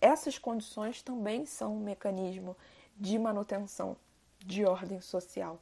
essas 0.00 0.38
condições 0.38 1.02
também 1.02 1.44
são 1.44 1.76
um 1.76 1.80
mecanismo 1.80 2.56
de 2.96 3.18
manutenção 3.18 3.96
de 4.38 4.64
ordem 4.64 5.00
social 5.00 5.60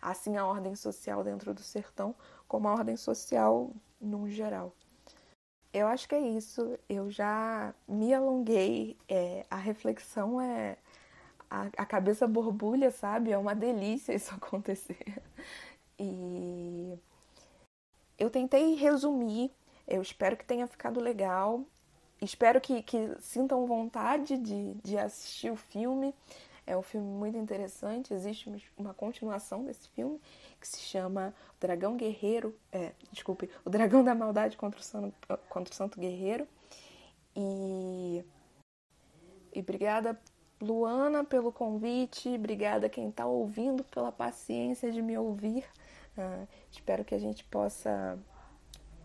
assim 0.00 0.36
a 0.36 0.46
ordem 0.46 0.74
social 0.74 1.22
dentro 1.24 1.52
do 1.54 1.62
sertão, 1.62 2.14
como 2.48 2.68
a 2.68 2.72
ordem 2.72 2.96
social 2.96 3.70
no 4.00 4.28
geral. 4.28 4.72
Eu 5.72 5.86
acho 5.88 6.08
que 6.08 6.14
é 6.14 6.20
isso. 6.20 6.78
Eu 6.88 7.10
já 7.10 7.74
me 7.86 8.14
alonguei. 8.14 8.96
É, 9.08 9.44
a 9.50 9.56
reflexão 9.56 10.40
é. 10.40 10.78
A, 11.50 11.68
a, 11.76 11.86
cabeça 11.86 12.26
borbulha, 12.26 12.90
sabe? 12.90 13.30
É 13.30 13.38
uma 13.38 13.54
delícia 13.54 14.14
isso 14.14 14.32
acontecer. 14.34 15.22
E 15.98 16.98
eu 18.18 18.30
tentei 18.30 18.74
resumir. 18.74 19.50
Eu 19.86 20.00
espero 20.00 20.36
que 20.36 20.46
tenha 20.46 20.66
ficado 20.66 20.98
legal. 20.98 21.62
Espero 22.22 22.60
que, 22.60 22.82
que 22.82 23.14
sintam 23.20 23.66
vontade 23.66 24.38
de, 24.38 24.74
de 24.82 24.96
assistir 24.96 25.50
o 25.52 25.56
filme. 25.56 26.14
É 26.66 26.76
um 26.76 26.82
filme 26.82 27.06
muito 27.06 27.38
interessante. 27.38 28.12
Existe 28.12 28.50
uma 28.76 28.92
continuação 28.92 29.64
desse 29.64 29.88
filme 29.90 30.20
que 30.60 30.66
se 30.66 30.80
chama 30.80 31.32
O 31.56 31.60
Dragão 31.60 31.96
Guerreiro. 31.96 32.54
É, 32.72 32.92
desculpe, 33.12 33.48
O 33.64 33.70
Dragão 33.70 34.02
da 34.02 34.14
Maldade 34.14 34.56
contra 34.56 34.80
o 34.80 34.82
Santo, 34.82 35.14
contra 35.48 35.72
o 35.72 35.76
Santo 35.76 36.00
Guerreiro. 36.00 36.46
E, 37.36 38.24
e 39.54 39.60
obrigada, 39.60 40.18
Luana, 40.60 41.22
pelo 41.22 41.52
convite. 41.52 42.30
Obrigada 42.30 42.88
quem 42.88 43.10
está 43.10 43.26
ouvindo 43.26 43.84
pela 43.84 44.10
paciência 44.10 44.90
de 44.90 45.00
me 45.00 45.16
ouvir. 45.16 45.64
Uh, 46.18 46.48
espero 46.70 47.04
que 47.04 47.14
a 47.14 47.18
gente 47.18 47.44
possa 47.44 48.18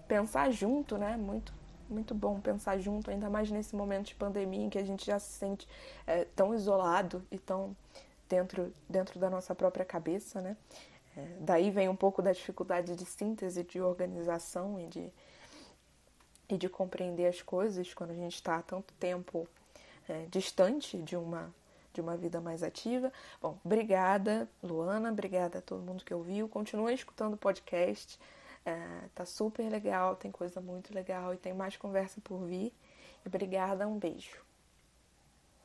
pensar 0.08 0.50
junto, 0.50 0.98
né? 0.98 1.16
Muito 1.16 1.54
muito 1.92 2.16
bom 2.16 2.40
pensar 2.40 2.78
junto, 2.80 3.12
ainda 3.12 3.30
mais 3.30 3.52
nesse 3.52 3.76
momento 3.76 4.08
de 4.08 4.16
pandemia 4.16 4.66
em 4.66 4.70
que 4.70 4.78
a 4.78 4.84
gente 4.84 5.06
já 5.06 5.20
se 5.20 5.32
sente 5.34 5.68
é, 6.08 6.26
tão 6.36 6.54
isolado 6.54 7.24
e 7.32 7.38
tão 7.38 7.76
dentro, 8.28 8.74
dentro 8.90 9.20
da 9.20 9.30
nossa 9.30 9.54
própria 9.54 9.86
cabeça, 9.86 10.42
né? 10.42 10.56
É, 11.16 11.28
daí 11.42 11.70
vem 11.70 11.90
um 11.90 11.96
pouco 11.96 12.22
da 12.22 12.32
dificuldade 12.32 12.96
de 12.96 13.06
síntese, 13.06 13.64
de 13.64 13.82
organização 13.82 14.80
e 14.80 14.88
de, 14.88 15.14
e 16.50 16.58
de 16.58 16.70
compreender 16.70 17.28
as 17.28 17.42
coisas 17.42 17.94
quando 17.94 18.12
a 18.12 18.16
gente 18.16 18.36
está 18.36 18.58
há 18.58 18.62
tanto 18.62 18.94
tempo 18.94 19.48
é, 20.08 20.26
distante 20.30 20.98
de 20.98 21.18
uma, 21.18 21.54
de 21.94 22.00
uma 22.00 22.16
vida 22.16 22.40
mais 22.40 22.64
ativa. 22.64 23.12
Bom, 23.42 23.58
obrigada, 23.64 24.48
Luana, 24.64 25.12
obrigada 25.12 25.60
a 25.60 25.62
todo 25.62 25.82
mundo 25.82 26.06
que 26.06 26.14
ouviu. 26.14 26.48
Continua 26.48 26.94
escutando 26.94 27.34
o 27.34 27.38
podcast. 27.38 28.18
É, 28.66 29.10
tá 29.16 29.26
super 29.26 29.68
legal, 29.70 30.16
tem 30.16 30.32
coisa 30.32 30.62
muito 30.62 30.94
legal 30.94 31.34
e 31.34 31.38
tem 31.38 31.54
mais 31.54 31.78
conversa 31.78 32.22
por 32.22 32.46
vir. 32.46 32.74
Obrigada, 33.26 33.88
um 33.88 33.98
beijo. 33.98 34.51